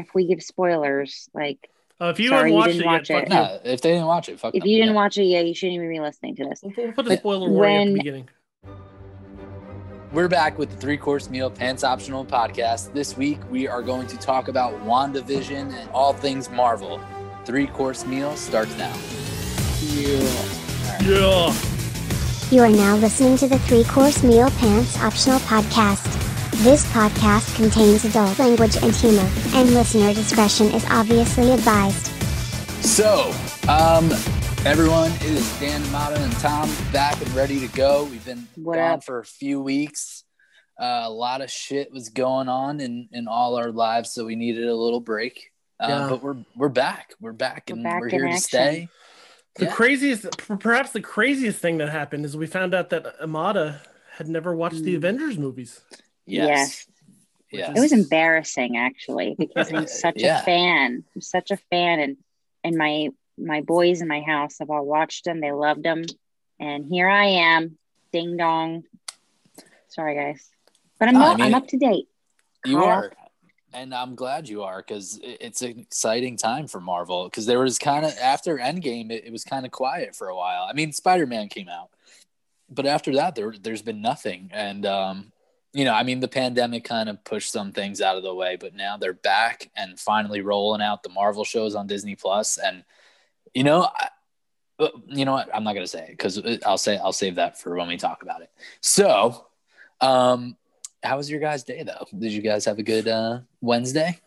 [0.00, 1.68] if we give spoilers, like
[2.00, 3.28] Uh, if you Sorry, haven't you didn't it watch yet, it.
[3.28, 4.96] fuck No, if they didn't watch it, fuck if them, you didn't yeah.
[4.96, 6.62] watch it, yeah, you shouldn't even be listening to this.
[6.62, 8.28] you, we'll put a but spoiler warning at the beginning.
[10.12, 12.92] We're back with the three course meal pants optional podcast.
[12.92, 17.00] This week we are going to talk about WandaVision and all things Marvel.
[17.44, 18.94] Three course meal starts now.
[19.82, 21.52] Yeah.
[22.50, 26.23] You are now listening to the Three Course Meal Pants Optional Podcast.
[26.62, 32.06] This podcast contains adult language and humor, and listener discretion is obviously advised.
[32.84, 33.32] So,
[33.68, 34.10] um,
[34.64, 38.04] everyone, it is Dan, Mata, and Tom back and ready to go.
[38.04, 39.04] We've been What gone up?
[39.04, 40.24] for a few weeks.
[40.80, 44.36] Uh, a lot of shit was going on in, in all our lives, so we
[44.36, 45.50] needed a little break.
[45.80, 46.06] Uh, Yeah.
[46.08, 47.14] But we're we're back.
[47.20, 48.88] We're back, We're and back we're here to stay.
[49.56, 49.72] The Yeah.
[49.72, 53.80] craziest, perhaps the craziest thing that happened is we found out that Amada
[54.16, 54.98] had never watched the Mm.
[54.98, 55.80] Avengers movies.
[56.26, 56.86] Yes.
[57.50, 57.76] Yes.
[57.76, 60.40] It was embarrassing actually because I'm such Yeah.
[60.40, 61.04] a fan.
[61.14, 62.16] I'm such a fan, and
[62.64, 65.40] and my my boys in my house have all watched them.
[65.40, 66.02] They loved them,
[66.58, 67.78] and here I am,
[68.12, 68.84] ding dong.
[69.88, 70.48] Sorry, guys,
[70.98, 72.08] but I'm No, I not, mean- I'm up to date.
[72.66, 73.04] You Caught are.
[73.06, 73.12] up.
[73.74, 77.24] And I'm glad you are because it's an exciting time for Marvel.
[77.24, 80.36] Because there was kind of after Endgame, it, it was kind of quiet for a
[80.36, 80.62] while.
[80.62, 81.90] I mean, Spider Man came out,
[82.70, 84.48] but after that, there there's been nothing.
[84.52, 85.32] And um,
[85.74, 88.56] you know, I mean, the pandemic kind of pushed some things out of the way,
[88.56, 92.58] but now they're back and finally rolling out the Marvel shows on Disney Plus.
[92.58, 92.84] And
[93.54, 94.08] you know, I,
[94.78, 95.52] uh, you know what?
[95.52, 98.22] I'm not gonna say it because I'll say I'll save that for when we talk
[98.22, 98.50] about it.
[98.80, 99.46] So,
[100.00, 100.56] um,
[101.02, 102.06] how was your guys' day though?
[102.16, 104.20] Did you guys have a good uh, Wednesday?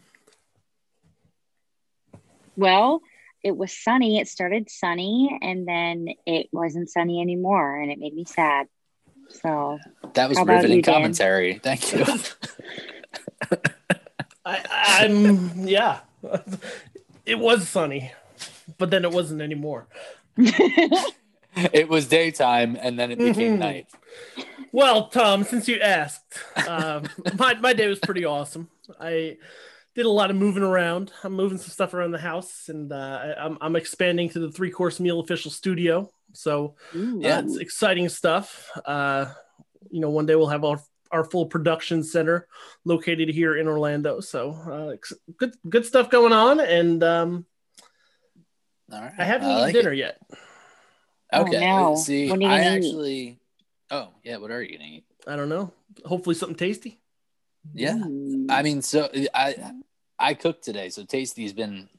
[2.57, 3.01] Well,
[3.41, 4.19] it was sunny.
[4.19, 8.67] It started sunny, and then it wasn't sunny anymore, and it made me sad.
[9.29, 9.79] So
[10.13, 10.93] That was How riveting you, Dan?
[10.93, 11.59] commentary.
[11.63, 12.05] Thank you.
[14.45, 14.63] I,
[15.03, 15.99] I'm yeah.
[17.25, 18.11] It was sunny,
[18.77, 19.87] but then it wasn't anymore.
[20.37, 23.59] it was daytime and then it became Mhm.
[23.59, 23.87] night.
[24.71, 26.37] Well, Tom, since you asked,
[26.67, 27.03] um,
[27.37, 28.69] my my day was pretty awesome.
[28.99, 29.37] I
[29.95, 31.11] did a lot of moving around.
[31.23, 34.51] I'm moving some stuff around the house, and uh, I, I'm I'm expanding to the
[34.51, 36.09] three course meal official studio.
[36.37, 37.19] So Ooh.
[37.21, 37.39] Yeah.
[37.39, 38.69] It's exciting stuff.
[38.85, 39.33] Uh,
[39.89, 40.79] you know, one day we'll have our
[41.11, 42.47] our full production center
[42.83, 44.19] located here in Orlando.
[44.19, 47.45] So uh, ex- good good stuff going on, and um,
[48.91, 49.13] All right.
[49.17, 49.97] I haven't I eaten like dinner it.
[49.99, 50.21] yet.
[51.33, 51.59] Oh, Okay.
[51.59, 51.95] no.
[51.95, 52.85] See, What are you I gonna eat?
[52.87, 53.39] actually.
[53.89, 55.05] Oh yeah, what are you gonna eat?
[55.25, 55.73] I don't know.
[56.05, 56.99] Hopefully something tasty.
[57.73, 57.97] Yeah.
[57.97, 58.47] Ooh.
[58.49, 59.55] I mean, so I
[60.19, 61.89] I cooked today, so Tasty's been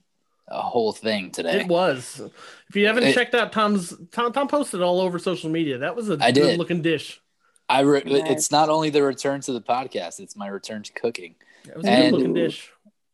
[0.50, 1.60] a whole thing today.
[1.60, 2.20] It was.
[2.68, 5.78] If you haven't It- checked out Tom's, Tom Tom posted all over social media.
[5.78, 6.58] That was a I good did.
[6.58, 7.20] looking dish.
[7.68, 8.30] I re- Yes.
[8.30, 11.34] it's not only the return to the podcast; it's my return to cooking.
[11.66, 12.70] That was a And- good looking dish.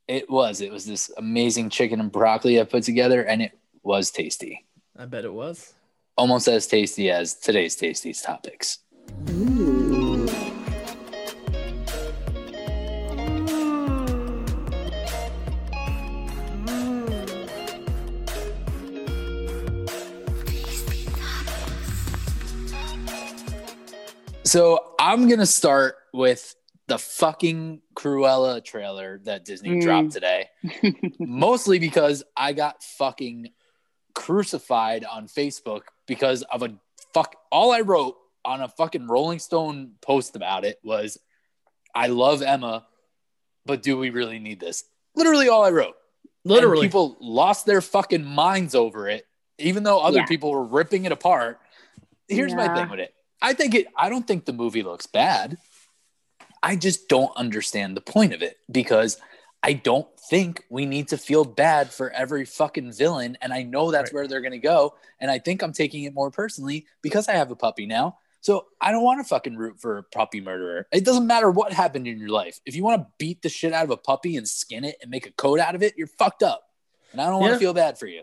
[0.06, 0.60] It was.
[0.60, 3.52] It was this amazing chicken and broccoli I put together, and it
[3.82, 4.64] was tasty.
[4.96, 5.72] I bet it was.
[6.16, 8.78] Almost as tasty as today's tastiest topics.
[9.30, 9.73] Ooh.
[24.54, 26.54] So I'm gonna start with
[26.86, 29.82] the fucking Cruella trailer that Disney Mm.
[29.82, 30.48] dropped today.
[31.18, 33.48] Mostly because I got fucking
[34.14, 36.72] crucified on Facebook because of a
[37.12, 37.34] fuck.
[37.50, 41.18] All I wrote on a fucking Rolling Stone post about it was,
[41.92, 42.86] "I love Emma,
[43.66, 44.84] but do we really need this?"
[45.16, 45.96] Literally all I wrote.
[46.44, 46.86] And Literally.
[46.86, 49.26] people lost their fucking minds over it,
[49.58, 50.26] even though other Yeah.
[50.26, 51.58] people were ripping it apart.
[52.28, 53.12] Here's my thing with it.
[53.44, 53.86] I think it.
[53.96, 55.58] I don't think the movie looks bad.
[56.62, 59.18] I just don't understand the point of it because
[59.62, 63.36] I don't think we need to feel bad for every fucking villain.
[63.42, 64.14] And I know that's Right.
[64.14, 64.94] where they're gonna go.
[65.20, 68.18] And I think I'm taking it more personally because I have a puppy now.
[68.40, 70.86] So I don't want to fucking root for a puppy murderer.
[70.92, 72.60] It doesn't matter what happened in your life.
[72.66, 75.10] If you want to beat the shit out of a puppy and skin it and
[75.10, 76.62] make a coat out of it, you're fucked up.
[77.12, 78.22] And I don't want to feel bad for you.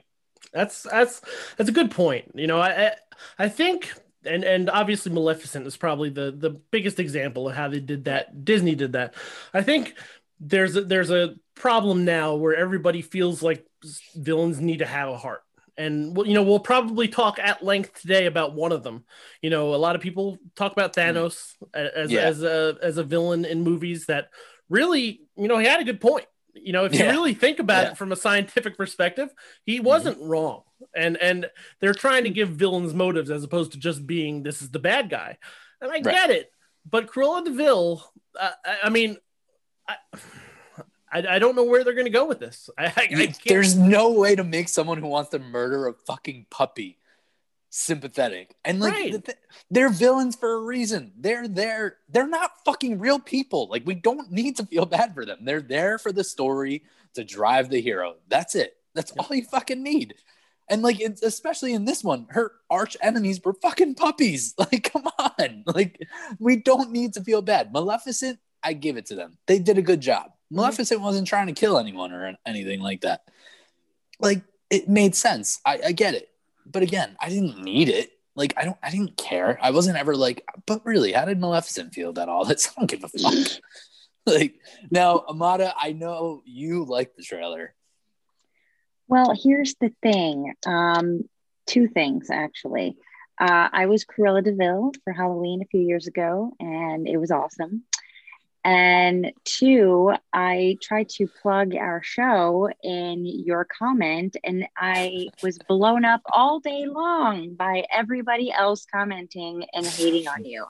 [0.52, 1.22] That's that's
[1.58, 2.32] that's a good point.
[2.36, 2.96] You know, I I,
[3.40, 3.94] I think
[4.26, 8.44] and and obviously Maleficent is probably the the biggest example of how they did that.
[8.46, 9.16] Disney did that.
[9.54, 9.96] I think
[10.40, 13.66] there's a, there's a problem now where everybody feels like
[14.16, 15.44] villains need to have a heart.
[15.78, 19.06] And well, you know, we'll probably talk at length today about one of them.
[19.42, 21.02] You know, a lot of people talk about hmm.
[21.02, 22.22] Thanos as Yeah.
[22.22, 24.30] as a as a villain in movies that
[24.70, 26.26] really, you know, he had a good point.
[26.54, 27.92] You know, if you really think about Yeah.
[27.92, 29.34] it from a scientific perspective,
[29.64, 30.64] he wasn't wrong.
[30.96, 31.50] And and
[31.80, 35.10] they're trying to give villains motives as opposed to just being this is the bad
[35.10, 35.38] guy.
[35.80, 36.04] And I Right.
[36.04, 36.52] get it.
[36.90, 38.04] But Cruella de Vil,
[38.40, 39.18] uh, I, I mean,
[39.88, 39.96] I,
[41.12, 42.70] I, I don't know where they're going to go with this.
[42.78, 43.34] I, I.
[43.46, 46.98] There's no way to make someone who wants to murder a fucking puppy
[47.72, 48.54] sympathetic.
[48.66, 49.26] And like Right.
[49.26, 49.38] th-
[49.72, 51.14] they're villains for a reason.
[51.18, 51.98] They're there.
[52.10, 53.68] They're not fucking real people.
[53.70, 55.40] Like we don't need to feel bad for them.
[55.46, 56.84] They're there for the story
[57.16, 58.16] to drive the hero.
[58.28, 58.76] That's it.
[58.94, 60.16] That's all you fucking need.
[60.70, 64.54] And like it's especially in this one, her arch enemies were fucking puppies.
[64.60, 65.64] Like come on.
[65.66, 66.00] Like
[66.40, 67.72] we don't need to feel bad.
[67.72, 69.38] Maleficent, I give it to them.
[69.48, 70.26] They did a good job.
[70.26, 70.58] Mm-hmm.
[70.58, 73.22] Maleficent wasn't trying to kill anyone or anything like that.
[74.20, 75.62] Like it made sense.
[75.66, 76.28] I, I get it.
[76.72, 78.12] But again, I didn't need it.
[78.36, 79.58] Like I don't I didn't care.
[79.62, 82.68] I wasn't ever like, but really, how did Maleficent feel about all this?
[82.78, 83.62] I don't give a fuck.
[84.26, 84.56] like
[84.90, 87.74] now, Amada, I know you like the trailer.
[89.08, 90.54] Well, here's the thing.
[90.66, 91.28] Um,
[91.68, 92.96] two things actually.
[93.40, 97.32] Uh, I was Cruella de Vil for Halloween a few years ago, and it was
[97.32, 97.84] awesome.
[98.64, 106.06] And two, I tried to plug our show in your comment, and I was blown
[106.06, 110.66] up all day long by everybody else commenting and hating on you.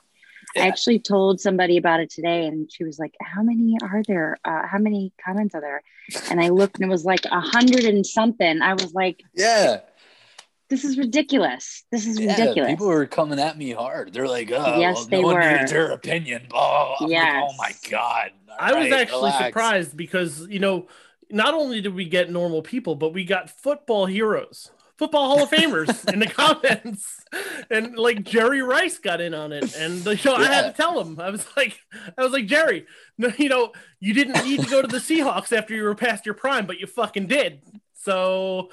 [0.56, 4.38] I actually told somebody about it today, and she was like, "How many are there?
[4.44, 5.82] Uh, how many comments are there?"
[6.30, 8.60] And I looked, and it was like a hundred and something.
[8.60, 9.80] I was like, Yeah.
[10.72, 11.84] "This is ridiculous.
[11.92, 14.14] This is Yeah, ridiculous." people were coming at me hard.
[14.14, 15.58] They're like, "Oh, Yes, well, no they one were.
[15.58, 18.30] needs her opinion." Oh, I'm like, oh my god!
[18.48, 19.46] All I was actually relax.
[19.46, 20.88] surprised because you know,
[21.30, 25.50] not only did we get normal people, but we got football heroes, football Hall of
[25.50, 27.22] Famers in the comments,
[27.70, 30.98] and like Jerry Rice got in on it, and you know, I had to tell
[31.02, 31.78] him, I was like,
[32.16, 32.86] I was like Jerry,
[33.18, 36.24] no, you know, you didn't need to go to the Seahawks after you were past
[36.24, 37.62] your prime, but you fucking did.
[37.94, 38.70] So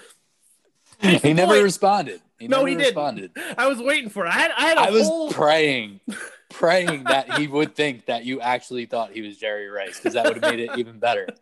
[1.21, 2.21] He never responded.
[2.39, 3.05] He No, never he didn't.
[3.05, 3.31] responded.
[3.57, 4.29] I was waiting for it.
[4.29, 5.29] I had, I had a I was whole.
[5.29, 6.01] praying,
[6.49, 10.27] praying that he would think that you actually thought he was Jerry Rice because that
[10.27, 11.35] would have made it even better.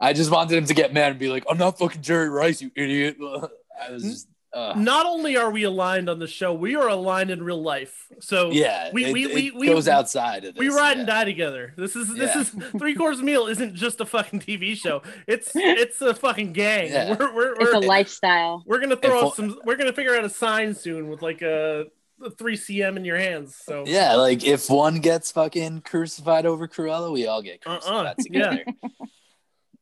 [0.00, 2.60] I just wanted him to get mad and be like, "I'm not fucking Jerry Rice,
[2.62, 3.16] you idiot."
[3.80, 4.10] I was hmm?
[4.10, 7.62] just, uh, not only are we aligned on the show, we are aligned in real
[7.62, 8.06] life.
[8.20, 8.90] So yeah.
[8.92, 10.58] we- it, we- it we- we- goes outside of this.
[10.60, 10.98] we ride yeah.
[11.00, 11.74] and die together.
[11.76, 12.40] This is this Yeah.
[12.40, 12.48] is
[12.78, 15.02] three course meal isn't just a fucking TV show.
[15.26, 16.88] It's it's a fucking gang.
[16.88, 17.16] Yeah.
[17.18, 18.64] We're we're, it's a we're, lifestyle.
[18.66, 19.60] we're gonna throw If- out some.
[19.64, 21.86] We're gonna figure out a sign soon with like a,
[22.24, 23.54] a three cm in your hands.
[23.62, 28.14] So Yeah, like if one gets fucking crucified over Cruella, we all get Uh-uh, crucified
[28.30, 28.50] yeah.
[28.50, 28.64] together.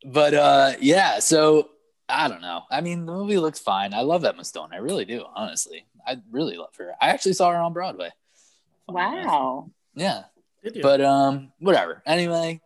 [0.05, 1.71] But uh yeah, so
[2.16, 2.62] I don't know.
[2.70, 3.93] I mean, the movie looks fine.
[3.93, 4.70] I love Emma Stone.
[4.72, 5.84] I really do, honestly.
[6.06, 6.93] I really love her.
[7.00, 8.11] I actually saw her on Broadway.
[8.88, 9.70] Wow.
[9.94, 10.25] Yeah.
[10.62, 10.82] Did you?
[10.82, 12.02] But um whatever.
[12.06, 12.61] Anyway,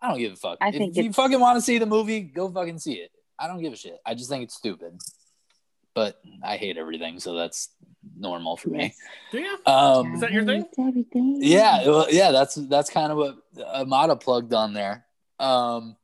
[0.00, 0.58] I don't give a fuck.
[0.60, 3.10] I if think you it's- fucking want to see the movie, go fucking see it.
[3.38, 3.98] I don't give a shit.
[4.04, 5.00] I just think it's stupid.
[5.94, 7.68] But I hate everything, so that's
[8.18, 8.94] normal for me.
[9.30, 9.56] do you?
[9.66, 10.66] Um Is that your thing?
[11.40, 13.36] Yeah well, yeah that's that's kind of what
[13.66, 15.06] amada plugged on there
[15.38, 15.96] um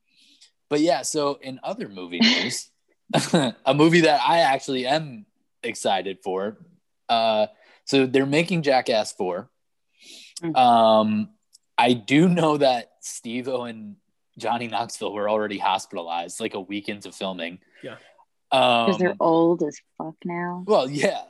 [0.70, 2.70] but yeah so in other movie news
[3.66, 5.26] a movie that i actually am
[5.62, 6.56] excited for
[7.10, 7.46] uh
[7.84, 9.50] so they're making jackass 4
[10.42, 10.56] Mm.
[10.56, 11.28] um
[11.76, 13.96] i do know that steve and
[14.38, 17.96] johnny knoxville were already hospitalized like a week into filming Yeah.
[18.50, 20.64] Because um, they're old as fuck now.
[20.66, 21.22] well, yeah.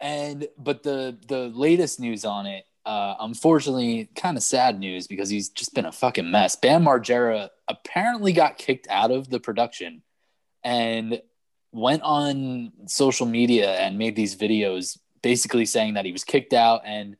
[0.00, 5.28] And but the the latest news on it, uh, unfortunately, kind of sad news because
[5.28, 6.56] he's just been a fucking mess.
[6.56, 10.02] Bam Margera apparently got kicked out of the production
[10.64, 11.20] and
[11.72, 16.82] went on social media and made these videos basically saying that he was kicked out
[16.84, 17.16] and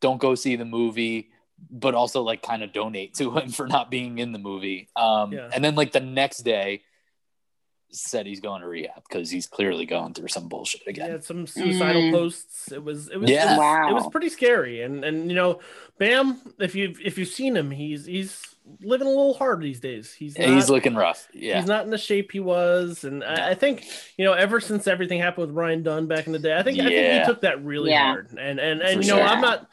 [0.00, 1.30] don't go see the movie
[1.70, 5.32] but also like kind of donate to him for not being in the movie um
[5.32, 5.50] Yeah.
[5.52, 6.82] and then like the next day
[7.92, 11.46] said he's going to rehab because he's clearly going through some bullshit again had some
[11.46, 12.12] suicidal Mm.
[12.12, 12.70] posts.
[12.72, 13.46] It was it was Yeah.
[13.46, 13.90] it was, Wow.
[13.90, 14.82] it was pretty scary.
[14.82, 15.60] And and you know,
[15.98, 18.42] Bam, if you if you've seen him, he's he's
[18.82, 20.12] living a little hard these days.
[20.12, 23.50] He's not, he's looking rough yeah He's not in the shape he was, and I,
[23.50, 23.84] I think
[24.16, 26.78] you know ever since everything happened with Ryan Dunn back in the day, I think
[26.78, 28.04] I think he took that really Yeah.
[28.04, 28.28] hard.
[28.38, 29.26] And and and For you know sure.
[29.26, 29.68] I'm not.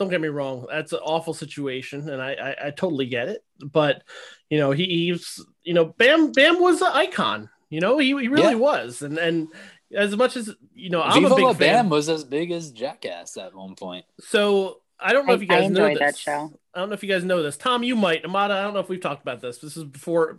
[0.00, 3.44] Don't get me wrong, that's an awful situation, and I I, I totally get it.
[3.60, 4.02] But
[4.48, 7.50] you know he, he's you know Bam Bam was an icon.
[7.68, 8.54] You know he, he really Yeah.
[8.54, 9.48] was, and and
[9.94, 11.58] as much as you know I'm Viva a big La fan.
[11.74, 14.06] Bam was as big as Jackass at one point.
[14.20, 15.98] So I don't know I, if you I guys know this.
[15.98, 16.52] that show.
[16.74, 17.56] I don't know if you guys know this.
[17.56, 18.24] Tom, you might.
[18.24, 19.58] Amada, I don't know if we've talked about this.
[19.58, 20.38] This is before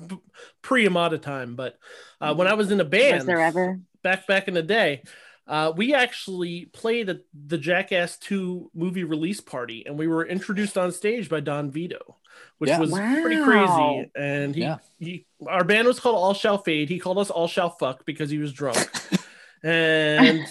[0.62, 1.78] pre Amada time, but
[2.20, 3.80] uh, when I was in a band Was there ever?
[4.02, 5.04] back back in the day,
[5.48, 10.78] uh, we actually played at the Jackass 2 movie release party, and we were introduced
[10.78, 12.18] on stage by Don Vito,
[12.60, 12.80] which Yeah.
[12.80, 14.10] was pretty crazy.
[14.16, 14.78] And he, Yeah.
[15.00, 16.90] he, our band was called All Shall Fade.
[16.90, 18.78] He called us All Shall Fuck because he was drunk.
[19.64, 20.46] and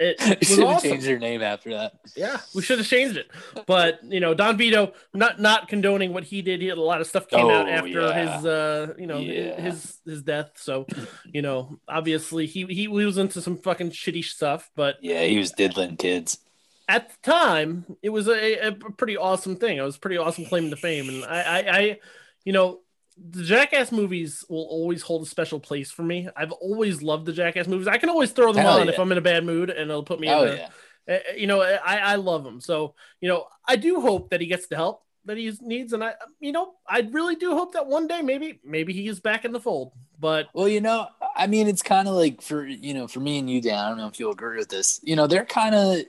[0.00, 0.90] it You should have awesome.
[0.90, 1.92] changed your name after that.
[2.16, 3.30] Yeah, we should have changed it.
[3.66, 6.60] But you know, Don Vito, not not condoning what he did.
[6.60, 8.36] He had a lot of stuff came out Oh, after yeah.
[8.36, 9.60] his uh you know Yeah.
[9.60, 10.52] his his death.
[10.56, 10.86] So,
[11.24, 15.38] you know, obviously he, he he was into some fucking shitty stuff, but Yeah, he
[15.38, 16.38] was diddling kids.
[16.88, 19.76] at the time it was a, a pretty awesome thing.
[19.76, 21.08] It was pretty awesome claim to fame.
[21.08, 21.98] And I I, I
[22.44, 22.80] you know
[23.28, 26.28] the Jackass movies will always hold a special place for me.
[26.34, 27.86] I've always loved the Jackass movies.
[27.86, 28.98] I can always throw them Hell on if.
[28.98, 30.56] I'm in a bad mood, and it'll put me Oh in a,
[31.08, 31.14] yeah.
[31.16, 32.60] uh, you know i i love them.
[32.60, 36.02] so you know i do hope that he gets the help that he needs and
[36.04, 39.44] i you know i really do hope that one day maybe maybe he is back
[39.44, 42.92] in the fold but Well, you know, I mean, it's kind of like for you
[42.92, 43.78] know, for me and you, Dan.
[43.78, 45.00] I don't know if you'll agree with this.
[45.02, 46.00] You know, they're kind of,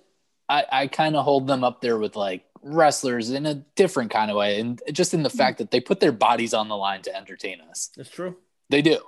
[0.50, 4.32] I, I kind of hold them up there with like wrestlers in a different kind
[4.32, 5.38] of way, and just in the hmm.
[5.38, 7.90] fact that they put their bodies on the line to entertain us.
[7.96, 8.38] That's true
[8.70, 9.00] They do.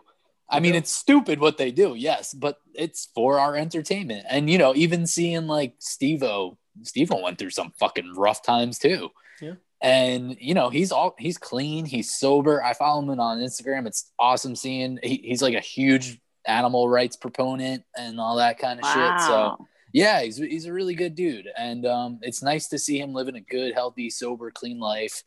[0.50, 4.26] I mean, it's stupid what they do, yes, but it's for our entertainment.
[4.30, 9.10] And you know, even seeing like Steve-O, Steve-O went through some fucking rough times too.
[9.42, 9.54] Yeah.
[9.82, 12.64] And you know, he's all he's clean, he's sober.
[12.64, 13.88] I follow him on Instagram.
[13.88, 18.80] It's awesome seeing he, he's like a huge animal rights proponent and all that kind
[18.80, 19.22] of shit.
[19.22, 19.68] So Wow.
[19.94, 23.36] Yeah, he's he's a really good dude, and um, it's nice to see him living
[23.36, 25.24] a good, healthy, sober, clean life.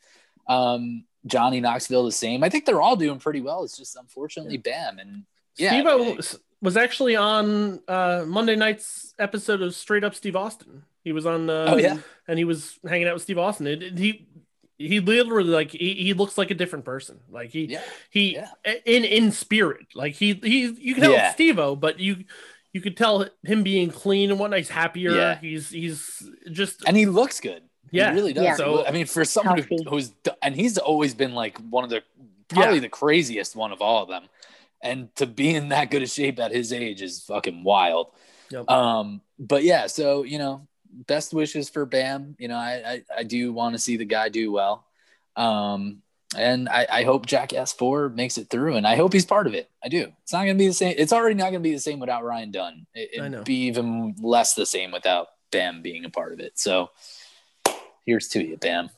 [0.47, 2.43] Um, Johnny Knoxville the same.
[2.43, 3.63] I think they're all doing pretty well.
[3.63, 5.23] It's just unfortunately Bam and
[5.57, 10.83] yeah, steve was, was actually on uh monday night's episode of straight up steve austin
[11.03, 11.97] he was on uh oh yeah,
[12.27, 14.27] and he was hanging out with steve austin it, it- he
[14.77, 17.81] he literally like he, he looks like a different person like he yeah,
[18.11, 18.49] he Yeah.
[18.85, 21.31] in in spirit like he he you can tell Yeah.
[21.33, 22.23] steve-o but you
[22.77, 25.39] you could tell him being clean and whatnot he's happier Yeah.
[25.39, 27.63] he's he's just and he looks good.
[27.89, 28.11] Yeah.
[28.11, 28.43] he really does.
[28.43, 28.55] Yeah.
[28.55, 30.11] So- I mean, for someone who, who's
[30.43, 32.03] and he's always been like one of the
[32.49, 34.23] probably the craziest one of all of them,
[34.81, 38.07] and to be in that good a shape at his age is fucking wild.
[38.51, 38.69] Yep.
[38.69, 40.67] Um, but yeah, so you know,
[41.07, 42.35] best wishes for Bam.
[42.39, 44.85] You know, I I, I do want to see the guy do well.
[45.35, 46.01] Um,
[46.35, 49.53] and I, I hope Jackass Four makes it through, and I hope he's part of
[49.53, 49.69] it.
[49.83, 50.11] I do.
[50.23, 50.95] It's not gonna be the same.
[50.97, 52.85] It's already not gonna be the same without Ryan Dunn.
[52.93, 53.37] It, I know.
[53.37, 56.59] it'd be even less the same without Bam being a part of it.
[56.59, 56.89] So
[58.05, 58.89] here's to you, Bam.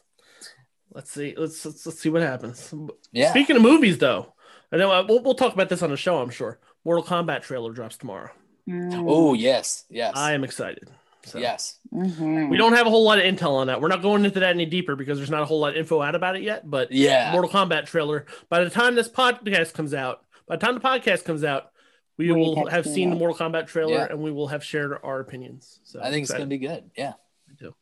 [0.94, 2.74] let's see let's let's, let's see what happens
[3.12, 3.30] Yeah.
[3.30, 4.34] speaking of movies though
[4.72, 7.42] i know uh, we'll, we'll talk about this on the show i'm sure mortal kombat
[7.44, 8.30] trailer drops tomorrow
[8.68, 9.06] Mm.
[9.08, 10.90] Oh yes, yes, i am excited
[11.26, 11.80] so yes.
[11.94, 12.50] Mhm.
[12.50, 14.52] we don't have a whole lot of intel on that we're not going into that
[14.52, 16.92] any deeper because there's not a whole lot of info out about it yet but
[16.92, 17.32] Yeah.
[17.32, 18.26] Mortal Kombat trailer.
[18.50, 21.72] By the time this podcast comes out, by the time the podcast comes out,
[22.18, 23.16] we We will have have seen seen the.
[23.18, 24.08] Mortal Kombat trailer Yeah.
[24.10, 25.80] and we will have shared our opinions.
[25.84, 26.42] So I think it's excited.
[26.42, 26.90] gonna be good.
[26.98, 27.14] Yeah.
[27.48, 27.76] Me too.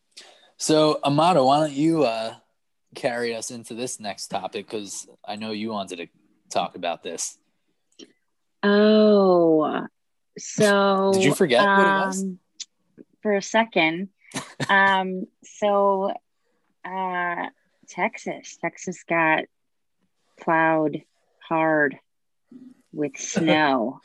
[0.58, 2.34] So Amada, why don't you uh,
[2.96, 4.66] carry us into this next topic?
[4.68, 6.08] Because I know you wanted to
[6.50, 7.38] talk about this.
[8.64, 9.86] Oh,
[10.38, 12.26] so Did you forget what it was?
[13.28, 14.08] For a second.
[14.70, 16.14] um, so
[16.86, 17.46] uh
[17.90, 18.58] Texas.
[18.62, 19.44] Texas got
[20.40, 21.02] plowed
[21.46, 21.98] hard
[22.94, 24.00] with snow.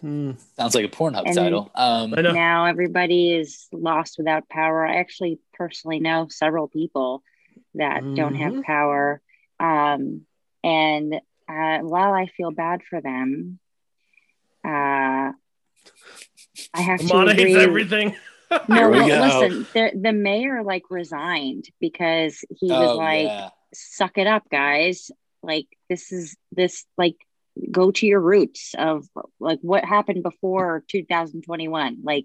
[0.00, 0.32] Hmm.
[0.56, 1.70] Sounds like a Pornhub And- title.
[1.76, 4.84] Um, now everybody is lost without power.
[4.84, 7.22] I actually personally know several people
[7.76, 8.64] that don't have Mhm.
[8.64, 9.20] power.
[9.60, 10.22] Um,
[10.64, 11.14] and
[11.48, 13.60] uh, while I feel bad for them,
[14.64, 15.30] uh,
[16.74, 17.62] I have to Amada hates agree.
[17.62, 18.16] everything.
[18.68, 23.26] No, Here we li- listen, the, the mayor like resigned because he was oh, like,
[23.26, 23.50] yeah.
[23.74, 25.10] suck it up, guys.
[25.42, 27.16] Like, this is this, like,
[27.70, 29.06] go to your roots of
[29.40, 31.98] like what happened before 2021.
[32.02, 32.24] Like,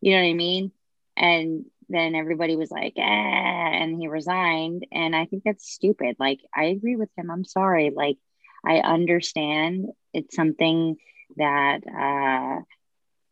[0.00, 0.72] you know what I mean?
[1.16, 4.86] And then everybody was like, eh, and he resigned.
[4.90, 6.16] And I think that's stupid.
[6.18, 7.30] Like, I agree with him.
[7.30, 7.92] I'm sorry.
[7.94, 8.16] Like,
[8.64, 10.96] I understand it's something
[11.36, 12.62] that, uh,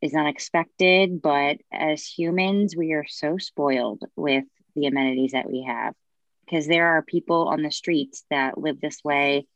[0.03, 5.95] is unexpected, but as humans, we are so spoiled with the amenities that we have
[6.45, 9.47] because there are people on the streets that live this way,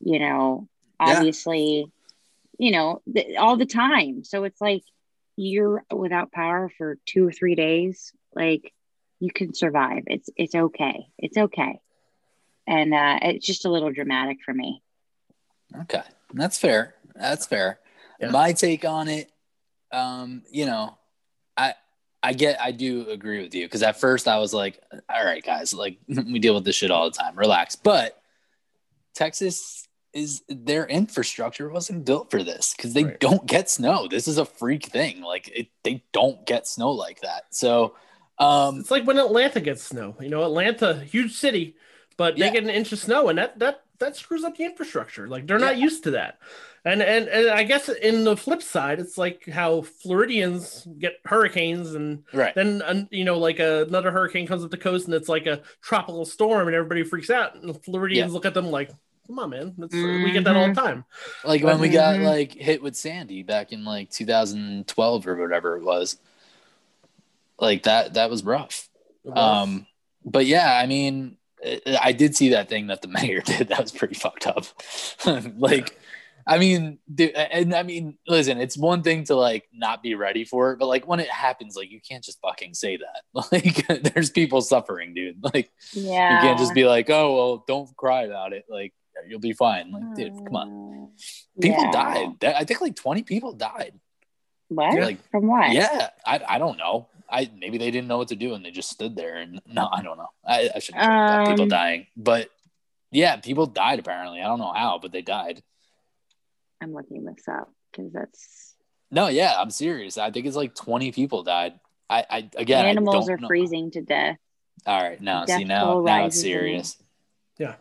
[0.00, 0.68] you know,
[1.00, 1.16] Yeah.
[1.16, 1.86] obviously,
[2.58, 4.24] you know, th- all the time.
[4.24, 4.82] So it's like
[5.36, 8.72] you're without power for two or three days, like
[9.20, 10.04] you can survive.
[10.06, 11.06] It's it's okay.
[11.18, 11.80] It's okay.
[12.66, 14.82] And uh, it's just a little dramatic for me.
[15.82, 16.02] Okay,
[16.32, 16.94] that's fair.
[17.14, 17.78] That's fair.
[18.20, 18.30] Yeah.
[18.30, 19.30] My take on it,
[19.92, 20.96] um, you know,
[21.56, 21.74] I
[22.22, 25.44] I get I do agree with you because at first I was like, all right,
[25.44, 27.76] guys, like we deal with this shit all the time, relax.
[27.76, 28.20] But
[29.14, 33.20] Texas is their infrastructure wasn't built for this because they Right.
[33.20, 34.08] don't get snow.
[34.08, 35.20] This is a freak thing.
[35.20, 37.44] Like it, they don't get snow like that.
[37.50, 37.94] So
[38.38, 40.14] um It's like when Atlanta gets snow.
[40.20, 41.76] You know, Atlanta, huge city,
[42.16, 45.26] but they get an inch of snow, and that that that screws up the infrastructure.
[45.28, 46.38] Like they're not used to that.
[46.84, 51.94] And, and and I guess in the flip side, it's like how Floridians get hurricanes,
[51.94, 52.54] and Right.
[52.54, 55.62] then um, you know, like another hurricane comes up the coast, and it's like a
[55.82, 58.90] tropical storm, and everybody freaks out, and the Floridians look at them like,
[59.26, 61.04] "Come on, man, That's, we get that all the time."
[61.44, 62.24] Like when we got Mhm.
[62.24, 66.18] like hit with Sandy back in like 2012 or whatever it was.
[67.58, 68.88] Like that that was rough.
[69.34, 69.86] Um
[70.24, 71.36] but yeah, I mean
[72.02, 73.68] I- did see that thing that the mayor did.
[73.68, 74.64] That was pretty fucked up.
[75.58, 75.98] like
[76.48, 80.44] I mean, dude, and I mean, listen, it's one thing to like not be ready
[80.44, 83.22] for it, but like when it happens, like you can't just fucking say that.
[83.52, 85.42] Like there's people suffering, dude.
[85.42, 86.36] Like Yeah.
[86.36, 88.64] you can't just be like, oh well, don't cry about it.
[88.68, 88.94] Like
[89.28, 89.90] you'll be fine.
[89.90, 90.68] Like, dude, come on.
[90.68, 91.10] on.
[91.60, 92.44] People died.
[92.44, 93.94] I think like 20 people died.
[94.68, 94.98] What?
[95.00, 95.72] Like, From what?
[95.72, 97.08] Yeah, I, I don't know.
[97.28, 99.88] I maybe they didn't know what to do and they just stood there and no,
[99.90, 100.30] I don't know.
[100.46, 102.48] I, I shouldn't joke about people Um, dying, but
[103.10, 104.40] yeah, people died apparently.
[104.40, 105.62] I don't know how, but they died.
[106.80, 108.74] I'm looking this up because that's
[109.10, 110.18] No, yeah, I'm serious.
[110.18, 111.78] I think it's like 20 people died.
[112.10, 113.48] I, I again, I animals don't are know.
[113.48, 114.36] freezing to death.
[114.86, 116.96] All right, now Death see now now it's serious.
[117.58, 117.76] Yeah.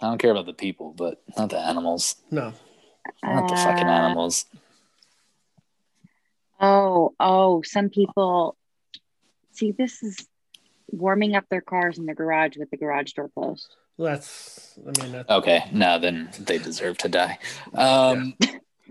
[0.00, 2.16] I don't care about the people, but not the animals.
[2.30, 2.52] No,
[3.22, 4.44] Not the fucking Uh, animals.
[6.60, 8.56] Oh, oh, some people
[9.54, 10.26] see this is
[10.90, 13.74] warming up their cars in the garage with the garage door closed.
[13.98, 14.78] that's.
[14.78, 17.38] I mean, that's, Okay, no, then they deserve to die.
[17.74, 18.34] Um,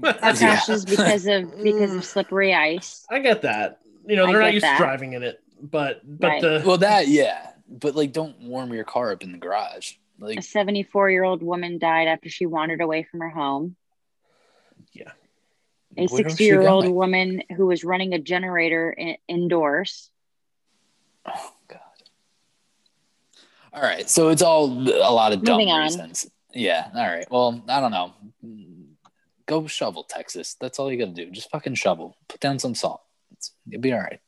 [0.04, 0.34] Our Yeah.
[0.34, 3.06] crashes because of because of slippery ice.
[3.12, 3.80] I get that.
[4.08, 4.78] You know, they're not used that.
[4.78, 6.42] to driving in it, but but Right.
[6.42, 9.94] the well, that yeah, but like, don't warm your car up in the garage.
[10.20, 13.76] Like, A 74 year old woman died after she wandered away from her home.
[14.94, 15.12] Yeah.
[15.98, 20.10] A 60 year old woman who was running a generator in- indoors.
[21.26, 21.80] Oh god.
[23.74, 25.82] All right, so it's all a lot of dumb Moving on.
[25.82, 26.30] reasons.
[26.54, 26.90] Yeah.
[26.94, 27.26] All right.
[27.32, 28.14] Well, I don't know.
[29.48, 30.56] Go shovel, Texas.
[30.60, 31.32] That's all you got to do.
[31.32, 32.16] Just fucking shovel.
[32.28, 33.02] Put down some salt.
[33.32, 34.20] It's, you'll be all right.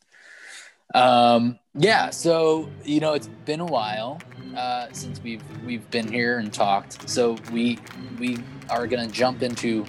[0.93, 1.59] Um.
[1.75, 2.09] Yeah.
[2.09, 4.19] So you know, it's been a while
[4.55, 7.07] uh, since we've we've been here and talked.
[7.09, 7.79] So we
[8.19, 8.37] we
[8.69, 9.85] are gonna jump into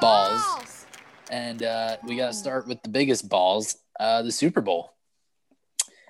[0.00, 0.86] balls,
[1.30, 4.91] and uh, we got to start with the biggest balls, uh, the Super Bowl.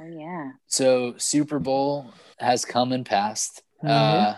[0.02, 0.50] Oh, yeah.
[0.66, 3.62] So Super Bowl has come and passed.
[3.84, 3.88] Mhm.
[3.90, 4.36] Uh,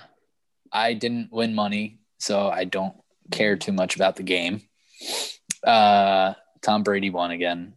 [0.73, 2.95] I didn't win money, so I don't
[3.31, 4.63] care too much about the game.
[5.63, 7.75] Uh, Tom Brady won again.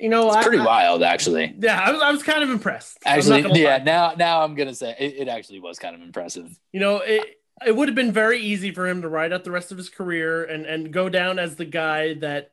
[0.00, 1.54] you know, It's I, pretty I- wild, actually.
[1.60, 2.98] Yeah, I was, I was kind of impressed.
[3.04, 3.60] Actually, gonna lie.
[3.60, 3.78] yeah.
[3.84, 6.50] Now, now I'm gonna say it, it actually was kind of impressive.
[6.72, 9.52] You know, it it would have been very easy for him to ride out the
[9.52, 12.50] rest of his career and and go down as the guy that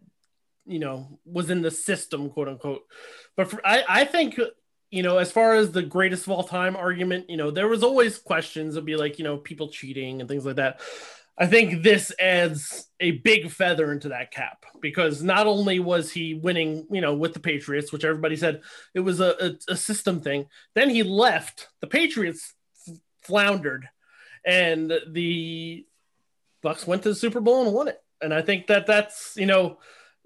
[0.70, 2.84] you know was in the system, quote unquote.
[3.36, 4.40] But for, I I think
[4.92, 7.84] you know as far as the greatest of all time argument, you know there was
[7.84, 8.76] always questions.
[8.76, 10.80] It'd be like you know people cheating and things like that.
[11.42, 16.34] I think this adds a big feather into that cap because not only was he
[16.34, 18.62] winning, you know, with the Patriots, which everybody said
[18.94, 21.70] it was a, a, a system thing, then he left.
[21.80, 22.54] The Patriots
[23.22, 23.88] floundered,
[24.46, 25.86] and the
[26.62, 28.02] Bucks went to the Super Bowl and won it.
[28.22, 29.78] And I think that that's you know,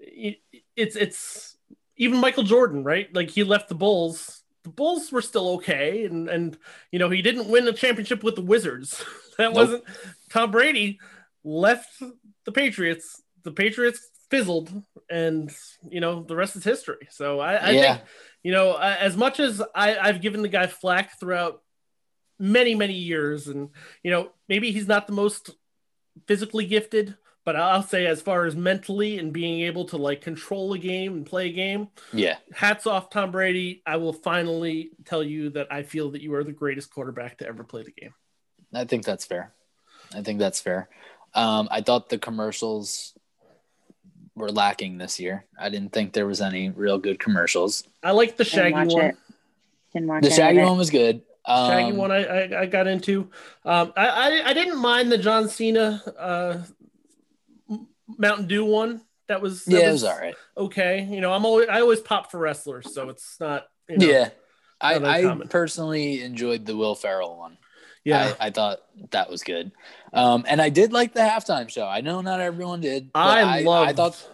[0.06, 1.56] it- it's it's
[1.96, 3.12] even Michael Jordan, right?
[3.14, 4.42] Like he left the Bulls.
[4.64, 6.58] The Bulls were still okay, and and
[6.90, 9.04] you know he didn't win a championship with the Wizards.
[9.38, 9.54] that Nope.
[9.54, 9.84] wasn't
[10.30, 10.98] Tom Brady
[11.44, 12.02] left
[12.44, 13.22] the Patriots.
[13.42, 14.72] The Patriots fizzled,
[15.10, 15.52] and
[15.88, 17.06] you know the rest is history.
[17.10, 17.94] So I, I Yeah.
[17.96, 18.08] think
[18.42, 21.62] you know as much as I, I've given the guy flack throughout
[22.38, 23.68] many many years, and
[24.02, 25.50] you know maybe he's not the most
[26.26, 30.72] physically gifted, but I'll say as far as mentally and being able to like control
[30.72, 32.36] a game and play a game, Yeah.
[32.52, 33.82] hats off Tom Brady.
[33.86, 37.46] I will finally tell you that I feel that you are the greatest quarterback to
[37.46, 38.14] ever play the game.
[38.72, 39.52] I think that's fair.
[40.14, 40.88] I think that's fair.
[41.34, 43.14] Um, I thought the commercials
[44.36, 45.44] were lacking this year.
[45.58, 47.84] I didn't think there was any real good commercials.
[48.02, 49.04] I like the Didn't Shaggy watch one.
[49.04, 49.16] it.
[49.92, 51.22] Didn't watch The Shaggy one was good.
[51.46, 53.28] Um, Shaggy one I, I, I got into.
[53.64, 56.64] Um, I, I I didn't mind the John Cena uh, M-
[58.18, 59.02] Mountain Dew one.
[59.28, 60.34] That was that Yeah, it was all right.
[60.56, 63.66] Okay, you know I'm always I always pop for wrestlers, so it's not.
[63.88, 64.30] You know, yeah.
[64.80, 65.48] I, not I uncommon.
[65.48, 67.56] personally enjoyed the Will Ferrell one.
[68.04, 68.34] yeah.
[68.38, 68.80] I, I thought
[69.12, 69.72] that was good.
[70.12, 71.86] Um, and I did like the halftime show.
[71.86, 73.10] I know not everyone did.
[73.14, 73.88] I, love.
[73.88, 74.30] I thought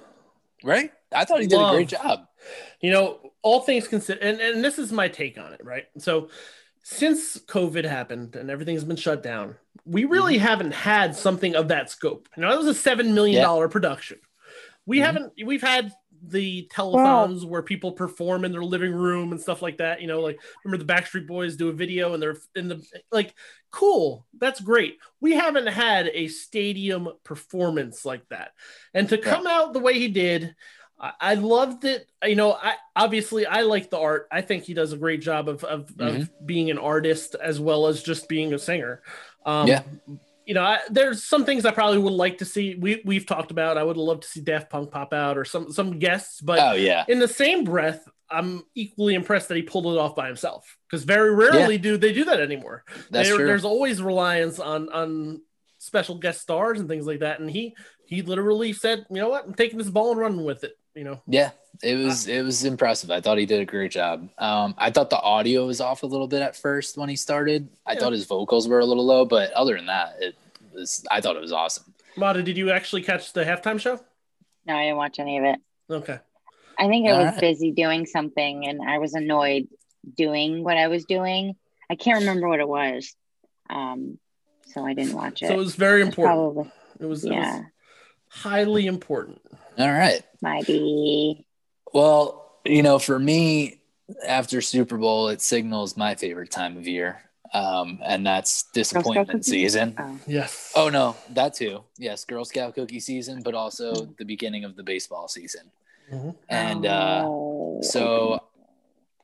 [0.64, 0.92] right.
[1.12, 2.26] I thought he did a great job.
[2.80, 6.28] you know all things considered and, and this is my take on it right so
[6.82, 11.90] since covid happened and everything's been shut down we really haven't had something of that
[11.90, 14.18] scope you know that was a seven million dollar production
[14.86, 15.04] we Mhm.
[15.04, 19.78] haven't we've had the telethons where people perform in their living room and stuff like
[19.78, 20.02] that.
[20.02, 23.34] You know, like remember the Backstreet Boys do a video and they're in the like
[23.70, 24.26] cool.
[24.38, 24.98] That's great.
[25.22, 28.52] We haven't had a stadium performance like that.
[28.92, 30.54] And to come out the way he did,
[31.00, 32.06] I, I loved it.
[32.22, 34.28] You know, I obviously I like the art.
[34.30, 36.20] I think he does a great job of of, Mhm.
[36.22, 39.02] of being an artist as well as just being a singer.
[39.44, 39.82] Um, Yeah.
[40.46, 42.74] You know, I, there's some things I probably would like to see.
[42.74, 43.78] We we've talked about.
[43.78, 46.72] I would love to see Daft Punk pop out or some some guests, but oh
[46.72, 50.76] yeah, in the same breath, I'm equally impressed that he pulled it off by himself
[50.88, 52.82] because very rarely do they do that anymore.
[53.10, 53.46] that's There- true.
[53.46, 55.40] There's always reliance on on
[55.78, 57.76] special guest stars and things like that, and he
[58.06, 60.76] he literally said, you know what, I'm taking this ball and running with it.
[61.00, 63.10] You know, Yeah, it was it was impressive.
[63.10, 64.28] I thought he did a great job.
[64.36, 67.70] Um, I thought the audio was off a little bit at first when he started.
[67.86, 68.00] I Yeah.
[68.00, 70.34] thought his vocals were a little low, but other than that, it
[70.74, 71.02] was.
[71.10, 71.94] I thought it was awesome.
[72.18, 73.98] Mata, did you actually catch the halftime show?
[74.66, 75.58] No, I didn't watch any of it.
[75.88, 76.18] Okay,
[76.78, 77.40] I think I All was right.
[77.40, 79.68] busy doing something and I was annoyed
[80.18, 81.56] doing what I was doing.
[81.88, 83.16] I can't remember what it was.
[83.70, 84.18] Um,
[84.66, 85.46] so I didn't watch it.
[85.46, 86.36] so it was very It's important.
[86.54, 87.64] Probably, It was, it yeah, was
[88.28, 89.40] highly important.
[89.80, 90.22] All right.
[90.42, 91.44] might be.
[91.92, 93.80] Well, you know, for me,
[94.26, 97.20] after Super Bowl, it signals my favorite time of year,
[97.54, 99.94] um, and that's disappointment season.
[99.98, 100.18] Oh.
[100.26, 100.72] Yes.
[100.76, 101.84] Oh no, that too.
[101.98, 105.70] Yes, Girl Scout cookie season, but also the beginning of the baseball season.
[106.12, 106.34] Mhm.
[106.48, 108.42] And uh, Oh, so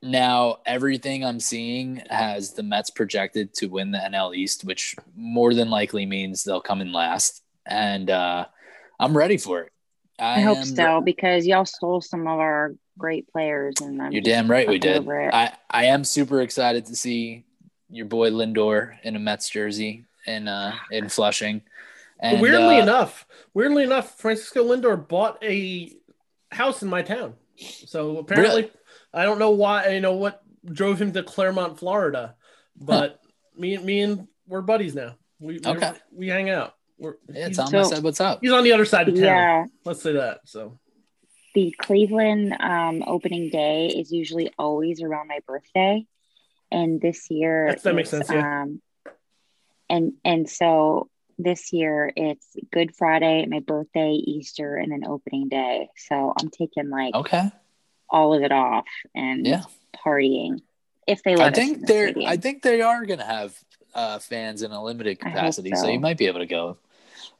[0.01, 5.53] now everything I'm seeing has the Mets projected to win the NL East, which more
[5.53, 7.43] than likely means they'll come in last.
[7.65, 8.45] And uh,
[8.99, 9.71] I'm ready for it.
[10.19, 14.21] I hope am so because y'all stole some of our great players, and I'm You're
[14.21, 14.97] damn right we did.
[14.97, 15.33] over.
[15.33, 17.45] I, I am super excited to see
[17.89, 21.61] your boy Lindor in a Mets jersey in uh in Flushing.
[22.19, 25.93] And weirdly uh, enough, weirdly enough, Francisco Lindor bought a
[26.51, 27.35] house in my town.
[27.57, 28.73] So apparently, Really?
[29.13, 29.89] I don't know why.
[29.89, 32.35] You know what drove him to Clermont, Florida,
[32.75, 33.21] but
[33.55, 35.15] me, and me and we're buddies now.
[35.39, 35.93] We we- Okay.
[36.11, 36.73] we hang out.
[36.99, 38.39] We're, yeah, he's, tell I so- said what's up.
[38.41, 39.23] he's on the other side of town.
[39.23, 40.41] yeah, Let's say that.
[40.45, 40.79] So
[41.53, 46.05] the Cleveland um, opening day is usually always around my birthday,
[46.71, 48.63] and this year That's- that makes sense, yeah.
[48.63, 48.81] Um,
[49.89, 55.89] and and so this year it's Good Friday, my birthday, Easter, and then opening day.
[55.95, 57.51] So I'm taking like Okay.
[58.09, 59.63] all of it off and Yeah.
[60.03, 60.61] partying
[61.05, 62.31] if they let I us in think the they're stadium.
[62.31, 63.57] I think they are gonna have
[63.93, 65.83] uh fans in a limited capacity, so.
[65.83, 65.87] so.
[65.89, 66.77] you might be able to go.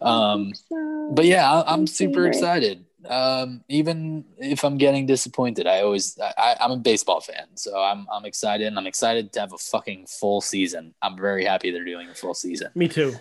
[0.02, 1.12] I hope Um so.
[1.14, 2.86] but yeah, I, I'm My super excited.
[3.10, 8.08] Um, even if I'm getting disappointed, I always I, I'm a baseball fan, so I'm
[8.12, 8.68] I'm excited.
[8.68, 10.94] and I'm excited to have a fucking full season.
[11.02, 12.72] I'm very happy they're doing a full season.
[12.76, 13.20] me too.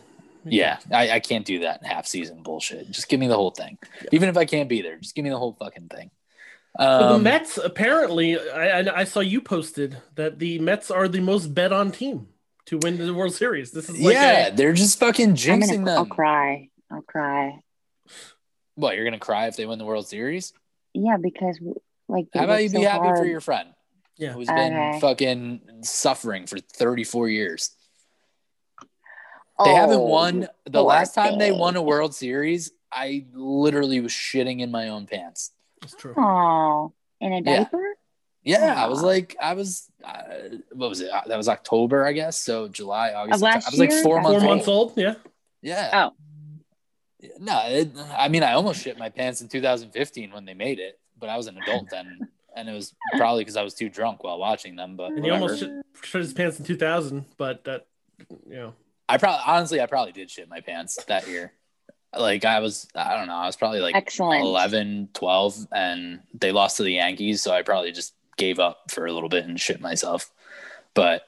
[0.49, 2.91] Yeah, I, I can't do that half season bullshit.
[2.91, 3.79] Just give me the whole thing.
[4.13, 6.11] Even if I can't be there, just give me the whole fucking thing.
[6.99, 11.09] So the Um, Mets apparently, I, I I saw you posted that the Mets are
[11.09, 12.29] the most bet on team
[12.67, 13.71] to win the World Series.
[13.73, 16.69] This is like yeah, a- they're just fucking I'm jinxing gonna, I'll cry.
[16.91, 17.59] I'll cry.
[18.75, 20.53] What, you're gonna cry if they win the World Series?
[20.93, 21.59] Yeah, because
[22.09, 23.19] like How about work you be happy hard.
[23.19, 23.71] for your friend
[24.17, 24.33] yeah.
[24.33, 25.01] who's been Okay.
[25.01, 27.71] fucking suffering for 34 years?
[29.65, 30.49] They haven't Oh, won.
[30.67, 35.07] The last time they won a World Series, I literally was shitting in my own
[35.07, 35.53] pants.
[35.81, 36.13] That's true.
[36.17, 37.65] Oh, in a Yeah.
[38.47, 38.65] Diaper?
[38.65, 40.23] Yeah, I was like, I was, uh,
[40.73, 41.11] what was it?
[41.11, 42.39] Uh, That was October, I guess.
[42.39, 43.43] So July, August.
[43.43, 44.43] Last I was like four That's Four months right.
[44.43, 44.57] old.
[44.57, 44.93] months old.
[44.97, 45.15] Yeah.
[45.63, 45.91] Yeah.
[46.11, 46.13] Oh.
[47.41, 50.99] No, it, I mean, I almost shit my pants in 2015 when they made it,
[51.19, 54.23] but I was an adult then, and it was probably because I was too drunk
[54.23, 54.97] while watching them.
[54.97, 55.71] But And he almost shit,
[56.03, 57.87] shit his pants in 2000, but that,
[58.49, 58.75] you know,
[59.09, 61.53] I probably, honestly, I probably did shit my pants that year.
[62.17, 64.43] Like I was, I don't know, I was probably like Excellent.
[64.43, 69.07] 11, 12, and they lost to the Yankees, so I probably just gave up for
[69.07, 70.31] a little bit and shit myself.
[70.95, 71.23] But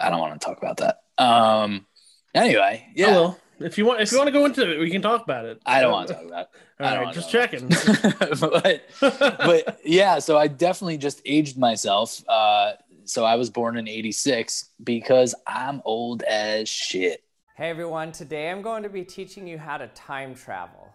[0.00, 1.02] I don't want to talk about that.
[1.22, 1.86] Um.
[2.34, 3.08] Anyway, yeah.
[3.08, 5.22] yeah, well, if you want, if you want to go into it, we can talk
[5.22, 5.60] about it.
[5.66, 6.48] I don't want to talk about.
[6.80, 7.68] All I don't right, just checking.
[8.40, 12.22] but but yeah, so I definitely just aged myself.
[12.28, 12.72] Uh,
[13.04, 17.22] so I was born in '86 because I'm old as shit.
[17.54, 20.94] Hey everyone, today I'm going to be teaching you how to time travel.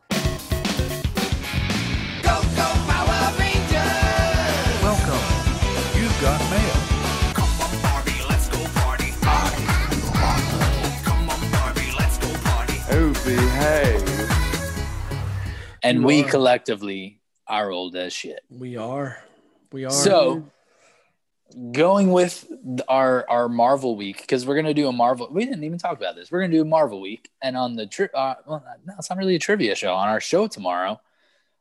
[4.82, 5.27] Welcome.
[6.18, 8.08] You've got mail.
[12.90, 14.04] Oh, behave.
[15.84, 18.40] And You we collectively are old as shit.
[18.50, 19.18] we are,
[19.72, 19.92] we are.
[19.92, 20.50] So
[21.72, 22.48] going with
[22.88, 25.28] our our Marvel week because we're gonna do a Marvel.
[25.32, 26.32] We didn't even talk about this.
[26.32, 29.20] We're gonna do a Marvel week, and on the tri- uh, well, no, it's not
[29.20, 29.94] really a trivia show.
[29.94, 31.00] On our show tomorrow,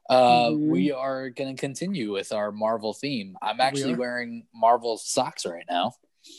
[0.09, 0.69] Uh, Mhm.
[0.69, 3.37] We are going to continue with our Marvel theme.
[3.43, 3.97] I'm actually are.
[3.97, 5.93] wearing Marvel socks right now.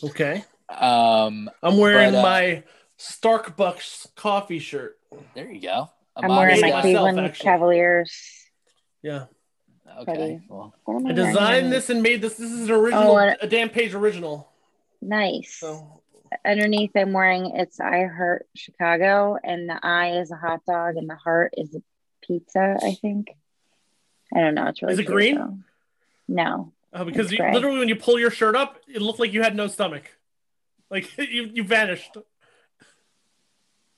[0.04, 0.44] Okay.
[0.70, 2.64] Um, I'm wearing But, uh, my
[2.98, 4.98] Starkbucks coffee shirt.
[5.34, 5.90] there you go.
[6.16, 7.44] I'm Amani's wearing my Cleveland actually.
[7.44, 8.12] Cavaliers.
[9.02, 9.26] Yeah.
[10.00, 10.42] Okay.
[10.50, 12.36] Well, What am I designed this and made this.
[12.38, 14.50] This is an original, Oh, and- a damn page original.
[15.02, 15.56] Nice.
[15.60, 16.02] So
[16.44, 21.10] Underneath, I'm wearing it's I Heart Chicago, and the I is a hot dog, and
[21.10, 21.82] the heart is a
[22.22, 22.78] pizza.
[22.84, 23.30] I think.
[24.38, 24.68] I don't know.
[24.68, 25.36] It's really Is it cute, green?
[25.36, 25.58] though.
[26.28, 26.74] No.
[26.94, 29.56] uh, because you, literally when you pull your shirt up, it looked like you had
[29.56, 30.12] no stomach.
[30.92, 32.16] Like you, you vanished.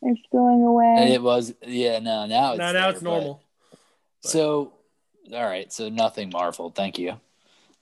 [0.02, 1.12] It's going away.
[1.14, 3.44] it was, yeah, no, now it's, now, now there, it's but- normal.
[4.22, 4.74] So,
[5.34, 5.72] all right.
[5.72, 6.70] So nothing Marvel.
[6.72, 7.20] Thank you.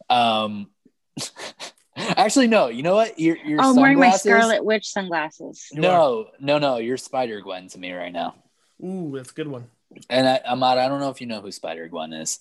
[0.10, 0.70] Um,
[1.96, 2.68] actually, no.
[2.68, 3.20] You know what?
[3.20, 5.68] Your your oh, I'm wearing my Scarlet Witch sunglasses.
[5.72, 6.78] You No, no, no.
[6.78, 8.36] You're Spider Gwen to me right now.
[8.84, 9.68] Ooh, that's a good one.
[10.10, 12.40] And I, Ahmad, I don't know if you know who Spider Gwen is.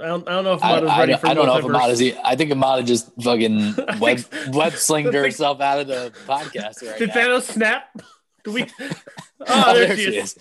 [0.00, 1.56] I don't, I don't know if I, Amada's I, ready don't- for I don't know
[1.58, 1.68] if multiverse.
[1.68, 2.02] Amada's.
[2.02, 6.82] e- I think Amada just fucking I web web slinged herself out of the podcast
[6.88, 7.14] right Did now.
[7.14, 7.84] Thanos snap?
[8.44, 8.66] Do we?
[9.44, 10.36] Oh, there, she is.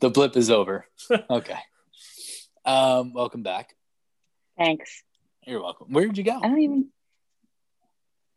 [0.00, 0.86] the blip is over.
[1.28, 1.58] Okay.
[2.64, 3.76] Um, welcome back.
[4.56, 5.02] Thanks.
[5.46, 5.88] You're welcome.
[5.92, 6.38] Where did you go?
[6.42, 6.88] I don't even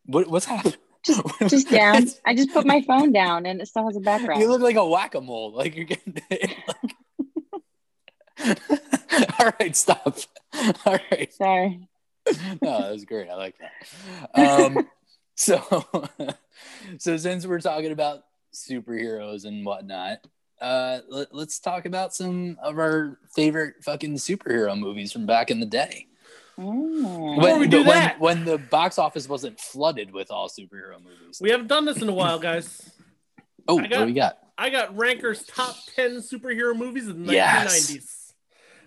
[0.07, 0.75] What, what's happening?
[1.47, 2.05] just down.
[2.25, 4.41] I just put my phone down, and it still has a background.
[4.41, 5.53] You look like a whack a mole.
[5.53, 6.21] Like you're getting.
[9.39, 10.17] All right, stop.
[10.85, 11.33] All right.
[11.33, 11.87] Sorry.
[12.61, 13.29] No, that was great.
[13.29, 14.39] I like that.
[14.39, 14.87] Um,
[15.35, 15.61] so,
[16.97, 18.23] so since we're talking about
[18.53, 20.19] superheroes and whatnot,
[20.61, 25.59] uh, let, let's talk about some of our favorite fucking superhero movies from back in
[25.59, 26.07] the day.
[26.57, 27.35] Mm.
[27.35, 31.39] Before we do when, that- when the box office wasn't flooded with all superhero movies.
[31.41, 32.89] We haven't done this in a while, guys.
[33.67, 34.37] oh, I what do we got?
[34.57, 37.91] I got Ranker's top 10 superhero movies of the Yes.
[37.91, 38.24] 1990s.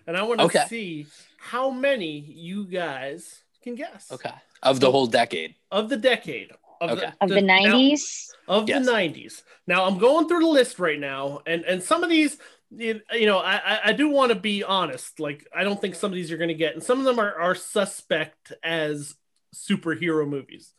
[0.09, 0.65] And I want to Okay.
[0.69, 1.07] see
[1.39, 5.55] how many you guys can guess Okay, of the whole decade.
[5.71, 6.51] of the decade.
[6.81, 7.13] Of Okay.
[7.21, 8.33] Of the now- nineties.
[8.49, 8.85] of Yes.
[8.87, 9.43] the 90s.
[9.67, 12.39] Now I'm going through the list right now, and and some of these,
[12.71, 15.21] you you know, I I- I do want to be honest.
[15.21, 17.19] Like I don't think some of these you're going to get, and some of them
[17.19, 19.15] are are suspect as
[19.55, 20.73] superhero movies.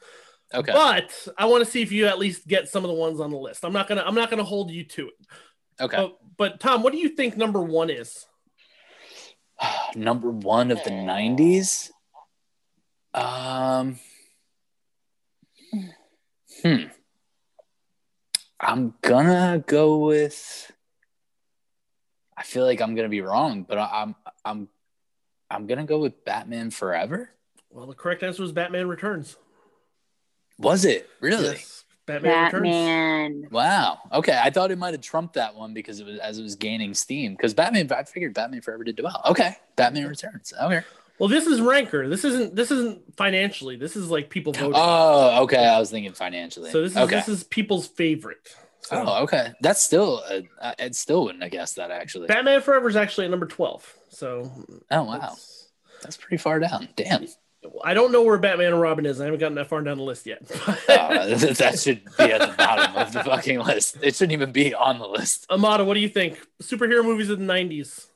[0.55, 3.19] Okay, But I want to see if you at least get some of the ones
[3.19, 3.63] on the list.
[3.63, 5.13] I'm not gonna I'm not gonna hold you to it.
[5.81, 5.97] okay.
[5.97, 8.25] But, but Tom, what do you think number one is?
[9.95, 11.91] number one of the 90s
[13.13, 13.99] um
[16.61, 16.83] hmm.
[18.59, 20.71] I'm gonna go with
[22.37, 24.67] i feel like i'm gonna be wrong but I, i'm i'm
[25.49, 27.31] i'm gonna go with batman forever.
[27.71, 29.37] Well, the correct answer was Batman Returns.
[30.57, 31.07] was it?
[31.21, 31.43] Really?
[31.43, 33.51] Yes, Batman, Returns.
[33.51, 36.43] Wow okay i thought it might have trumped that one because it was as it
[36.43, 40.81] was gaining steam because batman i figured batman forever did well okay batman returns okay
[41.19, 42.07] Well, this is ranker.
[42.07, 43.75] This isn't this isn't financially.
[43.75, 44.71] This is like people voting.
[44.75, 48.55] oh okay i was thinking financially so this is okay this is people's favorite.
[48.81, 49.51] So Oh, okay.
[49.59, 52.27] That's still, uh, I I still wouldn't have guessed that actually.
[52.27, 53.93] Batman Forever is actually at number twelve.
[54.07, 54.49] So
[54.89, 55.35] Oh, wow.
[56.01, 56.87] That's pretty far down.
[56.95, 57.27] Damn.
[57.83, 59.19] I don't know where Batman and Robin is.
[59.19, 60.39] I haven't gotten that far down the list yet.
[60.49, 60.75] Uh,
[61.35, 63.97] that should be at the bottom of the fucking list.
[64.01, 65.45] It shouldn't even be on the list.
[65.49, 66.39] Amada, what do you think?
[66.63, 68.07] Superhero movies of the nineties.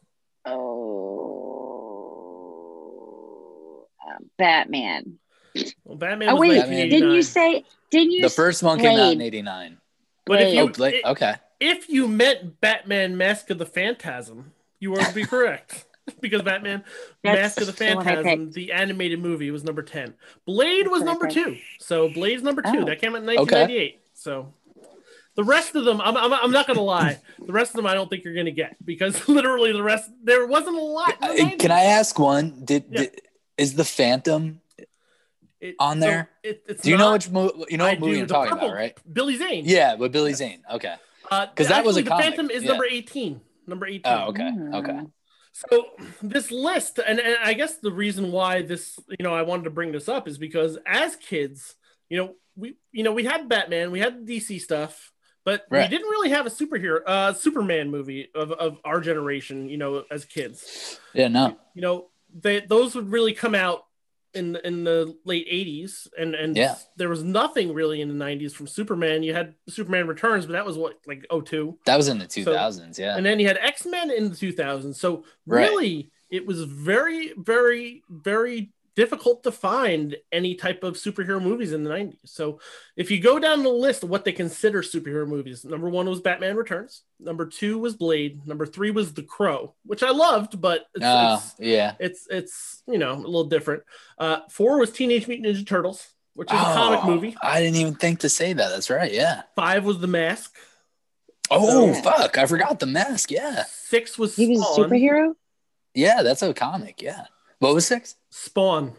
[2.54, 5.20] Oh, uh, Batman.
[5.84, 6.30] Well, Batman.
[6.30, 6.90] Oh wait, Batman.
[6.90, 7.64] didn't you say?
[7.92, 8.22] Didn't you?
[8.22, 9.78] The first one came out in 89.
[10.26, 11.02] But if you Oh, Blade.
[11.06, 11.34] i- Okay.
[11.60, 15.86] if you meant Batman Mask of the Phantasm, you would be correct.
[16.22, 16.84] because Batman
[17.24, 20.13] That's Mask of the the Phantasm, the animated movie, was number 10.
[20.46, 21.58] Blade was number two.
[21.80, 22.80] So Blade's number two.
[22.80, 22.86] Oh.
[22.86, 24.02] That came out in 1998.
[24.13, 24.54] So
[25.36, 27.20] the rest of them, I'm, I'm, I'm not going to lie.
[27.39, 30.10] The rest of them, I don't think you're going to get because literally the rest,
[30.24, 31.13] there wasn't a lot.
[31.38, 32.62] in the Uh, Can I ask one?
[32.66, 33.00] Did, Yeah.
[33.02, 33.22] did
[33.58, 34.60] is the Phantom?
[35.62, 36.30] It- on so there?
[36.44, 37.66] it- it's Do you know not- which movie?
[37.70, 38.22] You know I what movie do.
[38.24, 38.98] I'm talking purple- about, right?
[39.12, 39.63] Billy Zane.
[39.66, 40.62] Yeah, but Billy Zane.
[40.70, 40.96] Okay.
[41.24, 42.70] Because that was a the comic, Phantom is yeah.
[42.70, 43.39] number 18.
[43.66, 44.02] Number 18.
[44.06, 44.52] Oh, okay.
[44.52, 44.76] Hmm.
[44.76, 45.00] Okay.
[45.54, 45.86] So
[46.22, 49.70] this list, and, and I guess the reason why this, you know, I wanted to
[49.70, 51.76] bring this up is because as kids,
[52.10, 55.12] you know, we, you know, we had Batman, we had DC stuff,
[55.46, 55.84] but Right.
[55.89, 60.04] we didn't really have a superhero, uh, Superman movie of, of our generation, you know,
[60.10, 61.00] as kids.
[61.13, 61.28] Yeah.
[61.28, 61.58] No.
[61.76, 63.86] You know, they those would really come out
[64.34, 66.76] in the, in the late 80s and and Yeah.
[66.98, 69.24] there was nothing really in the 90s from Superman.
[69.24, 71.78] You had Superman Returns, but that was what like 02.
[71.86, 72.98] That was in the 2000s.
[72.98, 73.15] yeah.
[73.15, 74.96] And then you had X Men in the 2000s.
[75.00, 75.69] So Right.
[75.69, 81.84] really, it was very, very, very difficult to find any type of superhero movies in
[81.84, 82.18] the 90s.
[82.26, 82.60] So
[82.96, 86.22] if you go down the list of what they consider superhero movies, number one was
[86.22, 90.86] Batman Returns, number two was Blade, number three was The Crow, which I loved, but
[90.94, 91.96] it's, Oh, it's, yeah.
[92.00, 93.84] it's it's you know a little different.
[94.18, 97.36] Uh, four was Teenage Mutant Ninja Turtles, which is a Oh, comic movie.
[97.42, 98.70] I didn't even think to say that.
[98.70, 99.12] That's right.
[99.12, 99.42] Yeah.
[99.56, 100.56] Five was The Mask.
[101.52, 102.02] Oh Yeah.
[102.02, 102.38] fuck!
[102.38, 103.30] I forgot the mask.
[103.30, 103.64] Yeah.
[103.68, 105.34] Six was He was a superhero.
[105.94, 107.02] Yeah, that's a comic.
[107.02, 107.26] Yeah.
[107.60, 108.16] What was six?
[108.30, 108.94] Spawn,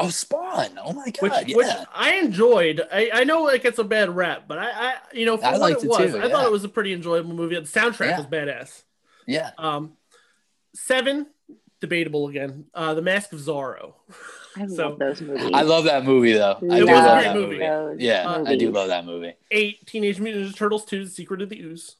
[0.00, 0.78] Oh, Spawn.
[0.82, 1.20] Oh my god.
[1.20, 1.56] which yeah.
[1.56, 2.80] which I enjoyed.
[2.92, 5.52] I, I know it gets a bad rap, but I, I you know for I
[5.52, 7.54] what liked it it was, too, I thought it was a pretty enjoyable movie.
[7.56, 8.16] The soundtrack Yeah.
[8.18, 8.82] was badass.
[9.26, 9.50] yeah.
[9.58, 9.92] Um,
[10.74, 11.26] seven,
[11.80, 12.66] debatable again.
[12.74, 13.94] Uh, The Mask of Zorro.
[14.56, 15.50] I So- love those movies.
[15.54, 16.58] I love that movie though.
[16.60, 17.46] I It do was a love great that movie.
[17.46, 17.58] movie.
[17.58, 19.34] those Yeah, I do love that movie.
[19.50, 21.96] Eight, Teenage Mutant Ninja Turtles 2, The Secret of the Ooze.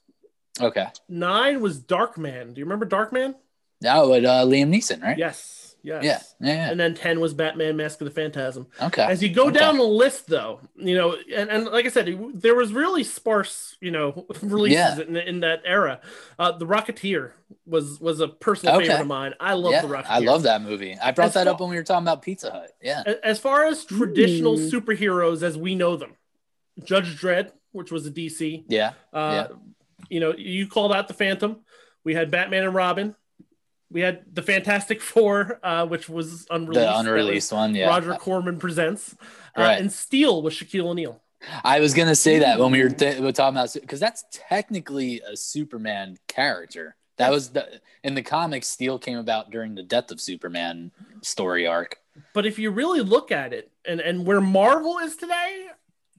[0.60, 0.86] Okay.
[1.08, 2.52] Nine was Darkman.
[2.54, 3.34] Do you remember Darkman?
[3.80, 5.16] Now with uh, Liam Neeson, right?
[5.16, 5.61] Yes.
[5.84, 6.34] Yes.
[6.40, 6.46] Yeah.
[6.54, 6.70] Yeah.
[6.70, 8.68] And then 10 was Batman Mask of the Phantasm.
[8.80, 9.02] Okay.
[9.02, 9.58] As you go Okay.
[9.58, 13.76] down the list, though, you know, and, and like I said, there was really sparse,
[13.80, 15.04] you know, releases Yeah.
[15.04, 16.00] in, in that era.
[16.38, 17.32] Uh, the Rocketeer
[17.66, 18.86] was was a personal Okay.
[18.86, 19.34] favorite of mine.
[19.40, 20.06] I love yeah, the Rocketeer.
[20.08, 20.96] I love that movie.
[21.02, 22.70] I brought As that far- up when we were talking about Pizza Hut.
[22.80, 23.02] Yeah.
[23.24, 24.70] As far as traditional Mm.
[24.70, 26.12] superheroes as we know them,
[26.84, 28.64] Judge Dredd, which was a DC.
[28.68, 28.92] Yeah.
[29.12, 29.48] Uh,
[30.08, 31.60] You know, you called out the Phantom.
[32.04, 33.14] We had Batman and Robin.
[33.92, 36.80] We had the Fantastic Four, uh, which was unreleased.
[36.80, 37.74] The unreleased one.
[37.74, 37.88] Yeah.
[37.88, 39.14] Roger Corman presents.
[39.56, 39.80] Uh, Right.
[39.80, 41.20] And Steel with Shaquille O'Neal.
[41.62, 44.24] I was gonna say that when we were, th- we were talking about because that's
[44.30, 46.96] technically a Superman character.
[47.18, 48.68] That was the in the comics.
[48.68, 51.98] Steel came about during the death of Superman story arc.
[52.32, 55.66] But if you really look at it, and and where Marvel is today,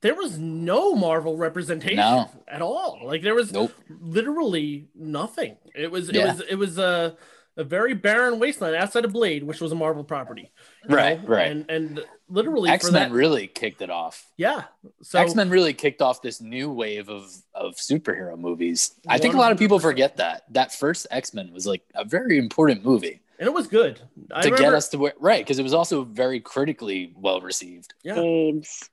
[0.02, 2.30] there was no Marvel representation No.
[2.48, 3.00] at all.
[3.04, 3.72] Like there was Nope.
[3.90, 5.58] literally nothing.
[5.74, 6.34] It was it Yeah.
[6.34, 7.16] was it was a
[7.58, 10.52] a very barren wasteland outside of Blade, which was a Marvel property.
[10.88, 11.28] Right, know?
[11.28, 11.52] right.
[11.52, 14.26] And and literally X Men really kicked it off.
[14.38, 14.64] yeah.
[15.02, 18.96] So X Men really kicked off this new wave of of superhero movies.
[19.08, 22.04] I think a lot of people forget that that first X Men was like a
[22.04, 24.00] very important movie and it was good.
[24.32, 27.94] I to get us to where right because it was also very critically well received.
[28.04, 28.16] Yeah.
[28.16, 28.90] Babes.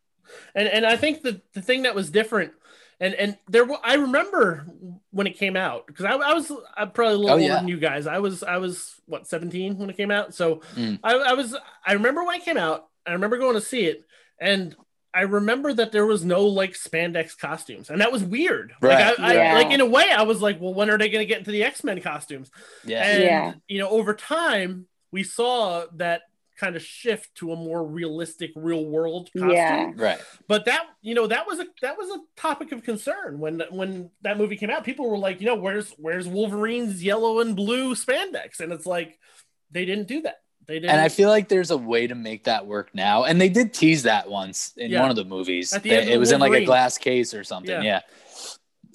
[0.54, 2.52] and and I think the the thing that was different,
[3.00, 4.66] and and there I remember
[5.10, 7.56] when it came out because I, I was I'm probably a little Oh, older yeah.
[7.56, 8.06] than you guys.
[8.06, 10.98] I was I was what 17 when it came out, so Mm.
[11.02, 12.86] I, I was I remember when it came out.
[13.06, 14.04] I remember going to see it,
[14.40, 14.76] and
[15.12, 18.72] I remember that there was no like spandex costumes, and that was weird.
[18.80, 19.52] Right, Like I, yeah.
[19.54, 21.38] I like in a way, I was like, well, when are they going to get
[21.38, 22.50] into the X Men costumes?
[22.84, 23.52] Yeah, And Yeah.
[23.66, 26.22] you know, over time, we saw that
[26.60, 29.90] kind of shift to a more realistic, real world costume Yeah.
[29.96, 30.18] right.
[30.46, 34.10] but that you know that was a that was a topic of concern when when
[34.20, 37.94] that movie came out people were like you know where's where's wolverine's yellow and blue
[37.94, 39.18] spandex and it's like
[39.70, 40.36] they didn't do that
[40.68, 43.24] they didn't And I feel like there's a way to make that work now.
[43.24, 45.00] And they did tease that once in Yeah.
[45.00, 45.72] one of the movies.
[45.72, 47.72] At the They- end of it was in like a glass case or something.
[47.72, 47.82] Yeah.
[47.82, 48.00] Yeah.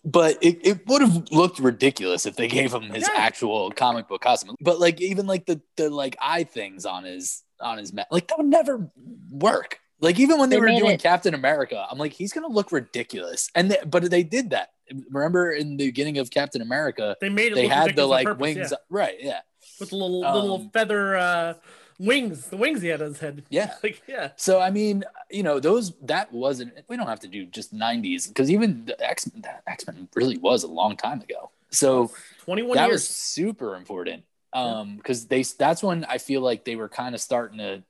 [0.06, 3.20] But it, it would have looked ridiculous if they gave him his Yeah.
[3.20, 4.56] actual comic book costume.
[4.62, 8.28] But like even like the the like eye things on his on his ma- like
[8.28, 8.90] that would never
[9.32, 9.80] work.
[10.02, 12.72] Like even when they, They were doing it- Captain America, I'm like he's gonna look
[12.72, 13.50] ridiculous.
[13.56, 14.70] And they, but they did that.
[15.10, 18.42] Remember in the beginning of Captain America, they made it they had the like purpose,
[18.42, 18.78] wings, yeah.
[18.90, 19.16] right?
[19.20, 19.40] Yeah,
[19.80, 21.54] with the little little Um, feather uh
[21.98, 23.74] wings the wings he had on his head yeah.
[23.84, 26.74] like yeah So I mean, you know, those that wasn't.
[26.90, 30.08] We don't have to do just '90s because even the X Men, that X Men
[30.14, 31.52] really was a long time ago.
[31.72, 32.12] So
[32.44, 34.24] 21 that years was super important.
[34.56, 37.84] Um, because they that's when I feel like they were kind of starting to,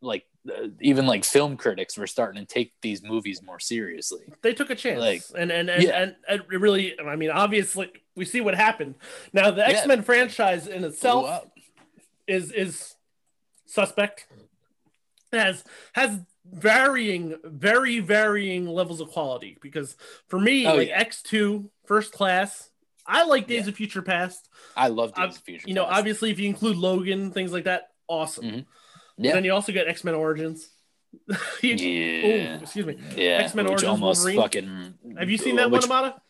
[0.00, 4.24] like, uh, even like film critics were starting to take these movies more seriously.
[4.42, 6.02] they took a chance Like, and and and, yeah.
[6.02, 8.94] and and it really i mean obviously we see what happened
[9.32, 11.46] now the x-men franchise in itself
[12.26, 12.94] is is
[13.66, 14.26] suspect
[15.32, 16.20] has has
[16.52, 19.96] varying very varying levels of quality because
[20.28, 21.02] for me Oh, like yeah.
[21.04, 22.68] x2 first class
[23.06, 23.68] i like days Yeah.
[23.70, 25.68] of future past I love Days Ob- of Future.
[25.68, 25.98] you know Past.
[25.98, 28.66] obviously if you include logan things like that awesome Mhm.
[29.16, 29.32] But Yeah.
[29.34, 30.68] then you also get x-men origins
[31.62, 33.38] You- yeah, oh, excuse me yeah.
[33.46, 34.40] X-Men Origins almost Wolverine.
[34.40, 35.16] fucking.
[35.18, 36.20] have you seen that which, one Amada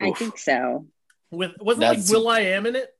[0.00, 0.18] I Oof.
[0.18, 0.86] think so.
[1.30, 2.94] with wasn't That's- like will i am in it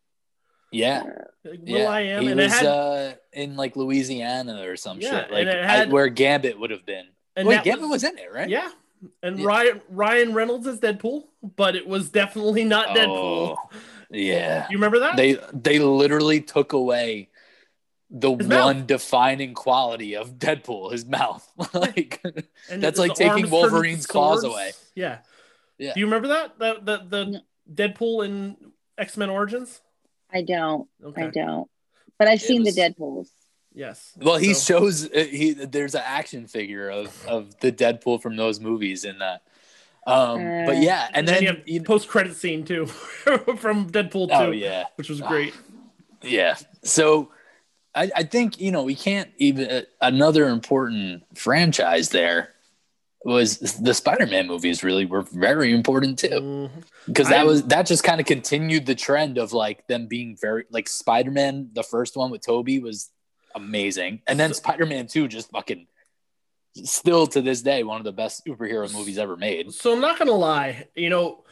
[0.73, 1.03] Yeah,
[1.45, 1.89] Like, will yeah.
[1.91, 5.31] i am He and was it had uh, in like Louisiana or some Yeah, shit,
[5.31, 7.07] like and it I- had- where Gambit would have been.
[7.37, 8.49] and Wait, that Gambit was, in it, right?
[8.49, 8.71] Yeah.
[9.23, 9.47] And Yeah.
[9.47, 11.25] Ryan Ryan Reynolds is Deadpool,
[11.57, 13.57] but it was definitely not oh, Deadpool.
[13.73, 13.79] Oh,
[14.11, 14.67] yeah.
[14.71, 15.17] You remember that?
[15.17, 17.29] They they literally took away
[18.11, 18.87] the His one mouth.
[18.87, 21.47] defining quality of Deadpool, his mouth.
[21.75, 22.21] like
[22.71, 24.55] and that's like taking Wolverine's claws swords.
[24.55, 24.71] away.
[24.95, 25.19] Yeah.
[25.79, 25.95] Yeah.
[25.95, 26.59] Do you remember that?
[26.59, 27.41] The the, the No.
[27.73, 28.57] Deadpool in
[28.97, 29.81] X Men Origins.
[30.33, 30.89] I don't.
[31.05, 31.25] Okay.
[31.25, 31.71] I don't.
[32.19, 33.29] But I've It seen was- the Deadpools.
[33.79, 34.13] Yes.
[34.17, 38.35] Well, he So- shows uh, he there's an action figure of of the Deadpool from
[38.37, 39.43] those movies in that.
[40.05, 42.87] Um, but Uh, yeah, and And then then you have post credit scene too
[43.63, 45.55] from Deadpool 2, oh yeah, which was great.
[46.23, 46.57] yeah.
[46.83, 47.31] So
[47.95, 52.55] I, I think you know we can't even uh, another important franchise there
[53.25, 54.83] was the Spider-Man movies.
[54.83, 56.29] Really were very important too.
[56.29, 56.71] Mhm.
[57.07, 60.37] because that I'm- was that just kind of continued the trend of like them being
[60.37, 63.11] very like Spider-Man the first one with Toby was
[63.63, 65.87] amazing and then Spider-Man 2 just fucking
[66.85, 70.19] still to this day one of the best superhero movies ever made So I'm not
[70.19, 71.45] gonna lie, you know,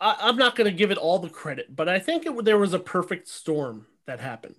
[0.00, 2.74] I, I'm not gonna give it all the credit, but I think it, there was
[2.74, 4.56] a perfect storm that happened.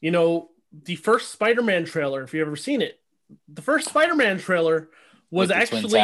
[0.00, 0.50] You know,
[0.84, 3.00] the first Spider-Man trailer, if you've ever seen it,
[3.48, 4.90] the first Spider-Man trailer
[5.30, 6.00] was with the Twin actually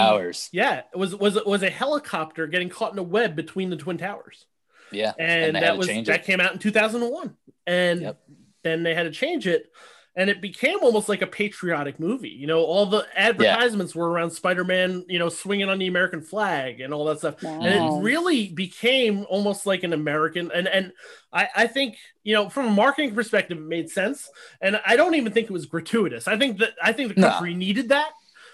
[0.52, 3.98] yeah, it was was was a helicopter getting caught in a web between the twin
[3.98, 4.46] towers,
[4.90, 6.24] yeah and, had that was that it.
[6.24, 7.36] came out in 2001,
[7.66, 8.20] and Yep.
[8.64, 9.70] then they had to change it.
[10.14, 12.28] And it became almost like a patriotic movie.
[12.28, 16.80] You know, all the advertisements were around Spider-Man, you know, swinging on the American flag
[16.80, 17.36] and all that stuff.
[17.62, 20.92] And it really became almost like an American and and
[21.32, 24.28] I, I think you know from a marketing perspective it made sense.
[24.60, 26.28] And I don't even think it was gratuitous.
[26.28, 27.28] I think that I think the No.
[27.30, 28.10] country needed that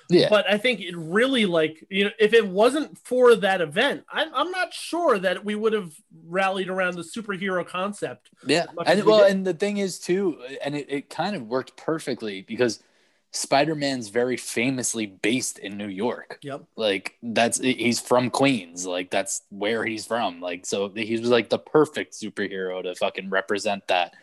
[0.08, 4.04] yeah but I think it really like you know if it wasn't for that event
[4.10, 5.92] I'm, I'm not sure that we would have
[6.26, 9.32] rallied around the superhero concept yeah and we well did.
[9.32, 12.82] and the thing is too and it, it kind of worked perfectly because
[13.30, 19.42] Spider-Man's very famously based in New York yep like that's he's from Queens, like that's
[19.50, 20.40] where he's from.
[20.40, 24.14] Like so he was like the perfect superhero to fucking represent that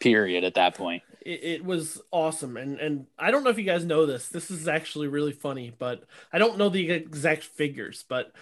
[0.00, 1.02] period at that point.
[1.24, 2.56] It, it was awesome.
[2.56, 5.72] And and i don't know if you guys know this this is actually really funny
[5.78, 8.32] but i don't know the exact figures but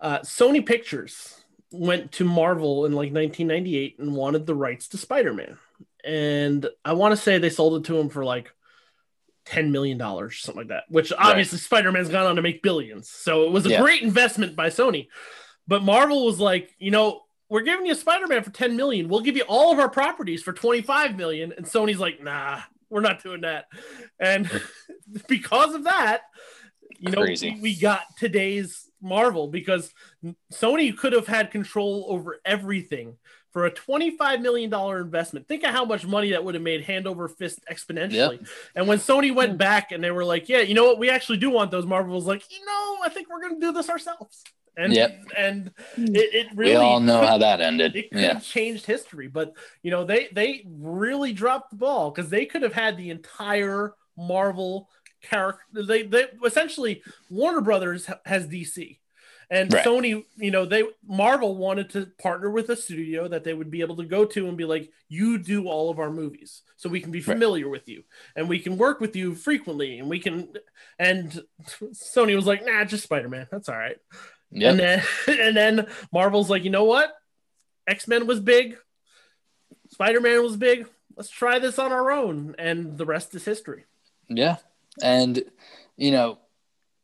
[0.00, 1.40] uh, sony pictures
[1.72, 5.56] went to marvel in like 1998 and wanted the rights to spider-man.
[6.04, 8.52] And i want to say they sold it to him for like
[9.46, 13.08] 10 million dollars something like that which obviously spider-man's gone on to make billions.
[13.08, 13.80] So it was a Yeah.
[13.80, 15.08] great investment by sony.
[15.68, 19.08] But marvel was like you know we're giving you Spider-Man for 10 million.
[19.08, 21.52] We'll give you all of our properties for 25 million.
[21.56, 23.66] And Sony's like, nah, we're not doing that.
[24.18, 24.50] And
[25.28, 26.22] because of that,
[26.98, 27.58] you know, Crazy.
[27.60, 29.92] we, got today's Marvel because
[30.52, 33.16] Sony could have had control over everything
[33.52, 35.46] for a $25 million investment.
[35.46, 38.46] Think of how much money that would have made hand over fist exponentially.
[38.74, 40.98] And when Sony went back and they were like, yeah, you know what?
[40.98, 41.86] We actually do want those.
[41.86, 44.42] Marvel was like, you know, I think we're going to do this ourselves.
[44.76, 45.24] And, Yep.
[45.38, 46.04] and hmm.
[46.14, 47.96] it, it really we all know could- how that ended.
[47.96, 48.34] it could Yeah.
[48.34, 52.62] have changed history, but you know they they really dropped the ball because they could
[52.62, 54.90] have had the entire Marvel
[55.22, 55.82] character.
[55.82, 58.98] They they essentially Warner Brothers has DC,
[59.50, 59.84] and Right.
[59.84, 60.24] Sony.
[60.36, 63.96] You know they Marvel wanted to partner with a studio that they would be able
[63.96, 67.10] to go to and be like, you do all of our movies, so we can
[67.12, 68.02] be familiar with you
[68.36, 70.52] and we can work with you frequently, and we can.
[70.98, 71.42] And
[71.94, 73.46] Sony was like, nah, just Spider Man.
[73.50, 73.96] That's all right.
[74.52, 74.70] Yep.
[74.70, 75.02] And then
[75.40, 77.12] and then Marvel's like, you know what?
[77.86, 78.76] X Men was big,
[79.90, 80.86] Spider Man was big.
[81.16, 83.84] Let's try this on our own, and the rest is history.
[84.28, 84.56] Yeah.
[85.02, 85.42] And
[85.96, 86.38] you know,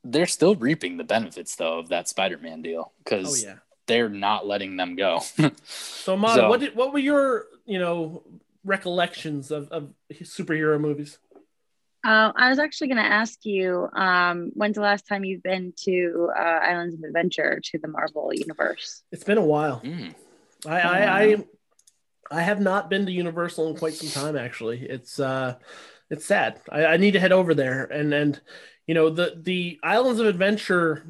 [0.05, 3.55] they're still reaping the benefits though of that Spider-Man deal Oh because yeah.
[3.87, 5.21] they're not letting them go.
[5.21, 8.23] So, So- what did what were your you know
[8.65, 11.19] recollections of, of superhero movies?
[12.05, 15.73] Uh, I was actually going to ask you, um, when's the last time you've been
[15.85, 19.03] to uh, Islands of Adventure to the Marvel universe?
[19.13, 19.81] It's been a while.
[19.85, 20.15] Mm.
[20.67, 21.45] I I, I
[22.33, 24.37] I have not been to Universal in quite some time.
[24.37, 25.57] Actually, it's uh,
[26.11, 26.61] it's sad.
[26.71, 28.41] I, I need to head over there and and
[28.87, 31.05] you know the the Islands of Adventure.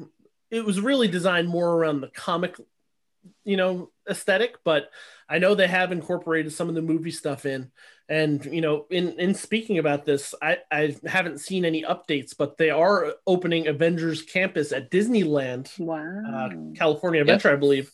[0.51, 2.55] It was really designed more around the comic,
[3.43, 4.89] you know, aesthetic, but
[5.29, 7.71] I know they have incorporated some of the movie stuff in.
[8.09, 12.57] And you know, in in speaking about this, I I haven't seen any updates, but
[12.57, 16.21] they are opening Avengers Campus at Disneyland Wow.
[16.29, 17.91] uh, California Adventure, I believe.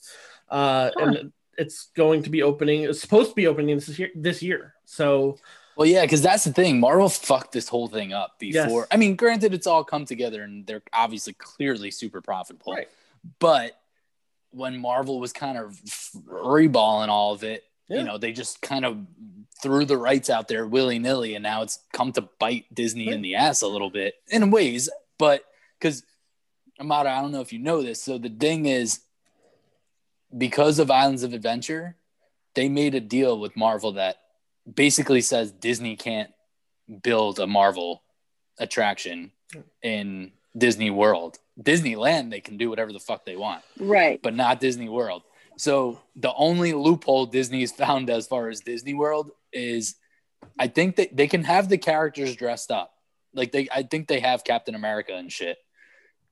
[0.49, 1.05] Uh, Huh.
[1.05, 2.83] And it's going to be opening.
[2.83, 4.09] It's supposed to be opening this year.
[4.15, 4.73] This year.
[4.85, 5.37] So
[5.77, 6.79] Well, yeah, because that's the thing.
[6.79, 8.81] Marvel fucked this whole thing up before.
[8.81, 8.87] Yes.
[8.91, 12.73] I mean, granted, it's all come together and they're obviously clearly super profitable.
[12.73, 12.89] Right.
[13.39, 13.78] But
[14.51, 15.71] when Marvel was kind of
[16.27, 17.97] reballing all of it, Yeah.
[17.99, 18.97] you know, they just kind of
[19.61, 23.21] threw the rights out there willy nilly, and now it's come to bite Disney in
[23.21, 24.89] the ass a little bit in ways.
[25.17, 25.43] But
[25.79, 26.03] because
[26.79, 28.01] Amada, I don't know if you know this.
[28.01, 29.01] So the thing is,
[30.35, 31.95] because of Islands of Adventure,
[32.53, 34.17] they made a deal with Marvel that
[34.71, 36.31] basically says Disney can't
[37.03, 38.03] build a Marvel
[38.59, 39.31] attraction
[39.81, 41.37] in Disney World.
[41.61, 44.21] Disneyland, they can do whatever the fuck they want, right.
[44.21, 45.23] but not Disney World.
[45.57, 49.95] So the only loophole Disney's found as far as Disney World is
[50.57, 52.93] I think that they can have the characters dressed up.
[53.33, 55.57] Like they, I think they have Captain America and shit,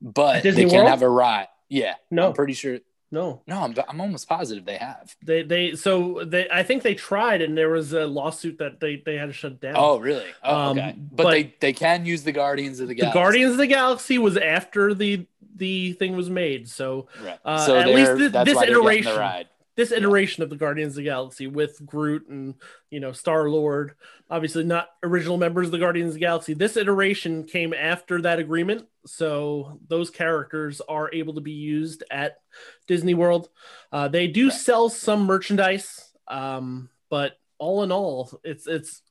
[0.01, 0.89] but Disney they can't World?
[0.89, 1.47] have a ride.
[1.69, 2.28] Yeah, No.
[2.28, 2.80] I'm pretty sure.
[3.10, 5.16] No, No, I'm, I'm almost positive they have.
[5.24, 8.97] they they so they I think they tried and there was a lawsuit that they
[9.05, 9.76] they had to shut down.
[9.78, 10.26] Oh, really?
[10.43, 10.95] Oh, Um, okay.
[10.97, 13.18] But, but- they they can use the Guardians of the Galaxy.
[13.18, 13.24] the.
[13.24, 16.68] Guardians of the Galaxy was after the the thing was made.
[16.70, 17.39] So Right.
[17.45, 19.14] Uh, so at least that's this why they're getting iteration-.
[19.78, 22.55] This iteration of the Guardians of the Galaxy with Groot and
[22.89, 23.93] you know Star Lord,
[24.30, 26.53] obviously not original members of the Guardians of the Galaxy.
[26.53, 32.39] This iteration came after that agreement, so those characters are able to be used at
[32.88, 33.49] Disney World.
[33.91, 34.57] Uh, they do Right.
[34.57, 39.01] sell some merchandise, um, but all in all, it's it's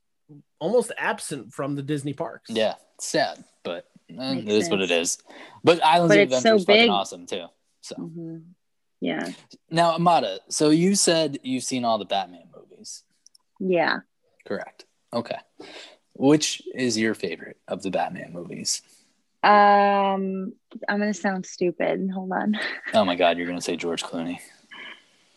[0.58, 2.50] almost absent from the Disney parks.
[2.50, 5.18] Yeah, sad, but eh, Makes it is what it sense.
[5.18, 5.22] is.
[5.62, 7.46] But Islands But of it's so Adventure is fucking awesome too.
[7.82, 8.42] So Mhm.
[9.00, 9.28] Yeah.
[9.70, 13.02] now, Amada, so you said you've seen all the Batman movies,
[13.60, 13.98] Yeah.
[14.46, 14.84] correct?
[15.12, 15.38] Okay.
[16.14, 18.80] Which is your favorite of the Batman movies?
[19.42, 20.54] Um,
[20.88, 22.08] I'm gonna sound stupid.
[22.12, 22.58] Hold on.
[22.94, 24.40] Oh my God, you're gonna say George Clooney.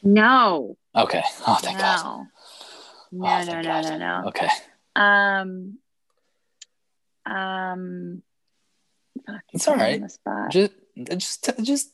[0.01, 0.77] No.
[0.95, 1.21] Okay.
[1.47, 2.03] Oh, thank God.
[2.03, 2.27] no.
[3.11, 3.83] No, Oh, no, no, God.
[3.83, 4.27] no, no.
[4.29, 4.47] Okay.
[4.95, 5.77] Um,
[7.25, 8.23] um,
[9.25, 10.01] fuck, It's all right.
[10.49, 10.71] Just,
[11.17, 11.89] just, just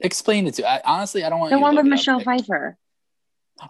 [0.00, 0.68] explain it to.
[0.68, 1.98] I honestly, I don't want The you to one with look up.
[1.98, 2.76] Michelle Pfeiffer.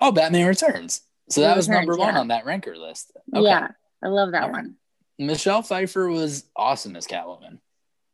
[0.01, 1.03] Oh, Batman Returns.
[1.29, 2.21] So that Returns, was number one yeah.
[2.21, 3.13] on that ranker list.
[3.35, 3.45] Okay.
[3.45, 3.69] Yeah,
[4.03, 4.65] I love that All right.
[4.65, 4.75] one.
[5.19, 7.59] Michelle Pfeiffer was awesome as Catwoman.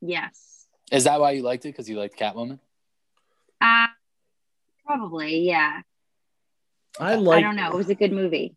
[0.00, 0.66] Yes.
[0.90, 1.68] Is that why you liked it?
[1.68, 2.58] Because you liked Catwoman?
[3.60, 3.86] Uh,
[4.84, 5.40] probably.
[5.40, 5.80] Yeah.
[6.98, 7.38] I like.
[7.38, 7.70] I don't know.
[7.70, 8.56] It was a good movie.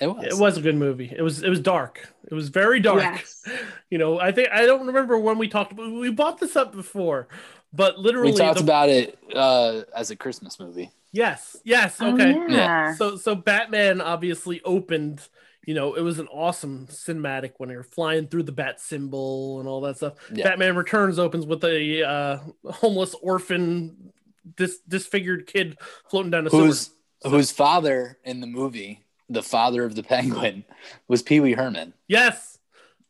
[0.00, 0.24] It was.
[0.24, 1.12] It was a good movie.
[1.16, 2.08] It was it was dark.
[2.30, 3.02] It was very dark.
[3.02, 3.44] Yes.
[3.90, 5.72] You know, I think I don't remember when we talked.
[5.72, 7.28] about We bought this up before,
[7.72, 10.90] but literally, We talked the- about it uh, as a Christmas movie.
[11.12, 12.30] yes, yes, Oh, okay.
[12.32, 12.46] yeah.
[12.48, 12.94] Yeah.
[12.94, 15.20] So so Batman obviously opened.
[15.64, 19.68] You know, it was an awesome cinematic when you're flying through the bat symbol and
[19.68, 20.14] all that stuff.
[20.34, 20.42] Yeah.
[20.48, 22.38] Batman Returns opens with a uh,
[22.72, 24.12] homeless orphan,
[24.56, 25.78] dis- disfigured kid
[26.10, 26.64] floating down a sewer.
[26.66, 26.90] Whose
[27.22, 30.64] whose father in the movie, the father of the Penguin,
[31.06, 31.92] was Pee Wee Herman.
[32.08, 32.51] Yes,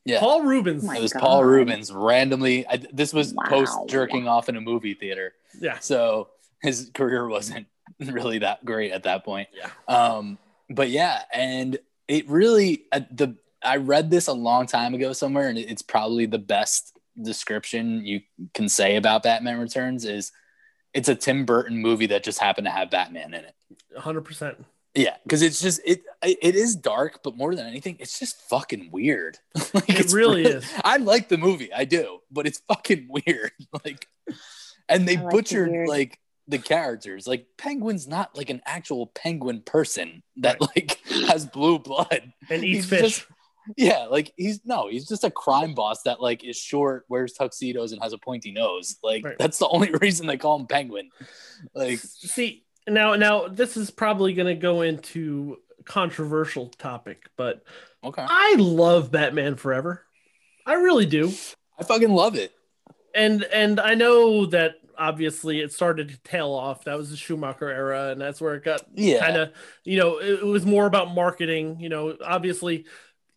[0.04, 0.18] Yeah.
[0.20, 0.82] Paul Reubens.
[0.84, 1.20] Oh my it was God.
[1.20, 2.66] Paul Reubens randomly.
[2.66, 3.44] I, this was Wow.
[3.48, 6.28] post jerking off in a movie theater, yeah, so
[6.62, 7.66] his career wasn't
[8.00, 9.48] really that great at that point.
[9.56, 9.70] Yeah.
[9.88, 10.38] Um,
[10.68, 11.78] but yeah, and
[12.08, 16.26] it really uh, the I read this a long time ago somewhere, and it's probably
[16.26, 18.22] the best description you
[18.54, 20.32] can say about Batman Returns is
[20.94, 23.54] it's a Tim Burton movie that just happened to have Batman in it.
[23.96, 24.64] hundred percent.
[24.94, 28.90] Yeah, because it's just it it is dark, but more than anything, it's just fucking
[28.92, 29.38] weird.
[29.74, 30.70] like, It it's really is.
[30.84, 33.52] I like the movie, I do, but it's fucking weird.
[33.84, 34.06] Like,
[34.88, 35.88] and they like butchered weird.
[35.88, 37.26] like the characters.
[37.26, 42.32] Like, Penguin's not like an actual penguin person that like has blue blood.
[42.50, 43.00] And eats He's fish.
[43.00, 43.26] just-
[43.78, 47.92] Yeah, like he's no, he's just a crime boss that like is short, wears tuxedos,
[47.92, 48.96] and has a pointy nose.
[49.02, 49.38] Like Right.
[49.38, 51.08] that's the only reason they call him Penguin.
[51.74, 57.62] Like, see now now this is probably going to go into controversial topic but
[58.04, 60.04] okay, i love batman forever.
[60.64, 61.32] I really do.
[61.78, 62.52] I fucking love it.
[63.14, 66.84] and and i know that obviously it started to tail off.
[66.84, 69.52] That was the schumacher era and that's where it got Yeah, kind of
[69.84, 72.16] you know it, it was more about marketing you know.
[72.24, 72.86] Obviously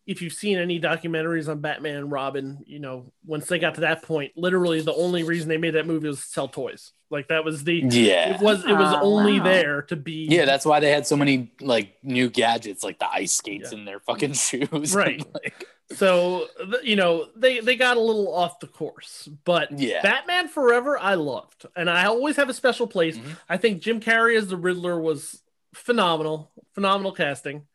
[0.05, 3.81] if you've seen any documentaries on batman and robin you know once they got to
[3.81, 7.27] that point literally the only reason they made that movie was to sell toys like
[7.29, 8.35] that was the yeah.
[8.35, 9.45] it was it was Oh, only wow.
[9.45, 13.07] there to be Yeah, that's why they had so many like new gadgets, like the
[13.07, 14.93] ice skates in their fucking shoes.
[14.95, 15.21] Right.
[15.21, 16.47] And, like, So
[16.83, 20.01] you know they they got a little off the course, but Yeah.
[20.01, 23.17] Batman Forever I loved, and I always have a special place.
[23.17, 23.37] Mhm.
[23.47, 25.41] I think Jim Carrey as the Riddler was
[25.75, 27.67] phenomenal, phenomenal casting.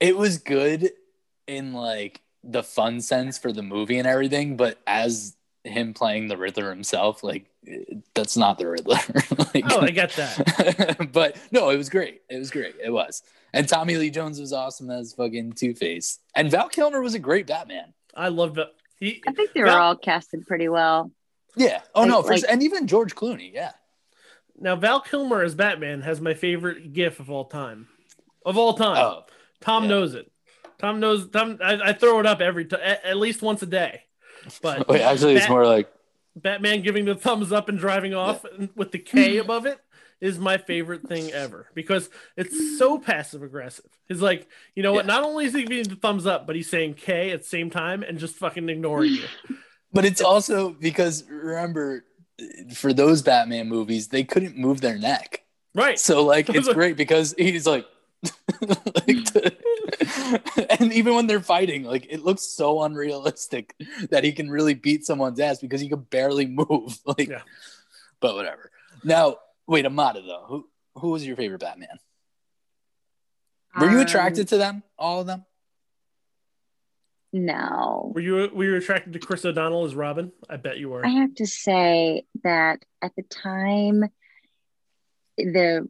[0.00, 0.90] it was good
[1.48, 6.36] in like the fun sense for the movie and everything, but as him playing the
[6.36, 7.46] Riddler himself, like
[8.14, 8.96] that's not the Riddler.
[9.54, 11.08] like, Oh, I get that.
[11.12, 12.22] but no, it was great.
[12.30, 12.76] It was great.
[12.82, 13.22] It was.
[13.52, 16.20] And Tommy Lee Jones was awesome as fucking Two Face.
[16.34, 17.92] And Val Kilmer was a great Batman.
[18.14, 18.68] I loved it.
[19.00, 21.10] He, I think they were all casted pretty well.
[21.56, 21.80] Yeah.
[21.94, 23.52] Oh no, for, like- and even George Clooney.
[23.52, 23.72] Yeah.
[24.60, 27.88] now Val Kilmer as Batman has my favorite GIF of all time,
[28.44, 28.96] of all time.
[28.98, 29.22] Oh,
[29.60, 29.88] Tom yeah.
[29.90, 30.30] knows it.
[30.78, 31.28] Tom knows.
[31.28, 34.02] Tom, I, I throw it up every time, at, at least once a day.
[34.62, 35.90] But wait, actually, it's more like
[36.36, 39.78] Batman giving the thumbs up and driving off with the K above it
[40.20, 43.86] is my favorite thing ever because it's so passive aggressive.
[44.08, 45.04] He's like, you know what?
[45.04, 45.14] Yeah.
[45.14, 47.70] Not only is he giving the thumbs up, but he's saying K at the same
[47.70, 49.24] time and just fucking ignoring you.
[49.90, 52.04] But it's also because remember,
[52.74, 55.44] for those Batman movies, they couldn't move their neck.
[55.74, 55.98] Right.
[55.98, 57.86] So like it's great because he's like,
[58.60, 59.16] like,
[60.80, 63.74] and even when they're fighting, like it looks so unrealistic
[64.10, 66.98] that he can really beat someone's ass because he can barely move.
[67.06, 67.42] Like, Yeah.
[68.20, 68.70] but whatever.
[69.04, 71.98] Now, wait, Amada though, who who was your favorite Batman?
[73.78, 75.44] Were you Um, attracted to them, all of them?
[77.32, 78.10] No.
[78.14, 80.32] Were you were you attracted to Chris O'Donnell as Robin?
[80.48, 81.04] I bet you were.
[81.04, 84.04] I have to say that at the time,
[85.36, 85.88] the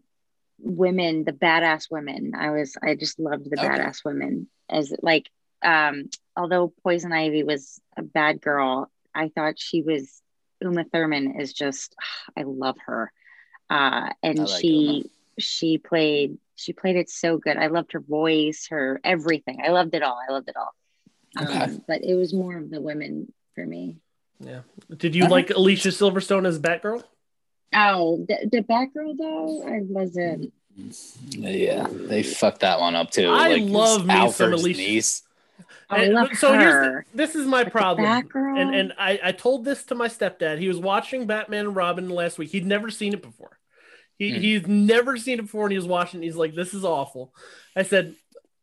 [0.59, 3.68] women, the badass women, I was, I just loved the Okay.
[3.68, 4.48] badass women.
[4.68, 5.30] As like,
[5.62, 10.20] um, although Poison Ivy was a bad girl, I thought she was
[10.61, 11.94] Uma Thurman is just,
[12.36, 13.12] I love her,
[13.70, 17.56] uh, and like she she played she played it so good.
[17.56, 19.61] I loved her voice, her everything.
[19.64, 20.18] I loved it all.
[20.28, 20.74] I loved it all.
[21.40, 21.64] Okay.
[21.64, 23.98] Um, but it was more of the women for me.
[24.40, 24.61] Yeah.
[24.96, 27.02] Did you like Alicia Silverstone as Batgirl?
[27.75, 30.53] Oh, the, the Batgirl though, I wasn't.
[31.31, 33.29] Yeah, they fucked that one up too.
[33.29, 35.23] I like love me some Alfred's Alicia- niece.
[35.91, 36.59] I And- love so her.
[36.61, 38.07] here's the, this is my But problem.
[38.35, 40.59] And and I, I told this to my stepdad.
[40.59, 42.51] He was watching Batman and Robin last week.
[42.51, 43.59] He'd never seen it before.
[44.19, 44.41] He Hmm.
[44.41, 46.23] he's never seen it before, and he was watching.
[46.23, 47.33] He's like, "This is awful."
[47.77, 48.14] I said,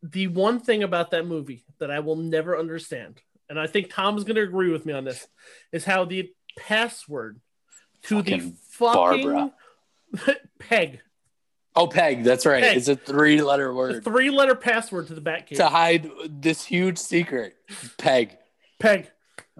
[0.03, 4.23] "The one thing about that movie that I will never understand, and I think Tom's
[4.23, 5.27] going to agree with me on this,
[5.71, 7.39] is how the password
[8.03, 9.53] to the Fucking fucking Barbara.
[10.59, 11.01] peg,
[11.77, 12.23] Oh, Peg.
[12.23, 12.63] That's right.
[12.63, 12.77] Peg.
[12.77, 15.57] It's a three-letter word three-letter password to the Batcave.
[15.57, 17.55] to hide this huge secret.
[17.97, 18.37] Peg.
[18.79, 19.11] Peg.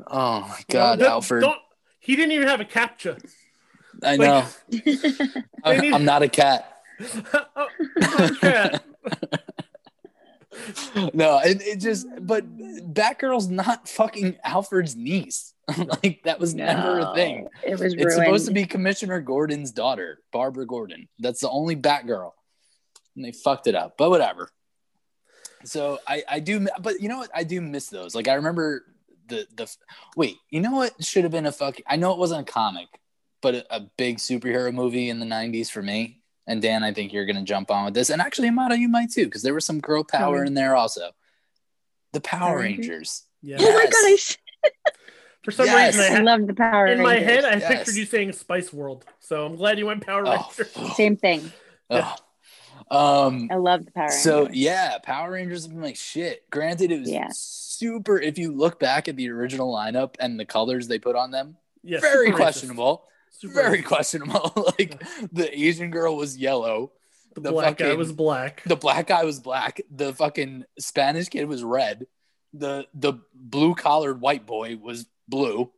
[0.08, 1.42] Oh my God, Don't- Alfred.
[1.42, 1.60] don't-
[2.00, 3.20] he didn't even have a captcha.
[4.04, 4.46] I like- know.
[5.66, 6.72] They need- I'm not a cat.
[7.34, 7.68] oh,
[8.20, 8.78] okay.
[11.14, 12.46] no, it, it just but
[12.94, 15.54] Batgirl's not fucking Alfred's niece.
[16.04, 17.48] like that was never a thing.
[17.66, 18.14] It was It's ruined.
[18.14, 21.08] supposed to be Commissioner Gordon's daughter, Barbara Gordon.
[21.20, 22.32] That's the only Batgirl.
[23.16, 24.50] And they fucked it up, but whatever.
[25.64, 27.32] So I, I do, but you know what?
[27.34, 28.14] I do miss those.
[28.14, 28.86] Like I remember
[29.28, 29.74] the the
[30.16, 30.36] wait.
[30.52, 31.78] You know what should have been a fuck.
[31.88, 32.88] I know it wasn't a comic,
[33.42, 36.22] but a, a big superhero movie in the '90s for me.
[36.48, 39.12] And Dan, I think you're gonna jump on with this, and actually, Amada, you might
[39.12, 40.46] too, because there was some girl power Oh.
[40.48, 41.10] in there also.
[42.14, 42.88] The Power Power Rangers?
[42.88, 43.24] Rangers.
[43.42, 43.58] Yeah.
[43.60, 43.94] Oh my Yes.
[43.94, 44.38] god, I, s-
[45.46, 45.96] For some Yes.
[45.96, 47.68] reason, I I had, love the Power in my head, I Yes.
[47.68, 49.06] pictured you saying Spice World.
[49.20, 50.96] So I'm glad you went Power Oh, Rangers.
[50.96, 51.52] Same thing.
[51.92, 52.16] oh.
[52.92, 54.22] Um, I love the Power Rangers.
[54.24, 56.50] So yeah, Power Rangers have been like shit.
[56.50, 57.30] Granted, it was Yeah.
[57.32, 58.20] super.
[58.20, 61.58] If you look back at the original lineup and the colors they put on them,
[61.84, 62.42] Yeah, very super racist.
[62.42, 63.08] questionable.
[63.32, 63.86] Super very racist.
[63.86, 64.74] questionable.
[64.80, 66.92] like the Asian girl was yellow,
[67.36, 68.64] The, the black guy was black.
[68.66, 72.08] the black guy was black, the fucking Spanish kid was red,
[72.54, 75.72] the the blue collared white boy was blue,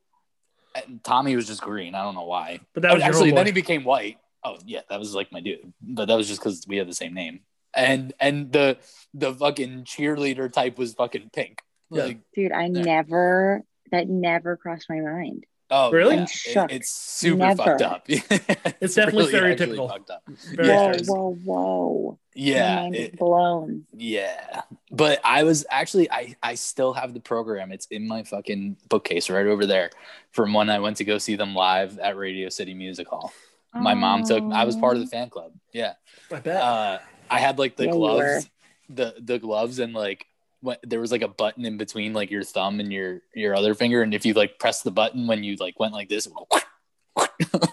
[0.75, 1.95] and Tommy was just green.
[1.95, 2.59] I don't know why.
[2.73, 3.35] But that was actually homeboy.
[3.35, 4.17] then he became white.
[4.43, 6.93] Oh yeah, that was like my dude, but that was just because we had the
[6.93, 7.41] same name.
[7.73, 8.77] And and the
[9.13, 11.61] the fucking cheerleader type was fucking pink.
[11.91, 12.03] Yeah.
[12.05, 12.81] Like Dude, I Yeah.
[12.81, 15.45] never that never crossed my mind.
[15.71, 16.15] Oh Really?
[16.15, 16.25] yeah,
[16.63, 17.63] I'm it- it's super Never.
[17.63, 18.03] fucked up.
[18.07, 19.89] it's definitely actually stereotypical.
[19.89, 20.23] fucked up.
[20.53, 20.81] Very Yeah.
[20.83, 21.07] whoa, nice.
[21.07, 22.19] whoa, whoa.
[22.35, 23.85] Yeah, mind it- blown.
[23.93, 24.61] Yeah.
[24.91, 27.71] But I was actually I I still have the program.
[27.71, 29.89] It's in my fucking bookcase right over there
[30.31, 33.31] from when I went to go see them live at Radio City Music Hall.
[33.73, 35.51] My mom took I was part of the fan club.
[35.73, 35.93] Yeah.
[36.31, 36.61] I bet.
[36.61, 36.99] Uh
[37.29, 38.49] I had like the Yeah, gloves
[38.89, 40.25] the the gloves and like
[40.61, 43.73] when, there was like a button in between like your thumb and your your other
[43.73, 46.27] finger and if you like press the button when you like went like this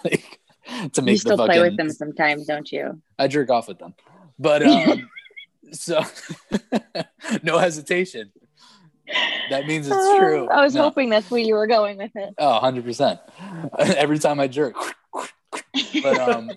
[0.03, 0.39] like
[0.93, 3.01] to make You still the fucking play with them sometimes, don't you?
[3.19, 3.93] I jerk off with them.
[4.39, 5.09] But um
[5.71, 6.01] so
[7.43, 8.31] no hesitation.
[9.51, 10.47] That means it's true.
[10.49, 10.81] Oh, I was No.
[10.83, 12.33] hoping that's where you were going with it.
[12.39, 13.19] Oh, 100%.
[13.77, 14.75] Every time I jerk.
[16.01, 16.51] But um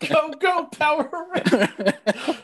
[0.00, 2.36] go, go, Power Rangers.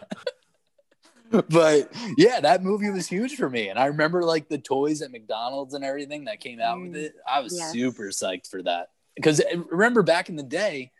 [1.50, 3.68] but yeah, that movie was huge for me.
[3.68, 6.96] And I remember like the toys at McDonald's and everything that came out with Mm,
[6.96, 7.14] it.
[7.28, 7.72] I was yes.
[7.72, 8.90] super psyched for that.
[9.14, 10.92] Because remember back in the day,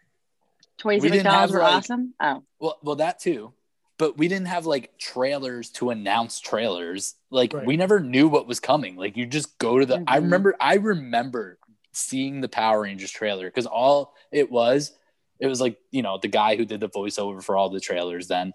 [0.77, 2.15] Toys We at didn't McDonald's have, were like- awesome.
[2.21, 3.53] Oh, Well, well, that too.
[3.99, 7.17] But we didn't have like trailers to announce trailers.
[7.31, 7.67] Like Right.
[7.67, 8.95] we never knew what was coming.
[8.97, 10.05] Like you just go to the.
[10.07, 10.23] I Mhm.
[10.23, 10.57] remember.
[10.61, 11.59] I remember
[11.93, 14.93] seeing the Power Rangers trailer because all it was,
[15.41, 18.29] it was like you know the guy who did the voiceover for all the trailers
[18.29, 18.53] then.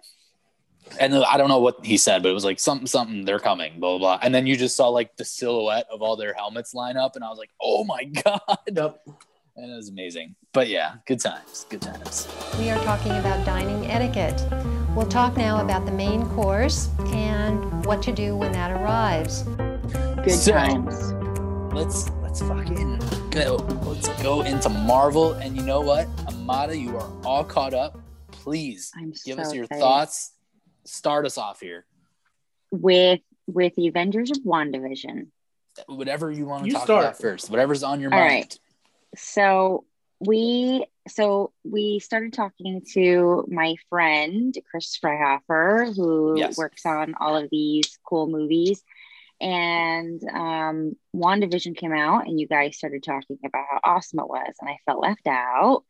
[1.00, 3.26] And I don't know what he said, but it was like something, something.
[3.26, 4.18] They're coming, blah blah.
[4.18, 4.20] blah.
[4.22, 7.24] And then you just saw like the silhouette of all their helmets line up, and
[7.24, 8.40] I was like, "Oh my god!"
[8.72, 9.02] Yep.
[9.56, 10.36] And it was amazing.
[10.52, 12.28] But yeah, good times, good times.
[12.60, 14.42] We are talking about dining etiquette.
[14.96, 19.44] We'll talk now about the main course and what to do when that arrives.
[20.24, 21.12] good So- times.
[21.74, 23.00] let's let's fucking
[23.32, 23.56] go.
[23.84, 25.34] Let's go into Marvel.
[25.34, 28.00] And you know what, Amada, you are all caught up.
[28.32, 29.82] Please I'm give so us your excited.
[29.82, 30.32] thoughts.
[30.86, 31.86] Start us off here.
[32.72, 35.28] with with the Avengers of WandaVision.
[35.88, 37.04] Whatever you want to You talk start.
[37.04, 37.50] about first.
[37.50, 38.32] Whatever's on your All mind.
[38.32, 38.60] right.
[39.18, 39.86] So
[40.20, 46.58] we so we started talking to my friend Chris Freihofer, who Yes.
[46.58, 48.82] works on all of these cool movies.
[49.42, 54.54] And um WandaVision came out and you guys started talking about how awesome it was,
[54.62, 55.84] and I felt left out.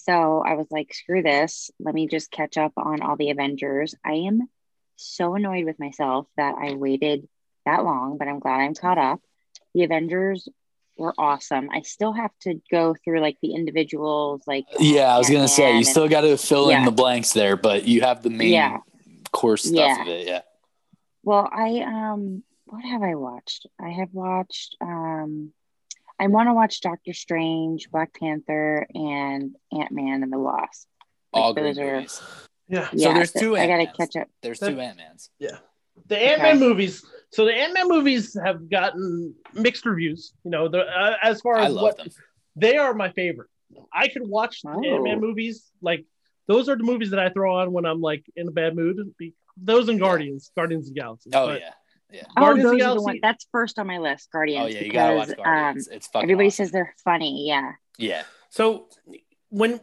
[0.00, 1.70] So I was like, screw this.
[1.78, 3.94] Let me just catch up on all the Avengers.
[4.04, 4.48] I am
[4.96, 7.28] so annoyed with myself that I waited
[7.66, 9.20] that long, but I'm glad I'm caught up.
[9.74, 10.48] The Avengers
[10.96, 11.68] were awesome.
[11.70, 15.70] I still have to go through like the individuals, like Yeah, I was gonna say
[15.72, 18.52] you and- still got to fill in the blanks there, but you have the main
[18.52, 18.78] Yeah.
[19.32, 20.02] core stuff Yeah.
[20.02, 20.26] of it.
[20.26, 20.40] Yeah.
[21.22, 23.66] Well, I um, what have I watched?
[23.80, 25.52] I have watched um,
[26.20, 30.88] I want to watch Doctor Strange, Black Panther, and Ant Man and the Wasp.
[31.32, 32.20] Like, All great those are- movies.
[32.68, 32.88] Yeah.
[32.92, 34.28] Yeah, there's so two I gotta catch up.
[34.42, 35.30] There's That- two Ant Mans.
[35.38, 35.58] Yeah.
[36.06, 36.66] The Ant Man Okay.
[36.66, 37.04] movies.
[37.30, 40.32] So the Ant Man movies have gotten mixed reviews.
[40.44, 42.08] You know, the, uh, as far I as love what them.
[42.56, 43.48] they are my favorite.
[43.92, 44.82] I could watch Oh.
[44.84, 45.70] Ant Man movies.
[45.80, 46.04] Like
[46.46, 49.14] those are the movies that I throw on when I'm like in a bad mood.
[49.56, 51.30] Those and Guardians, Guardians of the Galaxy.
[51.34, 51.72] Oh But yeah.
[52.12, 53.18] Oh, Guardians those are the one.
[53.22, 54.30] That's first on my list.
[54.32, 54.64] Guardians.
[54.64, 54.84] Oh yeah.
[54.84, 55.88] You gotta watch Guardians.
[55.88, 56.24] Um, it's fucking.
[56.24, 56.64] everybody awesome.
[56.66, 57.46] says they're funny.
[57.46, 57.72] Yeah.
[57.98, 58.22] Yeah.
[58.50, 58.86] So
[59.50, 59.80] when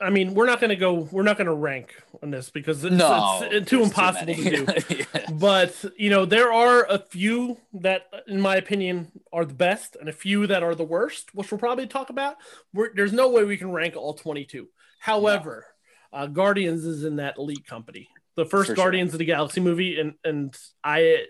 [0.00, 0.94] I mean, we're not going to go.
[1.12, 1.94] We're not going to rank
[2.24, 3.38] on this because it's, No.
[3.42, 4.50] it's, it's too impossible many.
[4.50, 4.96] to do.
[5.14, 5.30] Yeah.
[5.30, 10.08] but you know there are a few that in my opinion are the best and
[10.08, 12.36] a few that are the worst which we'll probably talk about
[12.74, 14.68] We're, there's no way we can rank all 22
[14.98, 15.66] however
[16.12, 18.84] uh, guardians is in that elite company the first For sure.
[18.84, 21.24] guardians of the galaxy movie and and i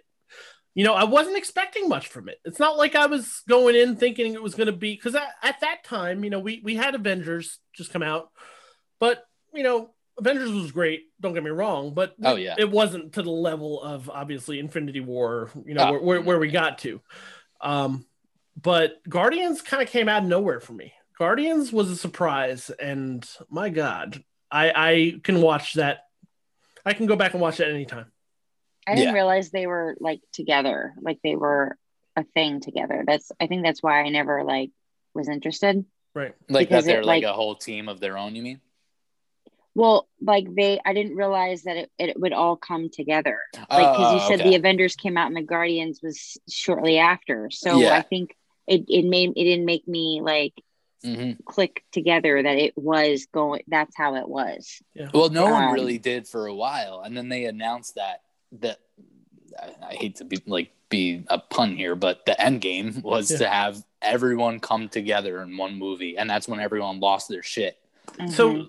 [0.74, 2.38] you know i wasn't expecting much from it.
[2.44, 5.28] It's not like i was going in thinking it was going to be because at,
[5.42, 8.30] at that time you know we we had avengers just come out
[8.98, 12.54] but you know avengers was great don't get me wrong but Oh, yeah.
[12.58, 16.38] it wasn't to the level of obviously infinity war you know Oh, where, where, where
[16.38, 17.00] we got to.
[17.60, 18.04] Um
[18.60, 20.92] but guardians kind of came out of nowhere for me.
[21.18, 26.00] Guardians was a surprise and my god i i can watch that.
[26.84, 28.12] I can go back and watch that anytime
[28.87, 29.14] I didn't Yeah.
[29.14, 31.76] realize they were like together, like they were
[32.16, 33.05] a thing together.
[33.07, 34.70] That's I think that's why I never like
[35.14, 35.85] was interested.
[36.14, 38.35] right Like Because that they're it, like, like- a whole team of their own.
[38.37, 38.61] You mean?
[39.74, 43.39] Well, like they, I didn't realize that it, it would all come together.
[43.55, 44.51] Like because you Oh, said okay.
[44.51, 47.49] the Avengers came out and the Guardians was shortly after.
[47.51, 47.97] So Yeah.
[47.97, 50.53] I think it it made it didn't make me like
[51.05, 51.43] Mhm.
[51.47, 53.62] click together that it was going.
[53.66, 54.80] That's how it was.
[55.14, 58.20] Well, no one Um, really did for a while, and then they announced that
[58.61, 58.78] that
[59.61, 63.30] I, I hate to be like be a pun here, but the end game was
[63.30, 63.38] Yeah.
[63.38, 67.78] to have everyone come together in one movie, and that's when everyone lost their shit.
[68.18, 68.30] Mhm.
[68.32, 68.66] so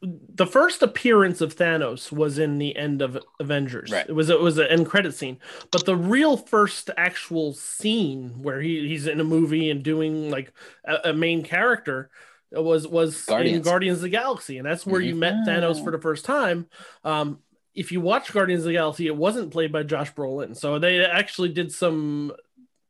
[0.00, 3.90] the first appearance of Thanos was in the end of Avengers.
[3.90, 4.08] Right.
[4.08, 5.38] It was it was an end credit scene,
[5.72, 10.52] but the real first actual scene where he, he's in a movie and doing like
[10.84, 12.10] a, a main character
[12.52, 13.64] was was in Guardians.
[13.66, 16.66] Guardians of the Galaxy, and that's where you met Thanos for the first time.
[17.04, 17.40] Um,
[17.78, 21.04] if you watch Guardians of the Galaxy, it wasn't played by Josh Brolin, so they
[21.04, 22.32] actually did some,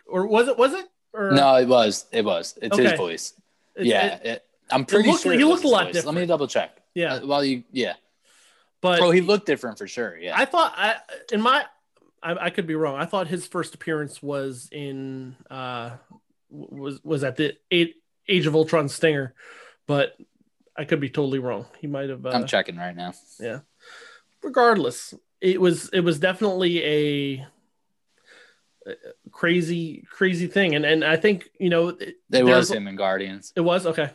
[0.07, 0.57] or was it?
[0.59, 0.87] Was it?
[1.13, 3.35] Or No, it was, it was, it's his voice.
[3.77, 5.95] it- yeah, it- it, I'm pretty looked- sure he looked a lot voice.
[5.95, 6.17] different.
[6.17, 6.77] Let me double check.
[6.95, 7.15] yeah.
[7.15, 7.95] Uh, well, you, yeah.
[8.81, 10.17] but Oh, he looked different for sure.
[10.19, 10.35] Yeah.
[10.37, 10.97] I thought I
[11.33, 11.65] in my
[12.23, 12.97] I, I could be wrong.
[12.97, 15.91] I thought his first appearance was in uh
[16.51, 17.95] was was at the A-
[18.29, 19.35] Age of Ultron stinger,
[19.87, 20.17] but
[20.77, 21.65] I could be totally wrong.
[21.81, 22.27] He might have.
[22.27, 23.15] Uh, I'm checking right now.
[24.49, 27.47] Regardless, it was it was definitely a,
[28.87, 28.95] a
[29.31, 33.53] crazy crazy thing, and and I think you know it, It was him in Guardians.
[33.57, 34.11] It was okay.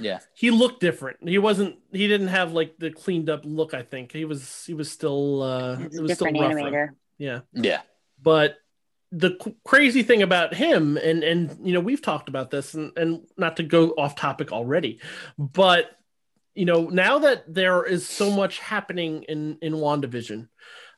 [0.00, 0.20] Yeah.
[0.34, 1.28] He looked different.
[1.28, 1.76] He wasn't.
[1.90, 3.74] He didn't have like the cleaned up look.
[3.74, 4.64] I think he was.
[4.64, 5.42] He was still.
[5.42, 6.70] uh It's It was still different rougher.
[6.70, 6.88] animator.
[7.18, 7.40] Yeah.
[7.52, 7.80] Yeah.
[8.22, 8.58] but
[9.10, 9.30] the
[9.64, 13.56] crazy thing about him and and you know we've talked about this and, and not
[13.56, 15.00] to go off topic already
[15.38, 15.97] but
[16.58, 20.48] you know now that there is so much happening in in wandavision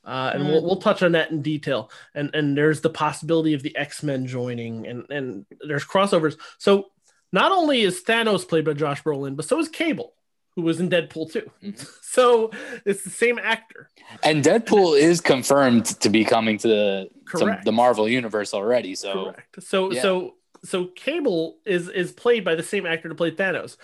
[0.03, 3.63] uh, and we'll, we'll touch on that in detail and and there's the possibility of
[3.63, 6.87] the x-men joining and and there's crossovers so
[7.33, 10.15] not only is thanos played by josh brolin but so is cable
[10.57, 11.77] who was in deadpool too Mhm.
[12.03, 12.51] so
[12.85, 13.91] it's the same actor
[14.25, 18.95] And Deadpool is confirmed to be coming to the to the Marvel universe already.
[18.97, 19.63] So Correct.
[19.63, 20.03] So yeah.
[20.03, 20.35] so
[20.65, 23.77] so Cable is is played by the same actor to play Thanos.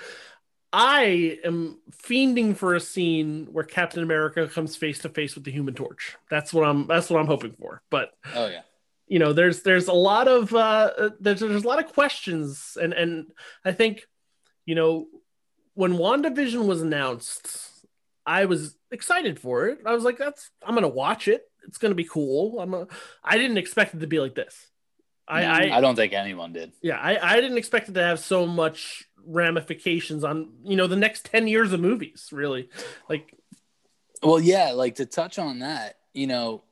[0.79, 5.51] I am fiending for a scene where Captain America comes face to face with the
[5.51, 6.19] Human Torch.
[6.29, 6.87] That's what I'm.
[6.87, 7.81] That's what I'm hoping for.
[7.89, 8.61] But oh yeah.
[9.09, 12.93] you know, there's there's a lot of uh, there's there's a lot of questions, and
[12.93, 13.29] and
[13.65, 14.07] I think
[14.67, 15.07] you know
[15.73, 17.71] when WandaVision was announced,
[18.27, 19.79] I was excited for it.
[19.87, 21.49] I was like, that's I'm gonna watch it.
[21.67, 22.61] it's gonna be cool.
[22.61, 22.87] I'm a,
[23.25, 24.67] I didn't expect it to be like this.
[25.29, 26.73] I, mm, I I don't think anyone did.
[26.83, 30.95] yeah, I, I didn't expect it to have so much ramifications on you know the
[30.97, 32.69] next 10 years of movies really
[33.09, 33.35] like
[34.23, 36.63] Well, yeah, like to touch on that, you know,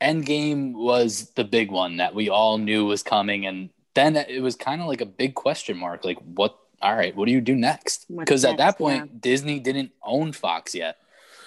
[0.00, 4.56] Endgame was the big one that we all knew was coming, and then it was
[4.56, 6.04] kind of like a big question mark.
[6.04, 6.58] Like, what?
[6.82, 8.04] All right, what do you do next?
[8.14, 9.18] Because at that point, yeah.
[9.20, 10.98] Disney didn't own Fox yet.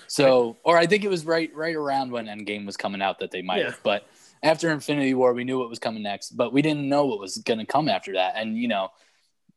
[0.07, 3.29] So, or I think it was right right around when Endgame was coming out that
[3.31, 3.65] they might Yeah.
[3.65, 3.79] have.
[3.83, 4.07] But
[4.43, 7.37] after Infinity War, we knew what was coming next, but we didn't know what was
[7.37, 8.33] going to come after that.
[8.35, 8.89] And you know,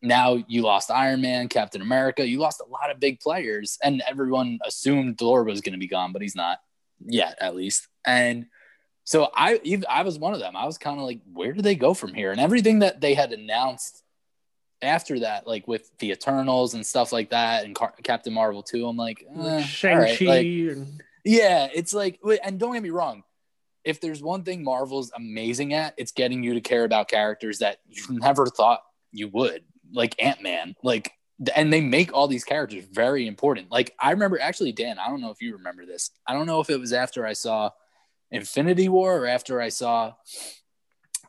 [0.03, 2.26] now you lost Iron Man, Captain America.
[2.26, 5.89] You lost a lot of big players, and everyone assumed Thor was going to be
[5.89, 6.59] gone, but he's not
[7.05, 7.89] yet, at least.
[8.07, 8.47] And
[9.05, 10.57] so I, even I was one of them.
[10.57, 12.31] I was kind of like, where do they go from here?
[12.31, 14.03] And everything that they had announced
[14.83, 18.87] after that, like with the Eternals and stuff like that, and Car- Captain Marvel too,
[18.87, 20.87] I'm like, eh, shang-chi right, like,
[21.24, 23.24] yeah, it's like, and don't get me wrong.
[23.85, 27.78] If there's one thing Marvel's amazing at, it's getting you to care about characters that
[27.89, 30.74] you never thought you would, like Ant Man.
[30.83, 31.12] Like,
[31.57, 33.70] and they make all these characters very important.
[33.70, 36.11] Like, I remember actually, Dan, I don't know if you remember this.
[36.26, 37.70] I don't know if it was after I saw
[38.31, 40.12] Infinity War or after I saw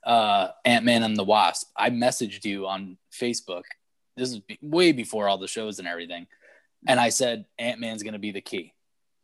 [0.06, 1.70] uh, Ant Man and the Wasp.
[1.78, 3.64] I messaged you on Facebook.
[4.18, 6.28] This is way before all the shows and everything.
[6.88, 8.74] And I said, Ant Man's going to be the key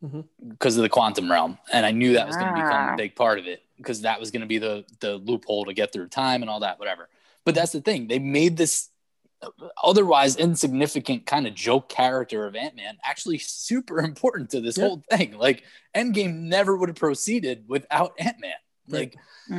[0.02, 0.24] Mhm.
[0.48, 1.58] because of the quantum realm.
[1.72, 2.94] And I knew that was going to become Ah.
[2.94, 5.72] a big part of it because that was going to be the, the loophole to
[5.74, 7.08] get through time and all that, whatever.
[7.44, 8.06] But that's the thing.
[8.08, 8.90] They made this
[9.84, 14.84] otherwise insignificant kind of joke character of Ant Man actually super important to this Yeah.
[14.86, 15.36] whole thing.
[15.38, 15.62] Like,
[15.96, 18.54] Endgame never would have proceeded without Ant Man.
[18.88, 19.16] Like,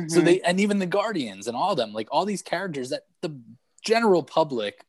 [0.08, 0.24] so Mhm.
[0.24, 3.38] they and even the Guardians and all of them, like all these characters that the
[3.82, 4.84] general public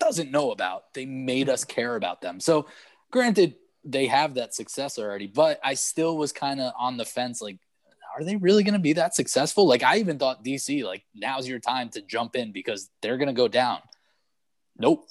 [0.00, 2.40] doesn't know about, they made us care about them.
[2.40, 2.66] So,
[3.10, 3.54] granted,
[3.84, 7.58] they have that success already, but I still was kind of on the fence, like,
[8.16, 9.66] are they really going to be that successful?
[9.66, 13.28] Like, I even thought DC, like, now's your time to jump in because they're going
[13.28, 13.78] to go down.
[14.78, 15.08] Nope.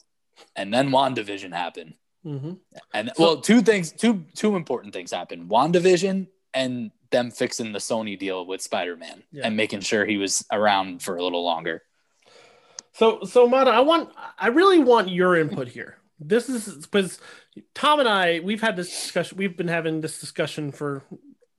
[0.55, 1.95] And then WandaVision happened.
[2.25, 2.59] Mhm.
[2.93, 8.17] And well, two things, two two important things happened: Wandavision and them fixing the Sony
[8.17, 9.47] deal with Spider Man Yeah.
[9.47, 11.81] and making sure he was around for a little longer.
[12.93, 15.97] So, so Mata, I want, I really want your input here.
[16.19, 17.19] This is because
[17.73, 19.37] Tom and I, we've had this discussion.
[19.37, 21.03] We've been having this discussion for,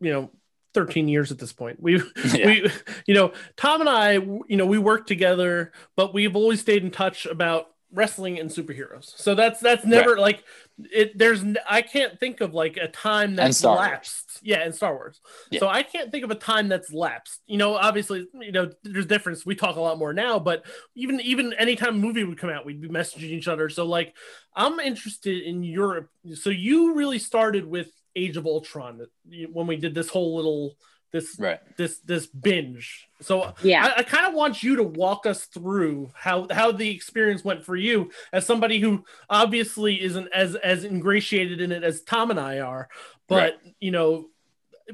[0.00, 0.30] you know,
[0.74, 1.82] 13 years at this point.
[1.82, 2.46] We've, Yeah.
[2.46, 2.70] we,
[3.06, 6.90] you know, Tom and I, you know, we work together, but we've always stayed in
[6.90, 9.12] touch about wrestling and superheroes.
[9.18, 10.44] So that's that's never like
[10.78, 11.16] it.
[11.16, 14.40] There's I can't think of like a time that's lapsed.
[14.42, 15.20] Yeah, in Star Wars.
[15.50, 15.60] Yeah.
[15.60, 17.40] So I can't think of a time that's lapsed.
[17.46, 19.46] You know, obviously, you know, there's difference.
[19.46, 20.64] We talk a lot more now, but
[20.94, 23.68] even even anytime a movie would come out, we'd be messaging each other.
[23.68, 24.14] So like,
[24.54, 26.08] I'm interested in Europe.
[26.34, 29.06] So you really started with Age of Ultron
[29.52, 30.76] when we did this whole little
[31.12, 31.60] this Right.
[31.76, 33.08] this this binge.
[33.20, 33.84] So Yeah.
[33.96, 37.64] I, I kind of want you to walk us through how how the experience went
[37.64, 42.40] for you as somebody who obviously isn't as as ingratiated in it as Tom and
[42.40, 42.88] I are,
[43.28, 44.28] but you know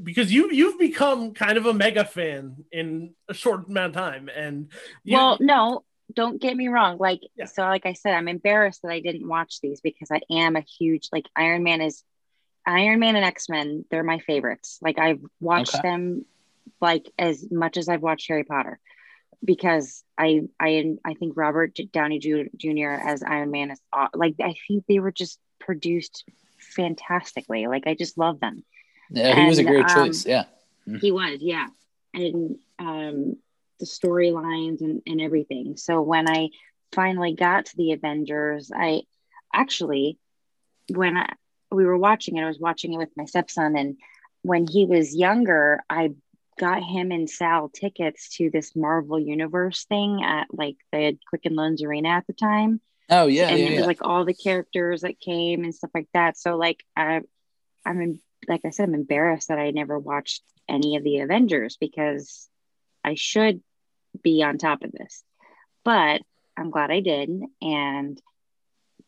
[0.02, 4.28] because you you've become kind of a mega fan in a short amount of time
[4.34, 4.70] and
[5.02, 5.82] you, well, no,
[6.14, 6.98] don't get me wrong.
[6.98, 7.46] Like, Yeah.
[7.46, 10.60] so, like I said, I'm embarrassed that I didn't watch these because I am a
[10.60, 12.02] huge like Iron Man is
[12.68, 13.84] Iron Man and X Men.
[13.90, 14.78] They're my favorites.
[14.82, 15.88] Like I've watched Okay.
[15.88, 16.24] them
[16.80, 18.78] like as much as I've watched Harry Potter
[19.44, 22.88] because I I I think Robert Downey Jr.
[22.90, 23.80] as Iron Man is
[24.14, 26.24] like I think they were just produced
[26.58, 27.66] fantastically.
[27.66, 28.64] Like I just love them.
[29.10, 30.26] Yeah, he was a great um, choice.
[30.26, 30.44] Yeah.
[31.00, 31.66] He was, yeah.
[32.14, 33.36] And um,
[33.78, 35.76] the storylines and, and everything.
[35.76, 36.48] So when I
[36.92, 39.02] finally got to the Avengers, I
[39.52, 40.18] actually,
[40.90, 41.32] when I,
[41.70, 43.76] we were watching it, I was watching it with my stepson.
[43.76, 43.96] And
[44.42, 46.10] when he was younger, I
[46.58, 51.82] got him and Sal tickets to this Marvel Universe thing at like the Quicken Loans
[51.82, 53.78] Arena at the time Oh yeah, and yeah, it yeah.
[53.78, 56.36] was like all the characters that came and stuff like that.
[56.36, 57.22] So like I,
[57.84, 61.78] I'm in, like I said, I'm embarrassed that I never watched any of the Avengers
[61.80, 62.48] because
[63.02, 63.62] I should
[64.22, 65.22] be on top of this.
[65.84, 66.20] But
[66.56, 67.30] I'm glad I did,
[67.62, 68.20] and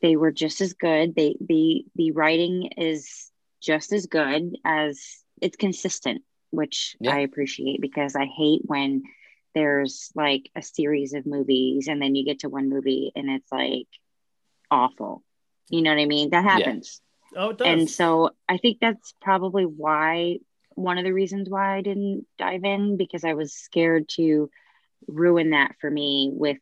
[0.02, 1.14] they were just as good.
[1.14, 3.30] They the the writing is
[3.60, 5.00] just as good as
[5.40, 7.14] it's consistent, which Yeah.
[7.14, 9.02] I appreciate because I hate when
[9.54, 13.50] there's like a series of movies and then you get to one movie and it's
[13.50, 13.88] like
[14.70, 15.22] awful.
[15.68, 16.30] You know what I mean?
[16.30, 17.00] That happens.
[17.36, 20.38] oh it does And so I think that's probably why
[20.74, 24.50] one of the reasons why I didn't dive in because I was scared to
[25.06, 26.58] ruin that for me with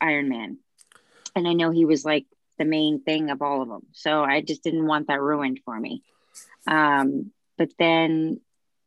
[0.00, 0.58] Iron Man.
[1.34, 2.26] And I know he was like
[2.58, 3.86] the main thing of all of them.
[3.92, 6.02] So I just didn't want that ruined for me.
[6.66, 8.40] Um, but then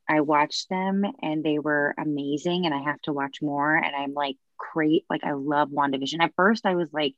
[0.07, 4.13] I watched them and they were amazing and I have to watch more and I'm
[4.13, 6.21] like great like I love WandaVision.
[6.21, 7.15] At first I was like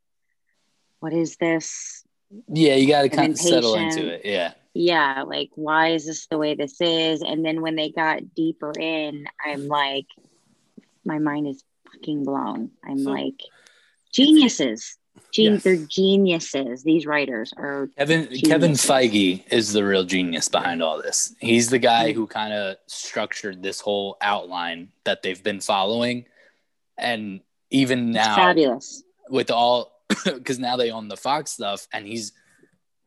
[0.99, 2.03] what is this?
[2.47, 4.21] Yeah, you got to kind of settle into it.
[4.23, 4.53] Yeah.
[4.73, 7.21] Yeah, like why is this the way this is?
[7.21, 10.05] And then when they got deeper in, I'm like
[11.03, 12.71] my mind is fucking blown.
[12.85, 13.41] I'm So- like
[14.11, 14.97] geniuses.
[15.33, 15.63] Gen- Yes.
[15.63, 16.83] They're geniuses.
[16.83, 21.33] These writers are Kevin Kevin Feige is the real genius behind all this.
[21.39, 26.25] He's the guy who kind of structured this whole outline that they've been following,
[26.97, 29.03] and even now fabulous.
[29.29, 29.93] with all
[30.25, 32.33] because now they own the Fox stuff, and he's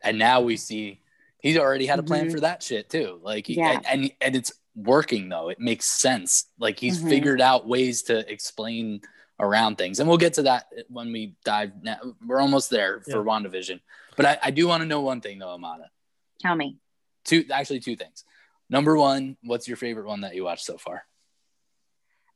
[0.03, 1.01] and now we see
[1.41, 2.33] he's already had a plan Mhm.
[2.33, 3.19] for that shit too.
[3.23, 3.81] Like he- Yeah.
[3.89, 5.51] and and it's working though.
[5.51, 6.47] It makes sense.
[6.59, 7.09] Like he's Mhm.
[7.11, 9.03] figured out ways to explain
[9.41, 11.73] around things, and we'll get to that when we dive.
[11.83, 13.17] Now we're almost there for Yeah.
[13.33, 13.81] WandaVision,
[14.17, 15.91] but I, I do want to know one thing though, Amanda.
[16.41, 16.79] Tell me.
[17.25, 18.25] Two actually two things.
[18.71, 21.05] Number one, what's your favorite one that you watched so far?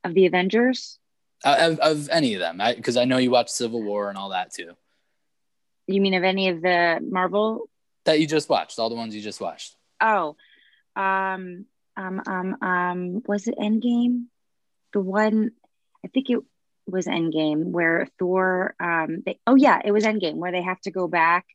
[0.04, 0.98] Of the Avengers,
[1.44, 4.30] Uh, of, of any of them, because I, know you watched Civil War and all
[4.30, 4.72] that too.
[5.86, 7.68] you mean of any of the Marvel?
[8.04, 9.74] That you just watched, all the ones you just watched.
[10.00, 10.36] Oh,
[10.96, 14.26] um, um, um, um, was it Endgame?
[14.92, 15.50] The one,
[16.04, 16.38] I think it
[16.88, 20.90] was Endgame where Thor, um, they, oh yeah, it was Endgame where they have to
[20.90, 21.46] go back,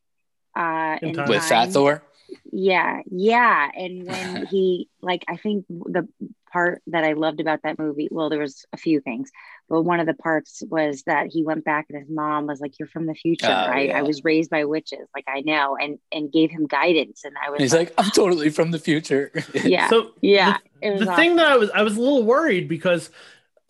[0.56, 1.30] uh, In in time.
[1.30, 1.72] With Fat.
[1.72, 2.04] Thor.
[2.52, 3.70] Yeah, yeah.
[3.76, 6.08] And when he like I think the
[6.52, 9.32] part that I loved about that movie, well, there was a few things,
[9.70, 12.78] but one of the parts was that he went back and his mom was like,
[12.80, 13.90] You're from the future, Oh, right?
[13.90, 13.98] yeah.
[14.00, 17.24] I was raised by witches, like I know, and and gave him guidance.
[17.26, 19.32] And I was And he's like, I'm totally from the future.
[19.54, 19.90] Yeah.
[19.90, 20.58] So Yeah.
[20.82, 21.16] the, it was the awesome.
[21.24, 23.10] thing that I was I was a little worried because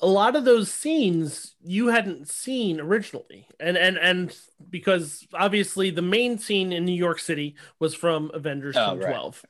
[0.01, 4.37] a lot of those scenes you hadn't seen originally, and and and
[4.69, 8.99] because obviously the main scene in New York City was from Avengers Oh, right.
[9.01, 9.45] 2012.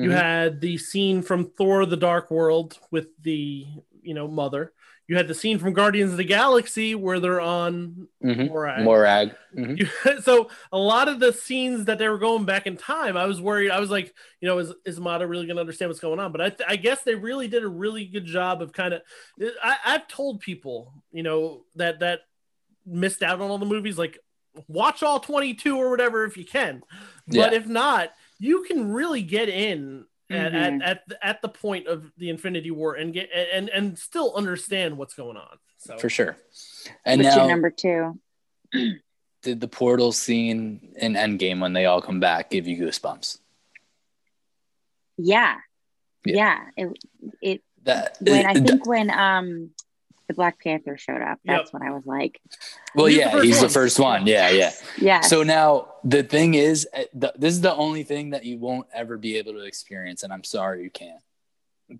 [0.00, 0.14] You Mhm.
[0.14, 3.66] had the scene from Thor: The Dark World with the
[4.02, 4.72] you know mother.
[5.08, 8.48] You had the scene from Guardians of the Galaxy where they're on Mhm.
[8.50, 8.84] Morag.
[8.84, 9.34] Morag.
[9.56, 9.78] Mhm.
[9.80, 13.24] You- so a lot of the scenes that they were going back in time, I
[13.24, 13.70] was worried.
[13.70, 16.30] I was like, you know, is is Mata really going to understand what's going on?
[16.30, 19.00] But I, th- I guess they really did a really good job of kind of.
[19.64, 22.20] I've told people, you know, that that
[22.86, 24.18] missed out on all the movies, like
[24.66, 26.82] watch all twenty two or whatever if you can.
[27.26, 27.52] But Yeah.
[27.54, 30.04] if not, you can really get in.
[30.30, 30.54] At, Mhm.
[30.54, 34.34] at, at, the- at the point of the Infinity War and get and and still
[34.34, 35.56] understand what's going on.
[35.78, 36.36] So For sure.
[37.04, 38.18] And What's now, number two?
[39.42, 43.38] did the portal scene in Endgame when they all come back give you goosebumps?
[45.16, 45.56] Yeah.
[46.26, 46.34] Yeah.
[46.36, 46.60] Yeah.
[46.76, 46.98] It
[47.40, 49.70] it That when I th- think when um
[50.28, 52.40] the Black Panther showed up, that's when I was like,
[52.94, 54.26] well, He's the yeah, first he's the first one.
[54.26, 54.72] Yeah, yeah.
[54.98, 55.20] yeah.
[55.22, 58.86] So now the thing is, uh, th- this is the only thing that you won't
[58.92, 61.22] ever be able to experience, and I'm sorry you can't.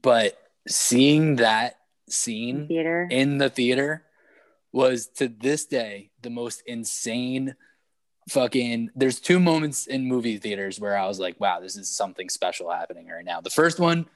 [0.03, 3.09] But seeing that scene theater.
[3.11, 4.05] in the theater
[4.73, 7.57] was to this day the most insane
[8.29, 12.29] fucking there's two moments in movie theaters where I was like, wow, this is something
[12.29, 13.41] special happening right now.
[13.41, 14.11] The first one I-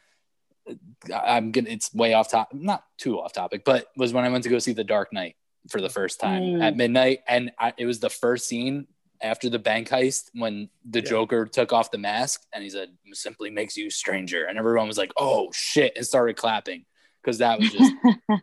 [1.15, 4.45] I'm gonna it's way off top not too off topic, but was when I went
[4.45, 5.37] to go see The Dark Knight
[5.69, 6.63] for the first time Mm.
[6.63, 7.21] at midnight.
[7.29, 8.87] And I, it was the first scene
[9.21, 11.09] after the bank heist when the Yeah.
[11.11, 14.45] Joker took off the mask and he said, simply makes you a stranger.
[14.47, 16.85] And everyone was like, oh shit, and started clapping
[17.23, 17.93] because that was just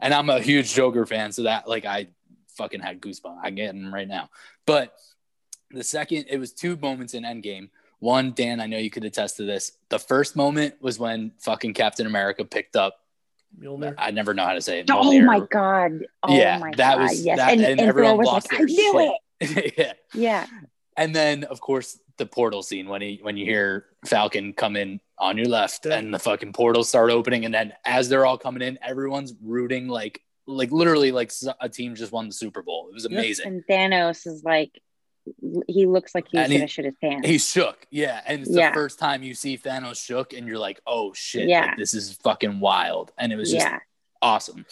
[0.00, 2.08] and I'm a huge Joker fan, so that like I
[2.56, 3.38] fucking had goosebumps.
[3.42, 4.30] I get them right now.
[4.66, 4.94] But
[5.70, 7.68] the second, it was two moments in Endgame.
[7.98, 9.72] One, Dan, I know you could attest to this.
[9.88, 12.96] The first moment was when fucking Captain America picked up.
[13.58, 13.94] Mjolnir.
[13.96, 14.90] I never know how to say it.
[14.90, 15.24] oh Mjolnir.
[15.24, 16.04] my god.
[16.22, 17.02] Oh yeah, my that god.
[17.02, 17.38] was yes.
[17.38, 19.74] that, and, and, and, everyone was lost like, their I knew shit.
[19.78, 19.98] yeah, it.
[20.14, 20.46] Yeah.
[20.96, 25.00] and then of course the portal scene when he when you hear Falcon come in
[25.18, 25.96] on your left Yeah.
[25.96, 29.88] and the fucking portals start opening and then as they're all coming in everyone's rooting
[29.88, 32.88] like like literally like a team just won the Super Bowl.
[32.90, 33.18] It was Yeah.
[33.18, 33.46] amazing.
[33.46, 34.70] And Thanos is like,
[35.68, 37.28] he looks like he's And he- gonna shit his pants.
[37.28, 38.70] He shook, yeah, and it's Yeah.
[38.70, 41.66] the first time you see Thanos shook, and you're like, "Oh shit, Yeah.
[41.66, 43.78] like, this is fucking wild," and it was just yeah.
[44.22, 44.64] awesome.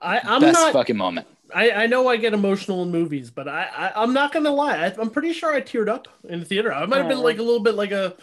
[0.00, 0.72] I, I'm Best not.
[0.72, 1.26] fucking moment.
[1.54, 4.76] I, I know I get emotional in movies, but I, I I'm not gonna lie.
[4.86, 6.72] I, I'm pretty sure I teared up in the theater.
[6.72, 7.22] I might have been Oh.
[7.22, 8.14] like a little bit like a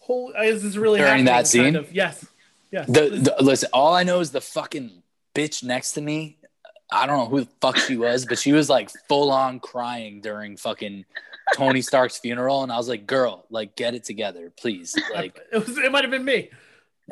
[0.00, 0.32] whole.
[0.32, 1.62] Is this really During happening that scene?
[1.64, 2.24] kind of- Yes.
[2.70, 2.86] Yes.
[2.88, 5.02] The, the listen, all I know is the fucking
[5.34, 6.36] bitch next to me.
[6.90, 10.20] I don't know who the fuck she was, but she was like full on crying
[10.20, 11.04] during fucking
[11.54, 15.66] Tony Stark's funeral, and I was like, "Girl, like get it together, please." Like, it
[15.66, 15.76] was.
[15.78, 16.50] It might have been me.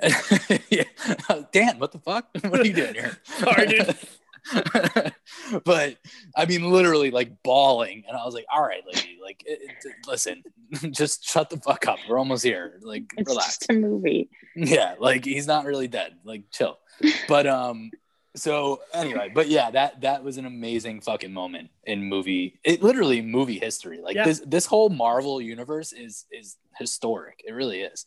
[0.70, 0.84] yeah.
[1.52, 2.28] Dan, what the fuck?
[2.48, 3.16] What are you doing here?
[3.24, 3.96] Sorry, dude.
[5.64, 5.96] but
[6.36, 8.04] I mean, literally like bawling.
[8.08, 10.42] And I was like, all right, lady, like, it, it- listen,
[10.90, 11.98] just shut the fuck up.
[12.08, 12.78] We're almost here.
[12.82, 13.46] Like, It's relax.
[13.58, 14.28] just a movie.
[14.56, 16.14] Yeah, like he's not really dead.
[16.24, 16.78] Like, chill.
[17.28, 17.90] But um,
[18.36, 22.58] so anyway, but yeah, that that was an amazing fucking moment in movie.
[22.64, 24.00] It literally movie history.
[24.00, 24.24] Like Yeah.
[24.24, 27.42] this this whole Marvel universe is is historic.
[27.46, 28.06] It really is.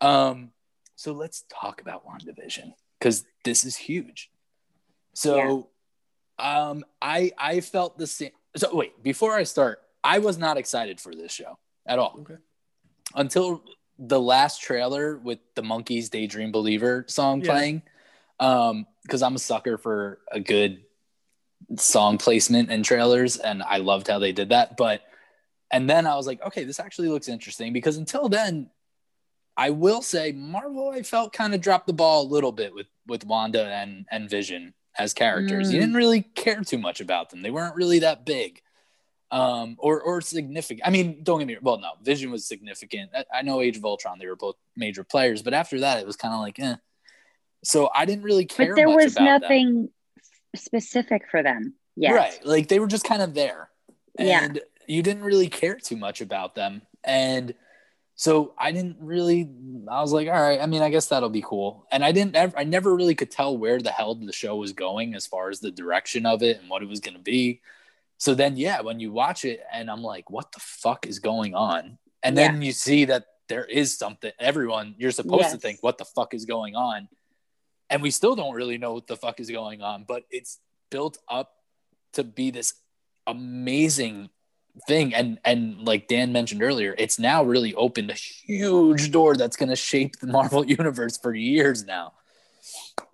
[0.00, 0.52] Um,
[0.96, 4.30] so let's talk about WandaVision because this is huge.
[5.14, 5.70] So,
[6.38, 8.30] um, I I felt the same.
[8.56, 12.36] So wait, before I start, I was not excited for this show at all Okay.
[13.14, 13.62] until
[13.98, 17.52] the last trailer with the Monkees daydream believer song Yeah.
[17.52, 17.82] playing
[18.40, 20.82] um because i'm a sucker for a good
[21.76, 25.02] song placement in trailers and i loved how they did that but
[25.70, 28.68] and then i was like okay this actually looks interesting because until then
[29.56, 32.86] i will say marvel i felt kind of dropped the ball a little bit with
[33.06, 35.80] with wanda and and vision as characters you Mm.
[35.82, 38.60] didn't really care too much about them they weren't really that big
[39.30, 40.86] um, or or significant.
[40.86, 41.78] I mean, don't get me well.
[41.80, 43.10] No, Vision was significant.
[43.16, 46.06] I, I know Age of Ultron; they were both major players, but after that, it
[46.06, 46.76] was kind of like, eh.
[47.64, 48.68] So I didn't really care.
[48.68, 49.88] But there was nothing
[50.54, 51.74] specific for them.
[51.96, 52.12] Yeah.
[52.12, 52.44] right?
[52.44, 53.70] Like they were just kind of there,
[54.18, 54.44] Yeah.
[54.44, 57.54] and you didn't really care too much about them, and
[58.16, 59.48] so I didn't really.
[59.88, 60.60] I was like, all right.
[60.60, 61.86] I mean, I guess that'll be cool.
[61.90, 62.36] And I didn't.
[62.36, 65.50] ever I never really could tell where the hell the show was going as far
[65.50, 67.60] as the direction of it and what it was going to be.
[68.18, 71.54] So then, yeah, when you watch it, and I'm like, what the fuck is going
[71.54, 71.98] on?
[72.22, 74.32] And then you see that there is something.
[74.38, 77.08] Everyone, you're supposed to think, what the fuck is going on?
[77.94, 80.58] And we still don't really know what the fuck is going on, but it's
[80.90, 81.52] built up
[82.14, 82.74] to be this
[83.24, 84.30] amazing
[84.88, 85.14] thing.
[85.14, 89.68] And and like dan mentioned earlier it's now really opened a huge door that's going
[89.68, 92.14] to shape the marvel universe for years now.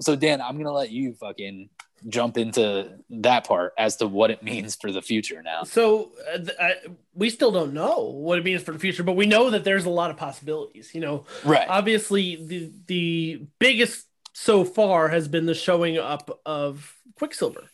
[0.01, 1.69] So dan i'm going to let you fucking
[2.09, 5.65] jump into that part as to what it means for the future now.
[5.65, 6.75] So uh, th- I,
[7.13, 9.85] we still don't know what it means for the future, but we know that there's
[9.85, 10.95] a lot of possibilities.
[10.95, 11.69] You know, right.
[11.69, 14.07] Obviously the the biggest
[14.43, 17.69] so far has been the showing up of Quicksilver.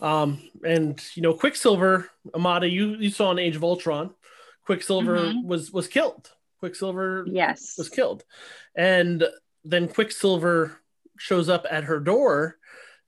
[0.00, 4.14] Um, and you know, Quicksilver, Amada, you you saw in Age of Ultron,
[4.64, 5.44] Quicksilver Mhm.
[5.44, 6.30] was was killed.
[6.60, 7.74] Quicksilver Yes.
[7.76, 8.24] was killed,
[8.76, 9.24] and
[9.64, 10.78] then Quicksilver
[11.18, 12.58] shows up at her door,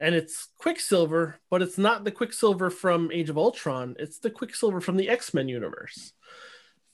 [0.01, 3.95] and it's Quicksilver, but it's not the Quicksilver from Age of Ultron.
[3.99, 6.13] It's the Quicksilver from the X Men universe,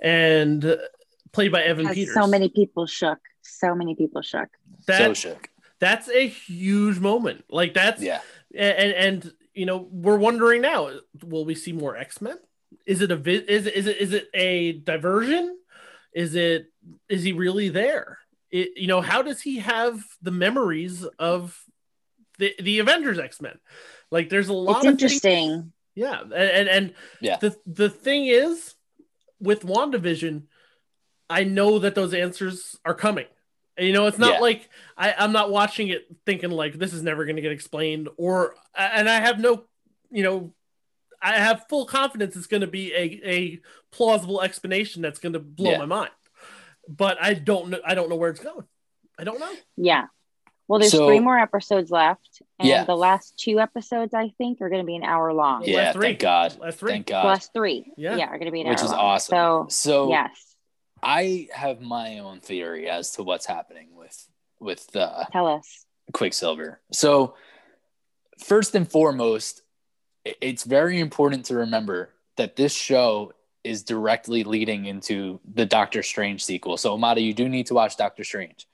[0.00, 0.76] and uh,
[1.32, 2.14] played by Evan Peters.
[2.14, 3.18] so many people shook.
[3.42, 4.48] So many people shook.
[4.86, 5.48] that so shook
[5.82, 7.44] that's a huge moment.
[7.50, 8.20] Like that's yeah
[8.54, 10.80] and and you know we're wondering now
[11.24, 12.38] will we see more x-men
[12.86, 15.44] is it a vi- is it is it is it a diversion
[16.14, 16.66] is it
[17.08, 18.18] is he really there
[18.50, 21.40] it, you know how does he have the memories of
[22.38, 23.58] the the avengers x-men
[24.10, 25.72] like there's a lot It's of things- interesting.
[25.94, 27.36] yeah and and, and Yeah.
[27.38, 28.74] the the thing is
[29.40, 30.44] with wandavision
[31.30, 33.41] i know that those answers are coming And,
[33.82, 34.38] you know it's not Yeah.
[34.40, 38.08] like I, i'm not watching it thinking like this is never going to get explained
[38.16, 39.64] or and i have no
[40.10, 40.52] you know
[41.20, 43.60] i have full confidence it's going to be a, a
[43.90, 45.78] plausible explanation that's going to blow Yeah.
[45.78, 46.10] my mind
[46.88, 48.64] but i don't know i don't know where it's going
[49.18, 50.06] i don't know Yeah.
[50.68, 52.40] Well, there's So- three more episodes left.
[52.58, 52.84] And Yeah.
[52.84, 55.64] the last two episodes, I think, are going to be an hour long.
[55.64, 55.70] Yeah.
[55.70, 56.06] yeah last three.
[56.06, 56.92] thank god Last three.
[56.92, 57.92] thank god Plus three.
[57.98, 58.16] Yeah.
[58.16, 59.00] Yeah, are going to be an which hour is long.
[59.00, 60.51] awesome So, so yes.
[61.02, 64.26] I have my own theory as to what's happening with
[64.60, 65.86] with uh Tell us.
[66.12, 66.80] Quicksilver.
[66.92, 67.34] So,
[68.38, 69.62] first and foremost,
[70.24, 73.32] it's very important to remember that this show
[73.64, 76.76] is directly leading into the Doctor Strange sequel.
[76.76, 78.66] So, Amada, you do need to watch Doctor Strange.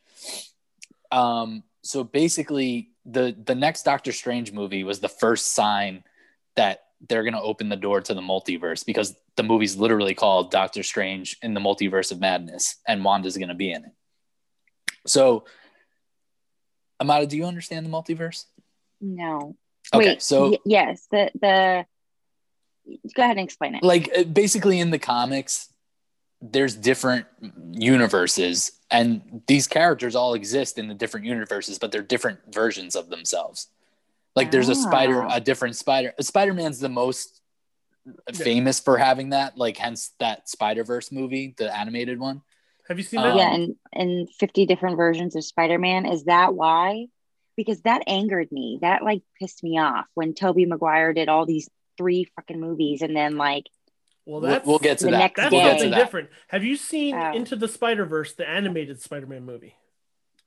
[1.10, 6.04] Um, so basically, the the next Doctor Strange movie was the first sign
[6.56, 10.50] that they're going to open the door to the multiverse because the movie's literally called
[10.50, 13.92] Doctor Strange in the Multiverse of Madness, and Wanda's going to be in it.
[15.06, 15.44] So,
[17.00, 18.44] Amada, do you understand the multiverse?
[19.00, 19.56] No.
[19.94, 20.22] Okay, Wait.
[20.22, 21.86] so y- yes, the the.
[23.14, 23.82] Go ahead and explain it.
[23.82, 25.70] like uh, basically in the comics,
[26.40, 27.26] there's different
[27.72, 33.10] universes, and these characters all exist in the different universes, but they're different versions of
[33.10, 33.68] themselves.
[34.36, 35.36] Like there's a spider, Ah.
[35.36, 36.12] a different spider.
[36.20, 37.40] Spider Man's the most
[38.34, 42.42] famous for having that, like hence that Spider Verse movie, the animated one.
[42.88, 46.06] have you seen Um, that yeah, and and 50 different versions of Spider-Man.
[46.06, 47.06] Is that why?
[47.56, 48.78] Because that angered me.
[48.80, 51.68] That like pissed me off when Tobey Maguire did all these
[51.98, 53.64] three fucking movies and then like
[54.24, 55.18] well We'll, that's we'll get to the that.
[55.18, 55.98] next that's we'll something that.
[55.98, 57.32] different have you seen Oh.
[57.32, 59.74] into the spider-verse the animated spider-man movie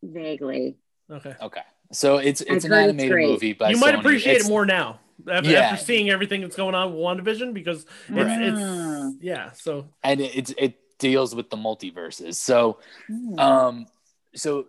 [0.01, 0.77] vaguely.
[1.11, 1.61] okay Okay,
[1.91, 3.27] so it's it's an heard it's animated great.
[3.29, 4.99] movie, but you might appreciate it more now
[5.29, 5.59] after, Yeah.
[5.61, 8.41] after seeing everything that's going on with WandaVision because it's, Right.
[8.41, 8.61] it's
[9.21, 9.51] yeah.
[9.51, 12.35] So and it, it's it deals with the multiverses.
[12.35, 12.77] So
[13.07, 13.39] Hmm.
[13.39, 13.85] um
[14.35, 14.67] so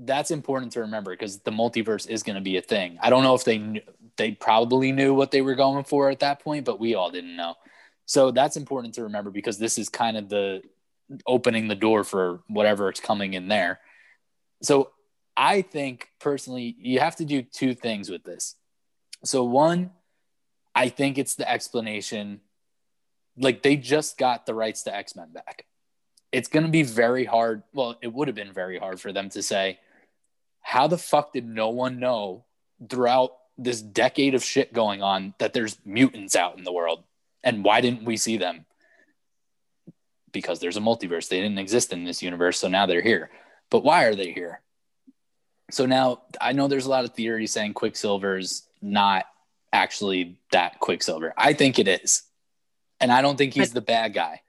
[0.00, 2.98] that's important to remember because the multiverse is going to be a thing.
[3.00, 3.80] I don't know if they knew,
[4.16, 7.34] they probably knew what they were going for at that point, but we all didn't
[7.34, 7.54] know.
[8.06, 10.62] So that's important to remember because this is kind of the
[11.26, 13.80] opening the door for whatever it's coming in there.
[14.62, 14.90] So
[15.38, 18.56] I think personally, you have to do two things with this.
[19.24, 19.92] So one,
[20.74, 22.40] I think it's the explanation.
[23.36, 25.64] Like they just got the rights to X Men back.
[26.32, 27.62] It's going to be very hard.
[27.72, 29.78] Well, it would have been very hard for them to say,
[30.60, 32.44] how the fuck did no one know
[32.90, 37.04] throughout this decade of shit going on that there's mutants out in the world?
[37.44, 38.66] And why didn't we see them?
[40.32, 41.28] Because there's a multiverse.
[41.28, 42.58] They didn't exist in this universe.
[42.58, 43.30] So now they're here.
[43.70, 44.60] But why are they here?
[45.70, 49.26] So now I know there's a lot of theories saying Quicksilver's not
[49.72, 51.34] actually that Quicksilver.
[51.36, 52.22] I think it is.
[53.00, 54.40] And I don't think he's the bad guy.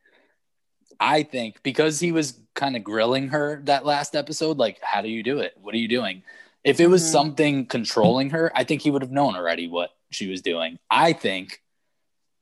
[0.99, 5.09] I think because he was kind of grilling her that last episode, like, how do
[5.09, 5.53] you do it?
[5.61, 6.23] What are you doing?
[6.63, 7.11] If it was Mhm.
[7.11, 10.77] something controlling her, I think he would have known already what she was doing.
[10.89, 11.61] I think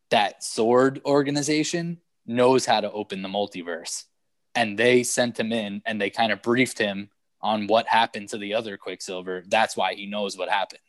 [0.10, 4.06] that SWORD organization knows how to open the multiverse.
[4.56, 7.10] And they sent him in and they kind of briefed him
[7.42, 9.44] on what happened to the other Quicksilver.
[9.48, 10.82] That's why he knows what happened.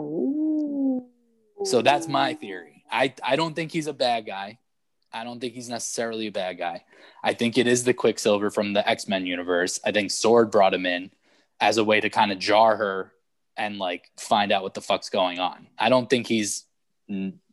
[0.00, 1.06] Ooh.
[1.64, 2.84] So that's my theory.
[2.90, 4.58] I, I don't think he's a bad guy.
[5.12, 6.84] I don't think he's necessarily a bad guy.
[7.22, 9.80] I think it is the Quicksilver from the X Men universe.
[9.84, 11.10] I think SWORD brought him in
[11.60, 13.12] as a way to kind of jar her
[13.56, 15.66] and like find out what the fuck's going on.
[15.78, 16.64] I don't think he's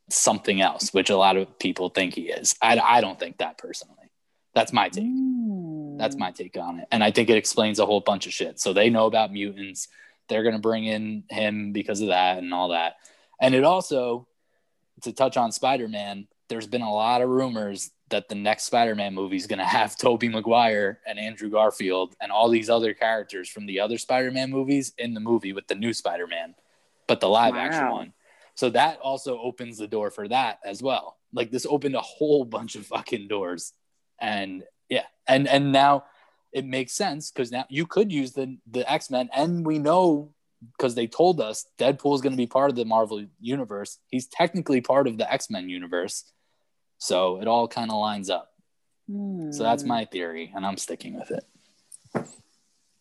[0.09, 2.55] something else, which a lot of people think he is.
[2.61, 3.95] I, I don't think that personally.
[4.53, 5.03] That's my take.
[5.03, 5.66] Mm.
[5.98, 6.24] That's mm-hmm.
[6.24, 6.88] my take on it.
[6.91, 8.60] And I think it explains a whole bunch of shit.
[8.60, 9.88] So they know about mutants.
[10.30, 12.95] They're going to bring in him because of that and all that.
[13.40, 14.28] And it also,
[15.03, 18.95] to touch on Spider Man, there's been a lot of rumors that the next Spider
[18.95, 22.94] Man movie is going to have Tobey Maguire and Andrew Garfield and all these other
[22.94, 26.56] characters from the other Spider Man movies in the movie with the new Spider Man,
[27.07, 28.14] but the live action one.
[28.56, 31.18] So that also opens the door for that as well.
[31.32, 33.74] Like this opened a whole bunch of fucking doors.
[34.19, 36.05] And yeah, and and now
[36.53, 40.34] it makes sense because now you could use the the X Men, and we know
[40.76, 43.99] because they told us Deadpool is going to be part of the Marvel universe.
[44.09, 46.23] He's technically part of the X Men universe,
[46.97, 48.53] so it all kind of lines up.
[49.51, 49.89] So that's Hmm.
[49.89, 51.45] my theory, and I'm sticking with it.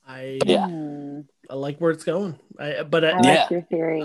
[0.06, 0.66] I Yeah.
[0.66, 1.20] Hmm.
[1.50, 2.38] I like where it's going.
[2.58, 3.48] I but I, I like Yeah.
[3.50, 4.02] your theory.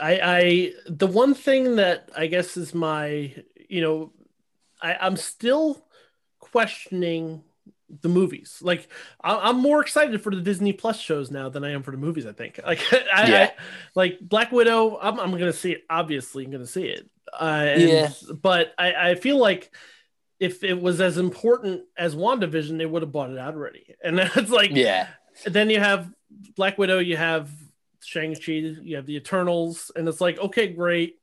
[0.00, 3.34] I, I the one thing that I guess is my
[3.68, 4.12] you know
[4.80, 5.81] I, I'm still
[6.52, 7.42] questioning
[8.00, 8.58] the movies.
[8.62, 8.88] Like
[9.22, 12.26] I'm more excited for the Disney Plus shows now than I am for the movies.
[12.26, 13.50] I think like I, Yeah.
[13.50, 13.62] I
[13.94, 14.98] like Black Widow.
[15.00, 15.82] I'm, I'm gonna see it.
[15.90, 17.08] Obviously, I'm gonna see it.
[17.32, 18.10] Uh, and, Yeah.
[18.40, 19.70] But I, I feel like
[20.40, 23.94] if it was as important as WandaVision, they would have bought it out already.
[24.04, 25.08] And it's like Yeah,
[25.44, 26.10] then you have
[26.56, 27.50] Black Widow, you have
[28.00, 31.16] Shang-Chi, you have the Eternals, and it's like, okay, great.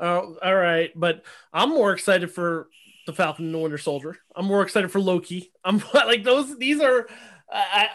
[0.00, 0.90] Uh, all right.
[0.96, 2.68] But I'm more excited for
[3.06, 4.16] the Falcon and the Winter Soldier.
[4.34, 5.52] I'm more excited for Loki.
[5.64, 7.06] I'm like those, these are
[7.50, 7.88] I,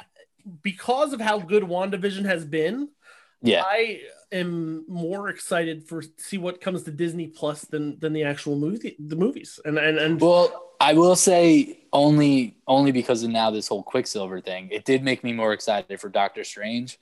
[0.61, 2.89] because of how good WandaVision has been,
[3.41, 8.23] yeah, I am more excited for see what comes to Disney Plus than than the
[8.23, 9.59] actual movie the movies.
[9.63, 14.41] And and and Well, I will say only only because of now this whole Quicksilver
[14.41, 16.99] thing, it did make me more excited for Doctor Strange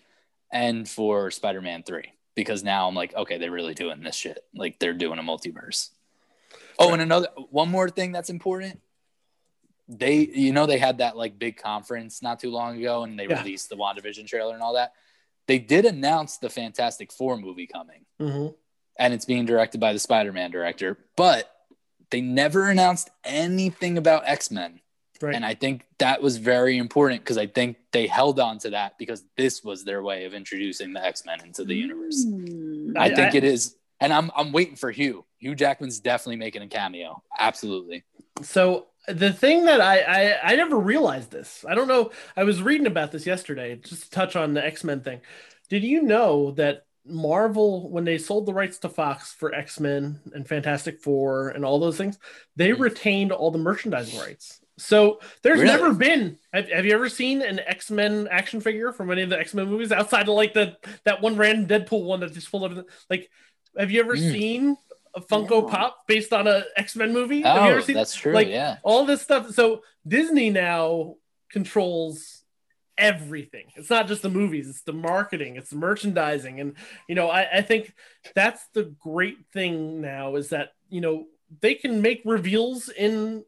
[0.52, 4.40] and for Spider Man Three because now I'm like, okay, they're really doing this shit.
[4.54, 5.90] Like they're doing a multiverse.
[6.80, 8.80] Oh, and another one more thing that's important.
[9.90, 13.26] They, you know, they had that like big conference not too long ago, and they
[13.28, 13.40] Yeah.
[13.42, 14.94] released the WandaVision trailer and all that.
[15.48, 18.54] They did announce the Fantastic Four movie coming Mhm.
[19.00, 21.50] and it's being directed by the Spider-Man director, but
[22.10, 24.82] they never announced anything about X-Men.
[25.22, 25.34] right.
[25.34, 29.00] And I think that was very important because I think they held on to that
[29.00, 32.24] because this was their way of introducing the X-Men into the universe.
[32.24, 32.96] Hmm.
[32.96, 33.76] I, I- think I- it is.
[34.00, 35.26] And I'm I'm waiting for Hugh.
[35.40, 37.22] Hugh Jackman's definitely making a cameo.
[37.40, 38.04] Absolutely.
[38.42, 41.66] So the thing that I, I I never realized this.
[41.68, 42.12] I don't know.
[42.36, 43.76] I was reading about this yesterday.
[43.78, 45.22] Just to touch on the X Men thing.
[45.70, 50.20] Did you know that Marvel, when they sold the rights to Fox for X Men
[50.34, 52.20] and Fantastic Four and all those things,
[52.56, 52.80] they Mhm.
[52.80, 54.60] retained all the merchandising rights.
[54.80, 55.72] So there's Really?
[55.72, 56.38] never been.
[56.54, 59.54] Have, have you ever seen an X Men action figure from any of the X
[59.54, 62.86] Men movies outside of like the that one random Deadpool one that just out of
[63.10, 63.30] like?
[63.78, 64.32] Have you ever Mm.
[64.32, 64.78] seen
[65.14, 65.64] a Funko No.
[65.64, 67.42] Pop based on a X Men movie?
[67.42, 68.34] have you Oh, ever seen that's true.
[68.34, 68.78] like, yeah.
[68.84, 69.52] all this stuff.
[69.52, 71.16] So Disney now
[71.52, 72.44] controls
[72.98, 73.68] everything.
[73.76, 76.60] It's not just the movies, it's the marketing, it's the merchandising.
[76.60, 76.76] And,
[77.08, 77.94] you know, I, I think
[78.34, 81.28] that's the great thing now is that, you know,
[81.62, 83.46] they can make reveals in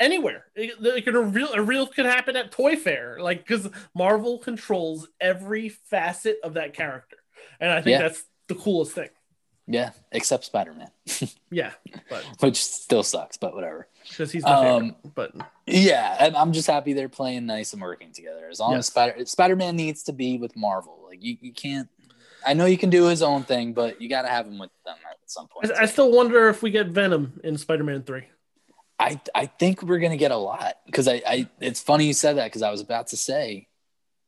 [0.00, 0.46] anywhere.
[0.56, 5.06] It, it can reveal a reveal could happen at Toy Fair, like because Marvel controls
[5.20, 7.16] every facet of that character,
[7.60, 8.02] and I think Yeah.
[8.02, 9.08] that's the coolest thing.
[9.66, 10.90] Yeah, except Spider Man,
[11.50, 11.72] Yeah,
[12.10, 13.88] but which still sucks, but whatever.
[14.08, 15.14] because he's my Um, favorite.
[15.14, 15.32] But
[15.66, 18.48] Yeah, and I'm just happy they're playing nice and working together.
[18.50, 18.80] As long Yes.
[18.80, 21.88] as Spider Spider Man needs to be with Marvel, like you, you can't.
[22.46, 24.68] I know you can do his own thing, but you got to have him with
[24.84, 25.72] them at some point.
[25.72, 28.24] I, I still wonder if we get Venom in Spider-Man Three.
[28.98, 32.36] I I think we're gonna get a lot because I, I it's funny you said
[32.36, 33.66] that because I was about to say,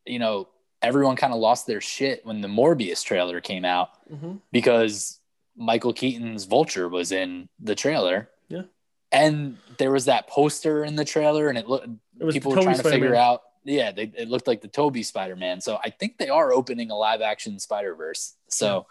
[0.07, 0.49] you know,
[0.81, 4.37] everyone kind of lost their shit when the Morbius trailer came out Mm-hmm.
[4.51, 5.21] because
[5.57, 8.29] Michael Keaton's Vulture was in the trailer.
[8.49, 8.63] Yeah.
[9.13, 11.89] And there was that poster in the trailer, and it looked
[12.33, 13.43] people the were Tobey trying to figure out.
[13.65, 15.61] Yeah, they, it looked like the Tobey Spider Man.
[15.61, 18.35] So I think they are opening a live action Spider Verse.
[18.49, 18.87] So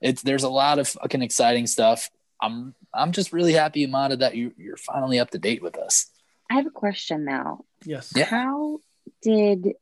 [0.00, 2.10] it's there's a lot of fucking exciting stuff.
[2.40, 6.06] I'm I'm just really happy, Amada, that you you're finally up to date with us.
[6.50, 7.64] I have a question now.
[7.84, 8.24] Yes, Yeah.
[8.24, 8.78] How
[9.22, 9.74] did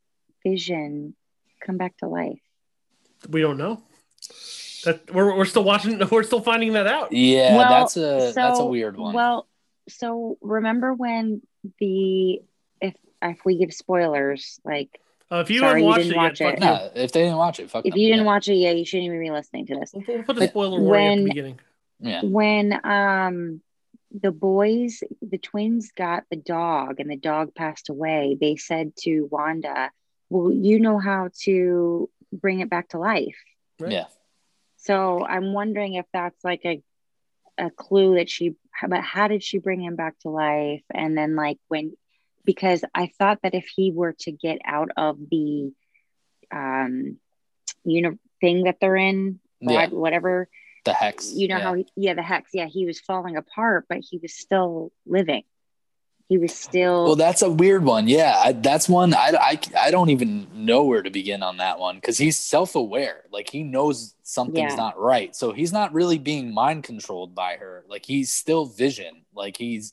[0.43, 1.15] Vision
[1.61, 2.41] come back to life?
[3.31, 3.83] we don't know.
[4.87, 5.99] That we're, we're still watching.
[6.11, 7.13] We're still finding that out.
[7.13, 9.15] Yeah, Well, that's a that's a weird one.
[9.15, 9.47] Well,
[9.89, 11.43] so remember when
[11.79, 12.41] the
[12.81, 14.99] if if we give spoilers, like
[15.31, 16.61] Uh, if you Sorry, haven't you watched didn't it watch yet, it.
[16.61, 17.03] fuck you.
[17.03, 18.01] if they didn't watch it, fuck if them.
[18.01, 18.27] you didn't yeah.
[18.33, 19.91] watch it, yeah, you shouldn't even be listening to this.
[19.93, 21.61] We'll, we'll put a spoiler warning at When- the beginning.
[22.01, 23.61] yeah, When um
[24.13, 29.29] the boys, the twins got the dog and the dog passed away, they said to
[29.31, 29.91] Wanda,
[30.31, 33.37] Well, you know how to bring it back to life.
[33.79, 33.93] Right?
[33.93, 34.05] yeah,
[34.87, 36.83] So I'm wondering if that's like a
[37.59, 38.55] a clue that she
[38.87, 40.83] but how did she bring him back to life?
[40.93, 41.97] And then like when
[42.45, 45.73] because I thought that if he were to get out of the
[46.53, 47.19] um
[47.85, 49.89] you know thing that they're in, yeah.
[49.89, 50.49] whatever,
[50.85, 51.33] The hex.
[51.35, 51.63] you know yeah.
[51.63, 55.43] how he, yeah, the hex, yeah, he was falling apart, but he was still living.
[56.29, 58.09] He was still Well, that's a weird one.
[58.09, 61.79] Yeah, I, that's one I, I, I don't even know where to begin on that
[61.79, 63.23] one because he's self aware.
[63.31, 64.77] Like he knows something's Yeah.
[64.77, 67.85] not right, so he's not really being mind controlled by her.
[67.89, 69.25] Like he's still Vision.
[69.35, 69.93] Like he's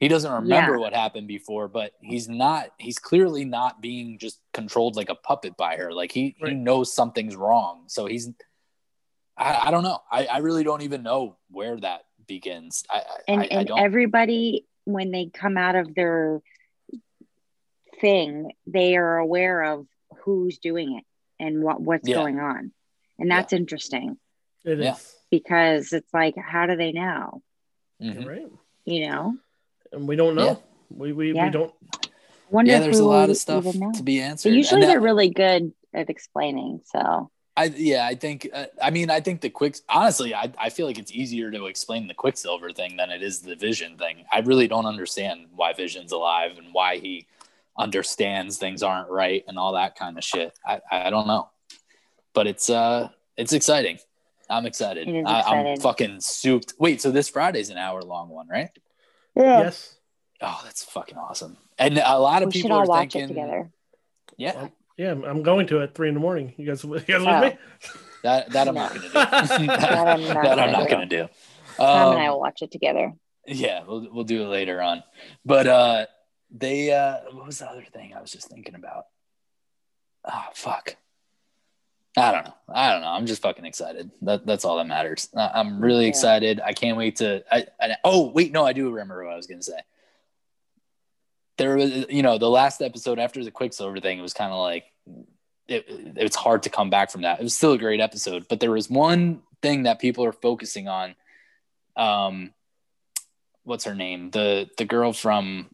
[0.00, 0.78] he doesn't remember Yeah.
[0.78, 2.70] what happened before, but he's not.
[2.78, 5.92] He's clearly not being just controlled like a puppet by her.
[5.92, 7.84] Like he he knows something's wrong.
[7.88, 8.30] So he's.
[9.36, 9.98] I, I don't know.
[10.10, 12.84] I, I really don't even know where that begins.
[12.90, 13.78] I, I, and, I, I and don't.
[13.80, 16.40] everybody when they come out of their
[18.00, 19.86] thing they are aware of
[20.22, 21.04] who's doing it
[21.42, 22.14] and what what's Yeah.
[22.16, 22.72] going on
[23.18, 24.16] and that's interesting
[24.64, 27.42] It is because it's like how do they know
[28.00, 28.26] Mhm.
[28.26, 28.52] right,
[28.84, 29.36] you know
[29.90, 30.44] and we don't know.
[30.46, 30.56] Yeah.
[30.90, 31.46] We we, Yeah.
[31.46, 31.74] we don't.
[32.50, 34.50] wonder yeah, there's a lot of stuff to be answered.
[34.50, 38.48] but usually And that- they're really good at explaining so I yeah, I think.
[38.54, 39.78] Uh, I mean, I think the quick.
[39.88, 43.40] Honestly, I I feel like it's easier to explain the Quicksilver thing than it is
[43.40, 44.24] the Vision thing.
[44.30, 47.26] I really don't understand why Vision's alive and why he
[47.76, 50.56] understands things aren't right and all that kind of shit.
[50.64, 51.50] I I don't know,
[52.32, 53.98] but it's uh it's exciting.
[54.48, 55.08] I'm excited.
[55.08, 56.74] It is I, I'm fucking souped.
[56.78, 58.70] Wait, so this Friday's an hour long one, right?
[59.34, 59.58] Yeah.
[59.58, 59.96] Yes.
[60.40, 61.56] Oh, that's fucking awesome.
[61.76, 63.70] And a lot of we should people all are watch thinking, it together
[64.38, 66.52] yeah, Well, Yeah, I'm going to at three in the morning.
[66.56, 67.40] You guys, you guys Oh.
[67.40, 67.58] with me?
[68.24, 69.08] that that I'm not gonna do.
[69.14, 70.90] That I'm not that I'm gonna not do.
[70.90, 71.28] gonna do.
[71.76, 73.12] tom and i Um, will watch it together
[73.46, 75.04] Yeah, we'll we'll do it later on.
[75.46, 76.06] But uh
[76.50, 79.04] they uh what was the other thing I was just thinking about?
[80.24, 80.96] Oh fuck.
[82.16, 82.54] I don't know.
[82.68, 83.08] I don't know.
[83.10, 84.10] I'm just fucking excited.
[84.22, 85.28] That that's all that matters.
[85.36, 86.08] I- I'm really Yeah.
[86.10, 86.60] excited.
[86.60, 89.46] I can't wait to I, I oh wait, no, I do remember what I was
[89.46, 89.78] gonna say.
[91.58, 94.58] There was you know, the last episode after the Quicksilver thing, it was kind of
[94.58, 94.84] like
[95.68, 95.84] it,
[96.16, 97.40] it's hard to come back from that.
[97.40, 100.88] It was still a great episode, but there was one thing that people are focusing
[100.88, 101.14] on.
[101.96, 102.54] Um,
[103.64, 104.30] what's her name?
[104.30, 105.68] The the girl from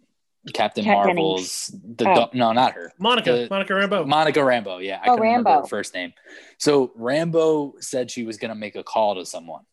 [0.52, 1.66] Captain Kat Marvel's.
[1.84, 2.28] The Oh.
[2.32, 2.92] do- no, not her.
[2.98, 4.82] Monica, The- Monica Rambeau Monica Rambeau.
[4.84, 5.60] Yeah, I Oh, couldn't remember Rambeau.
[5.62, 6.12] her first name.
[6.58, 9.64] So Rambeau said she was going to make a call to someone.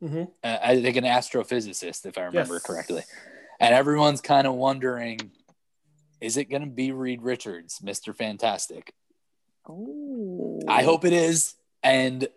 [0.00, 2.62] hmm Uh, I think an astrophysicist, if I remember Yes.
[2.62, 3.02] correctly.
[3.60, 5.30] And everyone's kind of wondering,
[6.20, 8.92] is it going to be Reed Richards, Mister Fantastic?
[9.68, 11.54] oh I hope it is.
[11.82, 12.28] And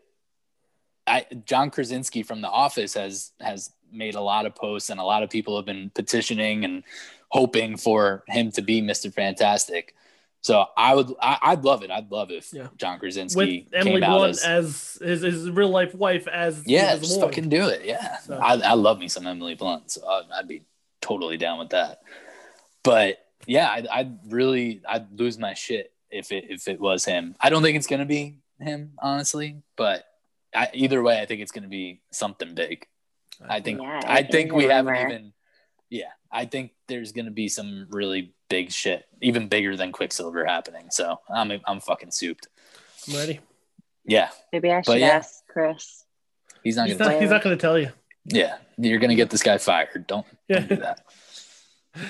[1.05, 5.03] I John Krasinski from The Office has has made a lot of posts, and a
[5.03, 6.83] lot of people have been petitioning and
[7.29, 9.95] hoping for him to be Mister Fantastic.
[10.41, 11.89] So I would, I, I'd love it.
[11.89, 12.67] I'd love if Yeah.
[12.75, 16.61] John Krasinski With Emily came out Blunt as, as his, his real life wife as
[16.67, 17.85] yeah, as just fucking do it.
[17.85, 20.63] Yeah, So- I, I love me some Emily Blunt, so I'd, I'd be
[20.99, 22.01] totally down with that.
[22.83, 27.35] But yeah, I'd, I'd really, I'd lose my shit if it if it was him.
[27.41, 29.61] I don't think it's gonna be him, honestly.
[29.75, 30.05] But
[30.55, 32.85] I, either way, I think it's gonna be something big.
[33.47, 35.07] I think Yeah, I it think we haven't rumor.
[35.09, 35.33] even.
[35.89, 40.87] Yeah, I think there's gonna be some really big shit, even bigger than Quicksilver happening.
[40.91, 42.47] So I'm I'm fucking souped.
[43.07, 43.39] I'm ready.
[44.05, 45.07] Yeah, Maybe I should yeah.
[45.07, 46.03] ask Chris.
[46.63, 47.11] he's not He's gonna.
[47.13, 47.89] not, he's not going to tell you.
[48.25, 50.05] yeah, you're gonna get this guy fired.
[50.07, 50.59] Don't Yeah.
[50.59, 51.05] don't do that.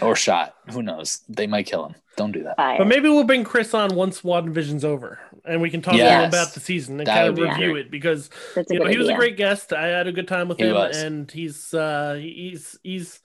[0.02, 0.56] Or shot.
[0.72, 1.22] Who knows?
[1.30, 1.96] They might kill him.
[2.16, 2.56] Don't do that.
[2.58, 2.78] Fire.
[2.78, 6.26] But maybe we'll bring Chris on once WandaVision's over, and we can talk a little
[6.26, 7.86] about the season and That kind of would be review great.
[7.88, 8.30] it because
[8.70, 9.74] you know, good he was a great guest.
[9.74, 10.96] I had a good time with He him, was.
[11.02, 13.20] and he's uh, he's he's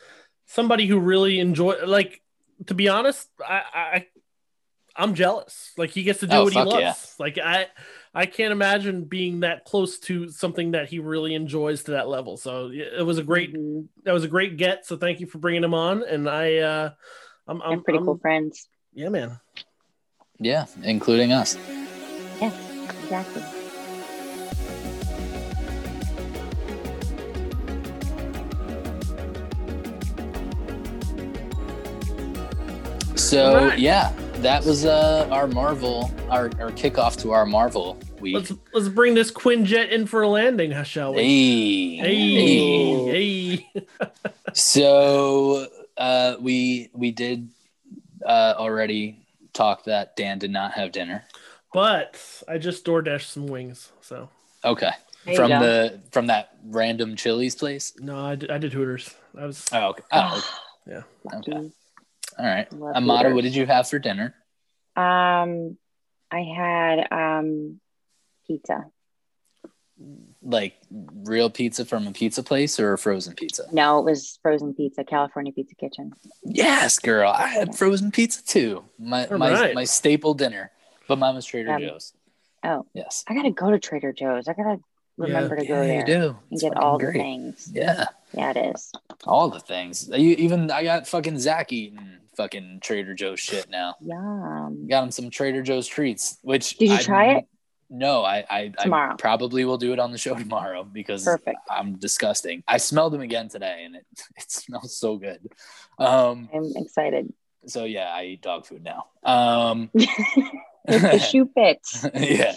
[0.47, 1.76] somebody who really enjoy.
[1.86, 2.22] Like
[2.66, 4.06] to be honest, I, I
[4.97, 5.72] I'm jealous.
[5.76, 6.80] Like he gets to do Oh, what he loves.
[6.80, 6.94] yeah.
[7.18, 7.66] Like I
[8.14, 12.36] I can't imagine being that close to something that he really enjoys to that level.
[12.36, 13.86] So it was a great Mhm.
[14.05, 14.86] that was a great get.
[14.86, 16.02] So thank you for bringing him on.
[16.02, 16.90] And I uh,
[17.47, 18.68] I'm They're I'm pretty I'm- cool friends.
[18.94, 19.39] Yeah, man.
[20.40, 21.56] Yeah, including us.
[22.40, 22.52] Yeah,
[23.02, 23.43] exactly.
[33.16, 33.78] So Alright.
[33.78, 34.12] yeah,
[34.43, 38.35] that was uh our Marvel, our, our kickoff to our Marvel week.
[38.35, 41.23] Let's let's bring this Quinjet in for a landing, shall we?
[41.23, 43.86] Hey, Hey, hey.
[44.55, 45.66] So
[45.97, 47.51] uh, we we did
[48.24, 51.24] uh, already talk that Dan did not have dinner.
[51.73, 53.93] But I just door dashed some wings.
[54.01, 54.28] So
[54.65, 54.90] Okay,
[55.24, 55.60] There you from go.
[55.60, 57.93] the from that random Chili's place.
[57.98, 59.15] no, I did, I did Hooters.
[59.36, 60.02] I was Oh, okay.
[60.12, 61.02] Oh, yeah.
[61.35, 61.70] Okay.
[62.39, 62.73] All right.
[62.73, 64.35] Love Amada, what did you have for dinner?
[64.97, 65.77] Um,
[66.31, 67.81] I had um
[68.47, 68.86] pizza.
[70.43, 70.77] Like
[71.24, 73.65] real pizza from a pizza place or a frozen pizza?
[73.73, 76.12] No, it was frozen pizza, California Pizza Kitchen.
[76.44, 77.31] Yes, girl.
[77.31, 78.85] I had frozen pizza too.
[78.98, 79.74] My All my, right.
[79.74, 80.70] my staple dinner,
[81.09, 82.12] but mine was Trader Um, Joe's.
[82.62, 83.24] Oh, Yes.
[83.28, 84.47] I gotta go to Trader Joe's.
[84.47, 84.78] I gotta
[85.18, 86.36] remember to go Yeah, there you do.
[86.50, 87.70] and get all the things.
[87.72, 88.06] Yeah.
[88.32, 88.92] Yeah, it is.
[89.24, 90.08] All the things.
[90.12, 91.98] You, even I got fucking Zach eating
[92.36, 93.96] fucking Trader Joe's shit now.
[94.00, 94.86] Yum.
[94.88, 96.38] Got him some Trader Joe's treats.
[96.42, 97.44] Which Did you I- try it?
[97.90, 99.16] No, I I, I Tomorrow.
[99.16, 101.56] probably will do it on the show tomorrow because Perfect.
[101.70, 102.62] I'm disgusting.
[102.68, 104.04] I smelled them again today and it
[104.36, 105.40] it smells so good.
[105.98, 106.50] Um.
[106.54, 107.32] I'm excited.
[107.66, 109.06] So yeah, I eat dog food now.
[109.24, 109.90] Um.
[110.86, 112.06] the shoe fits.
[112.14, 112.56] yeah.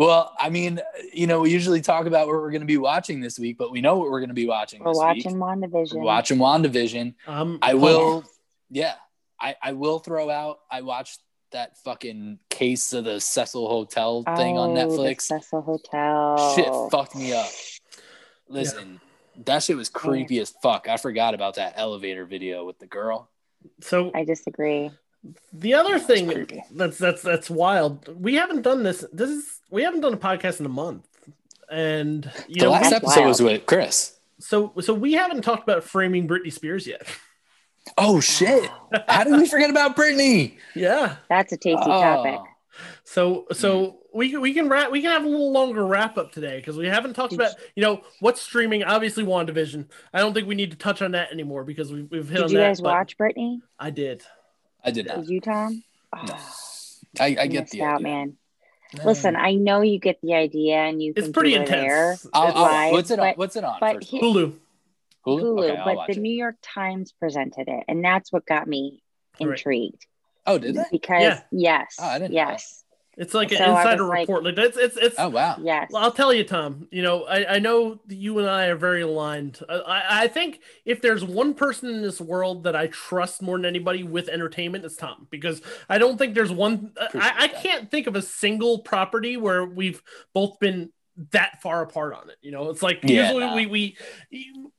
[0.00, 0.80] Well, I mean,
[1.12, 3.70] you know, we usually talk about what we're going to be watching this week, but
[3.70, 5.42] we know what we're going to be watching We're this watching week.
[5.42, 5.94] WandaVision.
[5.96, 7.14] We're watching WandaVision.
[7.26, 7.82] Um, I pumped.
[7.82, 8.24] will,
[8.70, 8.94] yeah,
[9.38, 10.60] I, I will throw out.
[10.70, 11.20] I watched
[11.52, 15.20] that fucking case of the Cecil Hotel thing on Oh, the Netflix.
[15.20, 16.54] Cecil Hotel.
[16.54, 17.50] Shit fucked me up.
[18.48, 19.02] Listen,
[19.44, 20.88] that shit was creepy as fuck.
[20.88, 23.28] I forgot about that elevator video with the girl.
[23.82, 24.92] So I disagree.
[25.52, 26.62] The other That's thing creepy.
[26.72, 28.08] that's that's that's wild.
[28.20, 29.04] We haven't done this.
[29.12, 31.06] This is we haven't done a podcast in a month,
[31.70, 34.18] and you the know, last that's episode was with Chris.
[34.38, 37.06] so so we haven't talked about framing Britney Spears yet.
[37.98, 38.70] Oh shit!
[39.08, 40.56] How did we forget about Britney?
[40.74, 41.16] yeah.
[41.28, 42.00] That's a tasty Oh.
[42.00, 42.40] topic.
[43.04, 46.32] So so we can we can wrap we can have a little longer wrap up
[46.32, 48.84] today because we haven't talked Did about you know what's streaming.
[48.84, 49.86] Obviously, WandaVision.
[50.14, 52.44] I don't think we need to touch on that anymore because we've we've hit Did
[52.44, 52.48] on that.
[52.48, 52.68] Did you that.
[52.68, 53.58] guys watch Britney?
[53.78, 54.22] I did.
[54.84, 55.16] I did not.
[55.20, 55.82] Did you, Tom?
[56.14, 56.22] No.
[56.34, 56.48] Oh,
[57.18, 58.02] I, I you get the out, idea.
[58.04, 58.36] man.
[59.04, 62.02] Listen, I know you get the idea, and you It's think pretty you were there.
[62.12, 62.26] intense.
[62.32, 63.26] I'll, I'll- live, what's it on?
[63.28, 63.76] but- What's it on?
[63.80, 64.34] but he- all?
[64.34, 64.52] Hulu.
[65.26, 65.40] Hulu.
[65.42, 66.22] Hulu, Okay, but the it.
[66.22, 69.02] New York Times presented it, and that's what got me
[69.40, 69.50] Right.
[69.50, 70.06] intrigued.
[70.46, 70.84] Oh, did they?
[70.90, 71.40] Because Yeah.
[71.52, 72.82] yes, Oh, I didn't know yes,
[73.16, 74.44] It's like So an insider report.
[74.44, 75.16] Like it's it's it's.
[75.18, 75.56] Oh wow.
[75.60, 75.88] yes.
[75.90, 76.88] Well, I'll tell you, Tom.
[76.90, 79.58] You know, I, I know you and I are very aligned.
[79.68, 83.58] I, I, I think if there's one person in this world that I trust more
[83.58, 85.26] than anybody with entertainment, it's Tom.
[85.30, 86.92] Because I don't think there's one.
[87.14, 90.90] I, I can't think of a single property where we've both been
[91.32, 92.36] that far apart on it.
[92.40, 93.54] You know, it's like Yeah, usually nah.
[93.56, 93.96] we we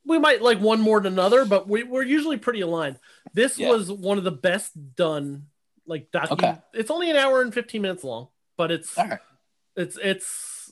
[0.06, 2.98] we might like one more than another, but we, we're usually pretty aligned.
[3.34, 3.70] This Yeah.
[3.70, 5.48] was one of the best done.
[5.92, 6.32] Like docu.
[6.32, 6.56] Okay.
[6.74, 9.20] It's only an hour and fifteen minutes long, but it's All right.
[9.76, 10.72] it's it's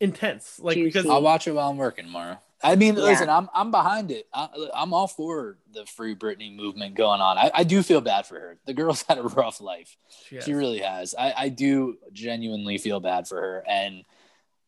[0.00, 0.86] intense like Juicy.
[0.88, 2.38] because I'll watch it while I'm working tomorrow.
[2.62, 3.02] I mean, Yeah.
[3.02, 4.26] listen, I'm I'm behind it.
[4.32, 7.36] I, I'm all for the free Britney movement going on.
[7.36, 8.58] I, I do feel bad for her.
[8.64, 9.96] The girl's had a rough life.
[10.28, 11.14] she has- She really has.
[11.14, 14.02] I, I do genuinely feel bad for her, and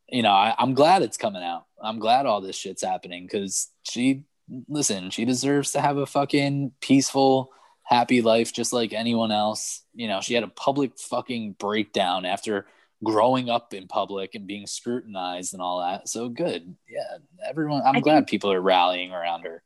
[0.09, 1.64] you know, I, I'm glad it's coming out.
[1.82, 4.24] I'm glad all this shit's happening because she,
[4.68, 7.51] listen, she deserves to have a fucking peaceful,
[7.86, 9.82] happy life just like anyone else.
[9.94, 12.66] You know, she had a public fucking breakdown after
[13.04, 16.08] growing up in public and being scrutinized and all that.
[16.08, 16.76] So good.
[16.88, 17.82] Yeah, everyone.
[17.86, 19.62] I'm I glad think- people are rallying around her.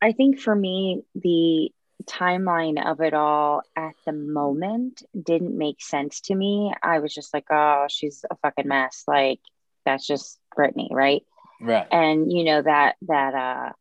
[0.00, 1.70] I think for me, the
[2.04, 6.72] timeline of it all at the moment didn't make sense to me.
[6.82, 9.02] I was just like, oh, she's a fucking mess.
[9.08, 9.40] Like
[9.84, 11.22] that's just Britney, right?
[11.60, 11.86] Right.
[11.90, 13.72] And you know that that uh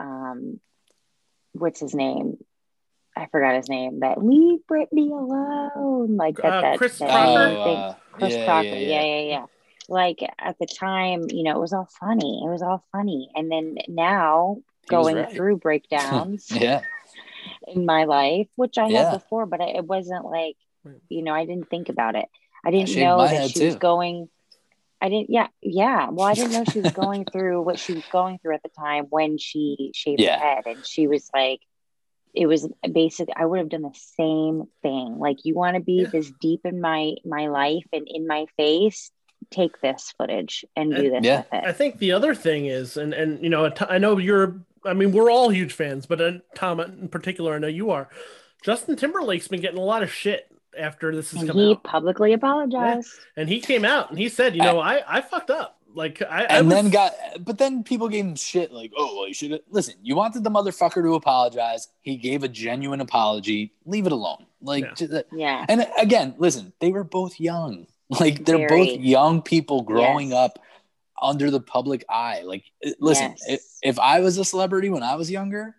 [0.00, 0.60] um
[1.52, 2.38] what's his name?
[3.16, 4.00] I forgot his name.
[4.00, 6.16] That leave Britney alone.
[6.16, 6.52] Like that.
[6.52, 7.48] Uh, that Chris that Crocker?
[7.48, 7.56] thing.
[7.58, 8.66] Oh, uh, Chris yeah, Crocker.
[8.68, 9.20] yeah, Yeah, yeah.
[9.20, 9.46] yeah, yeah.
[9.88, 12.42] Like at the time, you know, it was all funny.
[12.44, 13.30] It was all funny.
[13.34, 15.32] And then now He going right.
[15.34, 16.80] through breakdowns Yeah.
[17.68, 19.10] in my life, which I Yeah.
[19.10, 20.56] had before, but it wasn't like,
[21.08, 22.26] you know, I didn't think about it.
[22.64, 24.28] I didn't shaved know that head she was going.
[25.02, 25.28] I didn't.
[25.28, 26.08] Yeah, yeah.
[26.10, 28.70] Well, I didn't know she was going through what she was going through at the
[28.70, 30.38] time when she shaved Yeah.
[30.38, 31.60] her head, and she was like,
[32.34, 33.28] it was basic.
[33.36, 35.18] I would have done the same thing.
[35.18, 36.08] Like, you want to be Yeah.
[36.08, 39.10] this deep in my my life and in my face.
[39.50, 41.38] Take this footage and do this Yeah.
[41.38, 41.64] with it.
[41.68, 44.60] I think the other thing is, and and you know, I know you're.
[44.86, 48.08] I mean, we're all huge fans, but uh, Tom in particular, I know you are.
[48.62, 50.46] Justin Timberlake's been getting a lot of shit
[50.76, 53.10] after this has and come he out, publicly apologized.
[53.36, 55.78] and he came out and he said, you know, I I fucked up.
[55.96, 59.16] Like I, I and was, then got but then people gave him shit like oh
[59.16, 63.72] well you should listen you wanted the motherfucker to apologize he gave a genuine apology
[63.86, 64.94] leave it alone like Yeah.
[64.94, 65.64] just- Yeah.
[65.68, 67.86] and again listen they were both young
[68.20, 68.86] like they're Very.
[68.96, 70.38] both young people growing Yes.
[70.38, 70.58] up
[71.22, 72.64] under the public eye like
[72.98, 73.44] listen Yes.
[73.48, 73.60] if,
[73.94, 75.76] if i was a celebrity when i was younger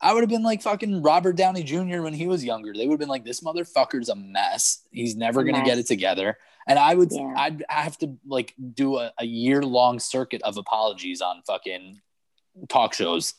[0.00, 2.94] i would have been like fucking robert downey jr when he was younger they would
[2.94, 6.36] have been like this motherfucker's a mess he's never gonna get it together
[6.66, 7.32] and I would, Yeah.
[7.36, 12.00] I'd have to like do a, a year long circuit of apologies on fucking
[12.68, 13.32] talk shows.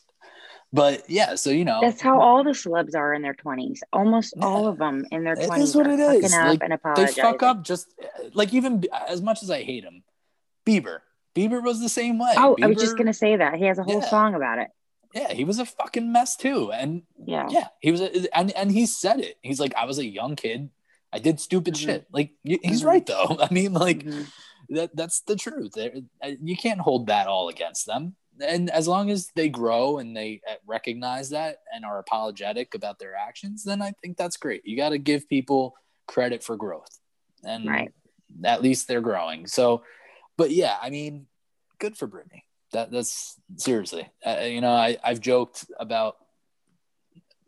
[0.72, 3.78] But yeah, so you know, That's how all the celebs are in their 20s.
[3.92, 4.44] Almost Yeah.
[4.44, 6.34] all of them in their It 20s is what it is.
[6.34, 7.94] up Like, they fuck up just
[8.34, 10.02] like even as much as I hate him,
[10.66, 10.98] Bieber.
[11.34, 12.34] Bieber was the same way.
[12.36, 13.54] Oh, I was just going to say that.
[13.54, 14.08] He has a whole Yeah.
[14.10, 14.68] song about it.
[15.14, 17.48] Yeah, he was a fucking mess too, and Yeah.
[17.50, 19.38] yeah, he was, a, and and he said it.
[19.42, 20.70] He's like, I was a young kid.
[21.12, 21.78] I did stupid Mhm.
[21.78, 22.06] shit.
[22.10, 22.86] Like he's Mhm.
[22.86, 23.36] right though.
[23.40, 24.26] I mean, like Mhm.
[24.70, 25.76] that that's the truth.
[25.76, 28.16] Uh, You can't hold that all against them.
[28.40, 32.98] And as long as they grow and they uh, recognize that and are apologetic about
[32.98, 34.62] their actions, then I think that's great.
[34.64, 35.74] You got to give people
[36.06, 36.98] credit for growth,
[37.44, 37.92] and Right.
[38.44, 39.46] at least they're growing.
[39.46, 39.84] So,
[40.38, 41.26] but yeah, I mean,
[41.78, 42.44] good for Britney.
[42.72, 46.16] That that's seriously, uh, you know, I I've joked about.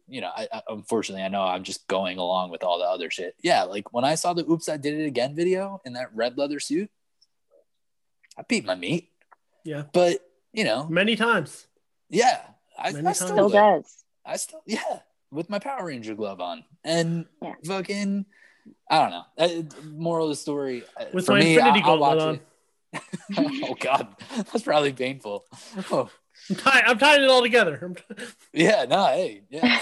[0.06, 3.10] You know, I, I unfortunately I know I'm just going along with all the other
[3.10, 3.34] shit.
[3.42, 6.36] Yeah, like when I saw the "Oops, I Did It Again" video in that red
[6.36, 6.90] leather suit,
[8.36, 9.08] I beat my meat.
[9.64, 9.84] Yeah.
[9.94, 10.18] But
[10.52, 11.66] you know, many times.
[12.10, 12.42] yeah,
[12.78, 13.16] I, Many I times.
[13.16, 14.04] still, Still does.
[14.26, 14.98] I still, yeah,
[15.30, 17.54] with my Power Ranger glove on, and Yeah.
[17.66, 18.26] fucking,
[18.90, 19.24] I don't know.
[19.38, 19.62] Uh,
[19.96, 22.34] moral of the story, uh, With for my me, Infinity I'll, I'll Gauntlet on.
[22.36, 22.46] it.
[23.38, 25.44] oh God, that's probably painful.
[25.90, 26.10] Oh,
[26.50, 27.94] I'm, tie- I'm tying it all together.
[28.52, 29.80] Yeah, no, hey, yeah,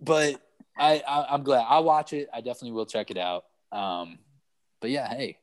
[0.00, 0.40] but
[0.76, 2.28] I, I, I'm glad I'll watch it.
[2.32, 3.44] I definitely will check it out.
[3.72, 4.18] Um,
[4.80, 5.38] but yeah, hey.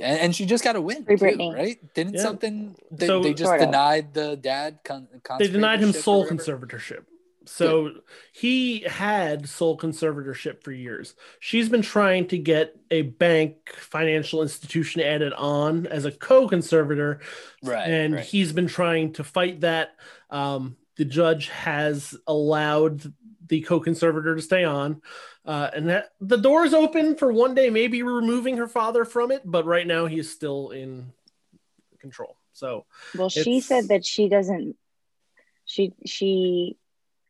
[0.00, 1.14] And, and she just got a win, too,
[1.52, 1.78] right?
[1.94, 2.22] Didn't Yeah.
[2.22, 3.66] something they, So- they just Sort of.
[3.68, 4.78] denied the dad?
[4.84, 5.06] Con,
[5.38, 7.04] they denied him sole conservatorship.
[7.46, 7.92] So
[8.32, 11.14] he had sole conservatorship for years.
[11.40, 17.20] She's been trying to get a bank financial institution added on as a co-conservator,
[17.62, 17.88] right?
[17.88, 18.24] and right.
[18.24, 19.96] he's been trying to fight that.
[20.30, 23.12] Um, the judge has allowed
[23.48, 25.02] the co-conservator to stay on,
[25.44, 29.30] uh, and that the door is open for one day maybe removing her father from
[29.30, 29.42] it.
[29.44, 31.12] But right now he's still in
[32.00, 32.36] control.
[32.52, 34.76] So Well, she said that she doesn't
[35.64, 36.76] she she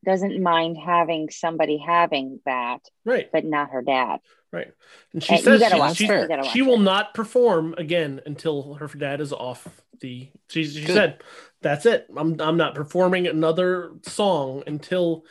[0.04, 4.20] doesn't mind having somebody having that, right, but not her dad.
[4.52, 4.72] right,
[5.12, 6.28] and she Uh, you says gotta she, watch she, it.
[6.30, 6.80] Watch she will it.
[6.84, 9.66] not perform again until her dad is off
[10.00, 10.28] the.
[10.48, 10.94] She, she Good.
[10.94, 11.22] said,
[11.62, 12.06] "That's it.
[12.16, 15.24] I'm I'm not performing another song until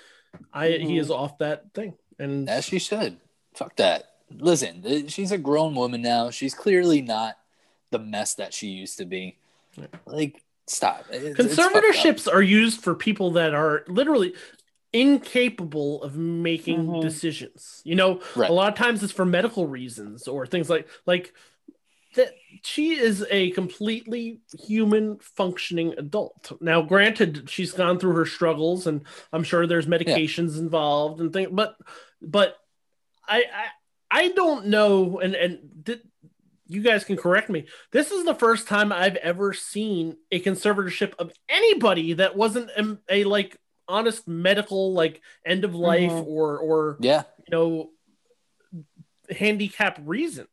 [0.54, 1.00] I he Mhm.
[1.00, 3.18] is off that thing." And As she should.
[3.56, 4.06] Fuck that.
[4.36, 6.30] Listen, th- she's a grown woman now.
[6.32, 7.38] She's clearly not
[7.91, 9.38] the mess that she used to be.
[10.06, 11.06] Like, stop.
[11.12, 14.34] It's- it's conservatorships are used for people that are literally
[14.94, 17.02] incapable of making Mhm.
[17.02, 17.82] decisions.
[17.84, 18.49] You know, Right.
[18.49, 21.34] a lot of times it's for medical reasons or things like like
[22.15, 26.52] that she is a completely human functioning adult.
[26.61, 29.02] Now granted she's gone through her struggles and
[29.34, 31.76] I'm sure there's medications involved and things but
[32.22, 32.56] but
[33.28, 33.44] I
[34.11, 36.02] I, I don't know and and did,
[36.68, 37.65] you guys can correct me.
[37.91, 42.98] This is the first time I've ever seen a conservatorship of anybody that wasn't a,
[43.10, 43.57] a like
[43.88, 46.26] honest medical like end of life Mhm.
[46.27, 47.23] or or Yeah.
[47.45, 47.89] you know
[49.30, 50.47] handicap reason.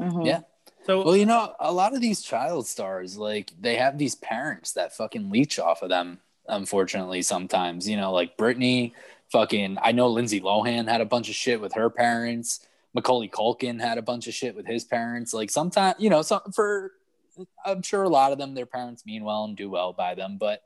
[0.00, 0.26] Mhm.
[0.26, 0.40] Yeah.
[0.86, 4.72] So Well, you know, a lot of these child stars, like, they have these parents
[4.72, 7.88] that fucking leech off of them, unfortunately, sometimes.
[7.88, 8.92] You know, like Britney
[9.30, 12.66] fucking I know Lindsay Lohan had a bunch of shit with her parents.
[12.92, 15.32] Macaulay Culkin had a bunch of shit with his parents.
[15.34, 16.92] Like sometimes, you know, some for
[17.64, 20.36] I'm sure a lot of them their parents mean well and do well by them,
[20.38, 20.62] but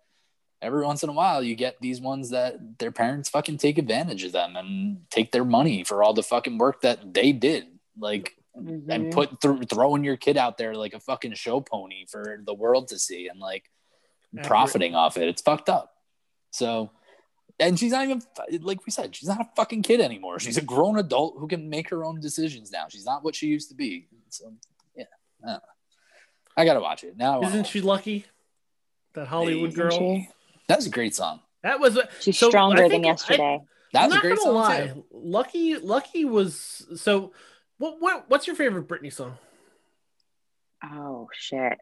[0.61, 4.25] every once in a while you get these ones that their parents fucking take advantage
[4.25, 7.67] of them and take their money for all the fucking work that they did.
[7.99, 8.87] Like Mhm.
[8.89, 12.55] and put th- throwing your kid out there like a fucking show pony for the
[12.55, 13.71] world to see and like
[14.35, 14.47] Accurate.
[14.49, 15.29] profiting off it.
[15.29, 15.95] It's fucked up.
[16.51, 16.91] So,
[17.61, 18.21] and she's not even
[18.63, 20.41] like we said, she's not a fucking kid anymore.
[20.41, 22.87] She's a grown adult who can make her own decisions now.
[22.89, 24.09] She's not what she used to be.
[24.29, 24.53] So,
[24.97, 25.05] yeah,
[25.47, 25.59] I.
[26.57, 27.41] I gotta watch it now.
[27.43, 28.25] Isn't she lucky?
[29.15, 29.97] That Hollywood Isn't girl.
[29.99, 30.29] she?
[30.69, 31.41] That's a great song.
[31.63, 33.61] That was a- She's so I stronger than think- I- yesterday.
[33.93, 34.87] That's I'm a not great gonna song lie.
[34.89, 35.05] too.
[35.13, 37.33] Lucky, Lucky was so.
[37.79, 39.39] What, what what's your favorite Britney song?
[40.85, 41.79] Oh shit.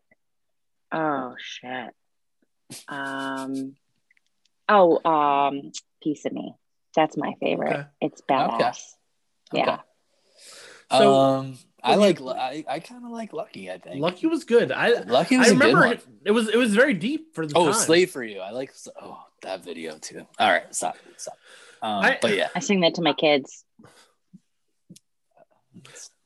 [0.93, 1.93] Oh shit.
[2.89, 3.75] Um.
[4.69, 5.73] Oh, um,
[6.03, 6.55] piece of me.
[6.95, 7.73] That's my favorite.
[7.73, 7.85] Okay.
[8.01, 8.79] It's badass.
[9.53, 9.63] Yeah.
[9.75, 9.83] Okay.
[10.93, 12.21] So- um, I like.
[12.21, 13.71] I, I kind of like Lucky.
[13.71, 14.73] I think Lucky was good.
[14.73, 15.93] I Lucky was I a good remember one.
[15.97, 17.75] it, it was it was very deep for the Oh, time.
[17.75, 18.41] Slave for You.
[18.41, 18.73] I like.
[19.01, 20.27] Oh, that video too.
[20.39, 20.97] All right, stop.
[21.17, 21.35] Stop.
[21.83, 23.65] Um, I- but yeah, I sing that to my kids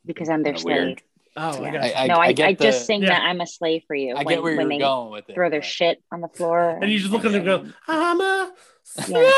[0.07, 0.77] because I'm their slave.
[0.77, 1.03] weird.
[1.37, 1.73] Oh, I Yeah.
[1.73, 1.95] got I, you.
[1.95, 3.09] I, no, I, I, get just the- sing Yeah.
[3.11, 5.29] that I'm a slave for you I when, get where when you're they going with
[5.31, 5.35] it.
[5.35, 6.79] throw their but- shit on the floor.
[6.83, 9.33] and you just look at them and go, "I'm a slave."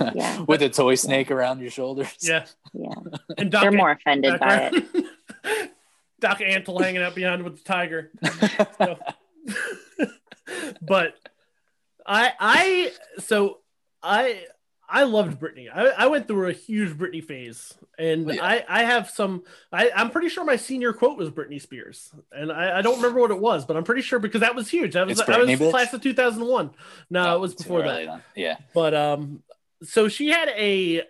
[0.00, 0.10] Yeah.
[0.14, 0.40] Yeah.
[0.48, 2.12] with a toy snake around your shoulders.
[2.22, 2.90] Yeah, Yeah,
[3.38, 5.04] and Doc they're more offended by it.
[6.20, 8.10] Doc Antle hanging out behind with the tiger.
[8.78, 8.98] So-
[10.82, 11.14] but
[12.06, 13.58] I I so
[14.02, 14.44] I
[14.88, 15.66] I loved Britney.
[15.74, 18.44] I, I went through a huge Britney phase, and yeah.
[18.44, 19.42] I I have some.
[19.72, 23.20] I I'm pretty sure my senior quote was Britney Spears, and I, I don't remember
[23.20, 24.94] what it was, but I'm pretty sure because that was huge.
[24.94, 25.70] That was It's I was bitch?
[25.70, 26.70] class of 2001.
[27.10, 28.06] No, Oh, it was before that.
[28.06, 28.22] then.
[28.36, 28.56] Yeah.
[28.74, 29.42] But um,
[29.82, 31.02] so she had a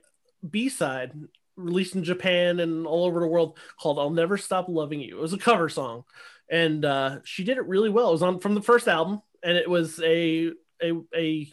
[0.48, 1.12] B side
[1.56, 5.22] released in Japan and all over the world called "I'll Never Stop Loving You." It
[5.22, 6.04] was a cover song,
[6.50, 8.08] and uh, she did it really well.
[8.08, 10.52] It was on from the first album, and it was a
[10.82, 11.52] a a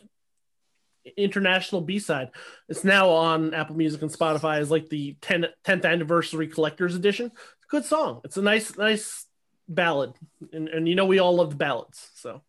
[1.17, 2.29] international B side.
[2.69, 7.31] It's now on Apple Music and Spotify as like the 10, 10th anniversary collector's edition.
[7.69, 8.21] Good song.
[8.23, 9.25] It's a nice nice
[9.67, 10.13] ballad,
[10.51, 12.41] and and you know we all love ballads, so.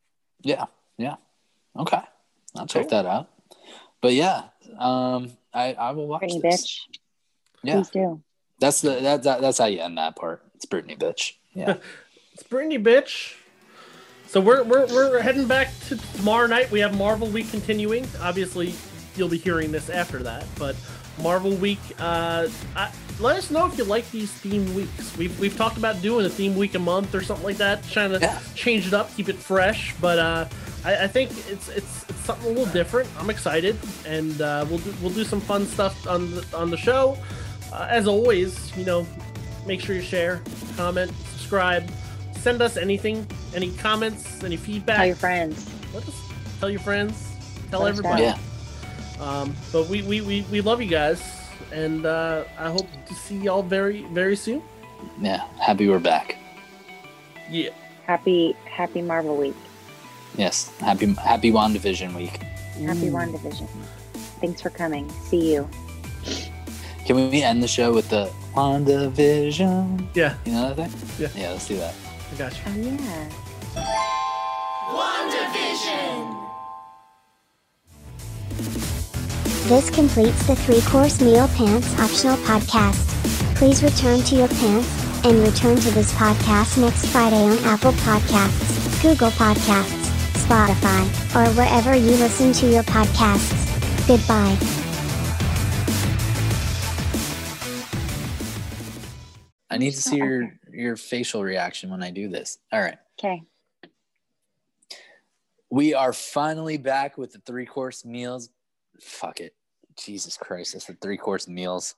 [0.42, 0.66] Yeah.
[0.98, 1.16] Yeah.
[1.76, 2.00] Okay.
[2.56, 2.90] I'll check Cool.
[3.02, 3.30] that out.
[4.00, 4.42] But yeah,
[4.78, 6.62] um, I I will watch Britney this.
[6.62, 6.98] bitch.
[7.64, 8.22] Yeah, Please do.
[8.60, 10.42] that's the that, that that's how you end that part.
[10.54, 11.34] It's Britney, bitch.
[11.54, 11.76] Yeah.
[12.34, 13.36] It's Britney, bitch.
[14.26, 16.68] So we're, we're, we're heading back to tomorrow night.
[16.72, 18.08] We have Marvel Week continuing.
[18.20, 18.74] Obviously,
[19.14, 20.74] you'll be hearing this after that, but
[21.22, 21.78] Marvel Week.
[21.96, 25.16] Uh, I, let us know if you like these theme weeks.
[25.16, 28.10] We've, we've talked about doing a theme week a month or something like that, trying
[28.10, 28.40] to Yeah.
[28.56, 29.94] change it up, keep it fresh.
[30.00, 30.48] But uh,
[30.84, 33.08] I, I think it's, it's it's something a little different.
[33.16, 36.76] I'm excited, and uh, we'll do, we'll do some fun stuff on the, on the
[36.76, 37.16] show.
[37.74, 39.04] Uh, as always, you know,
[39.66, 40.40] make sure you share,
[40.76, 41.90] comment, subscribe,
[42.36, 44.98] send us anything, any comments, any feedback.
[44.98, 45.70] Tell your friends.
[45.92, 46.20] Let us
[46.60, 47.30] tell your friends,
[47.70, 48.22] tell Let us everybody.
[48.22, 48.38] yeah.
[49.20, 51.20] Um, but we, we, we, we love you guys,
[51.72, 54.62] and uh, I hope to see y'all very very soon.
[55.20, 55.44] Yeah.
[55.60, 56.36] Happy we're back.
[57.50, 57.70] Yeah.
[58.06, 59.56] Happy Happy Marvel Week.
[60.36, 60.70] Yes.
[60.78, 62.38] Happy Happy WandaVision week.
[62.86, 63.68] Happy WandaVision.
[64.40, 65.10] Thanks for coming.
[65.10, 65.68] See you.
[67.06, 70.08] Can we end the show with the WandaVision?
[70.14, 71.30] Yeah, You know that thing?
[71.36, 71.42] Yeah.
[71.42, 71.50] Yeah.
[71.50, 71.94] Let's do that.
[72.32, 72.62] I got you.
[72.66, 74.34] Oh yeah.
[79.66, 83.00] This completes the three course meal pants optional podcast.
[83.56, 89.02] Please return to your pants and return to this podcast next Friday on Apple Podcasts,
[89.02, 90.04] Google Podcasts,
[90.44, 91.02] Spotify,
[91.34, 94.06] or wherever you listen to your podcasts.
[94.06, 94.83] Goodbye.
[99.70, 102.58] I need to see your your facial reaction when I do this.
[102.72, 102.98] All right.
[103.18, 103.42] Okay.
[105.70, 108.50] We are finally back with the three course meals.
[109.00, 109.54] Fuck it.
[109.96, 111.94] Jesus Christ, it's the three course meals.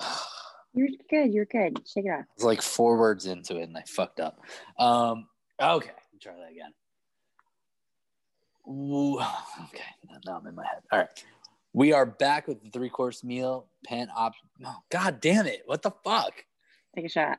[0.74, 1.34] You're good.
[1.34, 1.82] You're good.
[1.86, 2.24] Shake it off.
[2.34, 4.40] It's like four words into it and I fucked up.
[4.78, 5.28] Um,
[5.60, 5.90] okay,
[6.20, 6.72] try that again.
[8.66, 9.18] Ooh,
[9.64, 9.84] okay,
[10.24, 10.82] now I'm in my head.
[10.90, 11.24] All right.
[11.74, 14.34] We are back with the three course meal, pan op.
[14.64, 15.62] Oh, God damn it.
[15.66, 16.44] What the fuck?
[16.96, 17.38] Take a shot.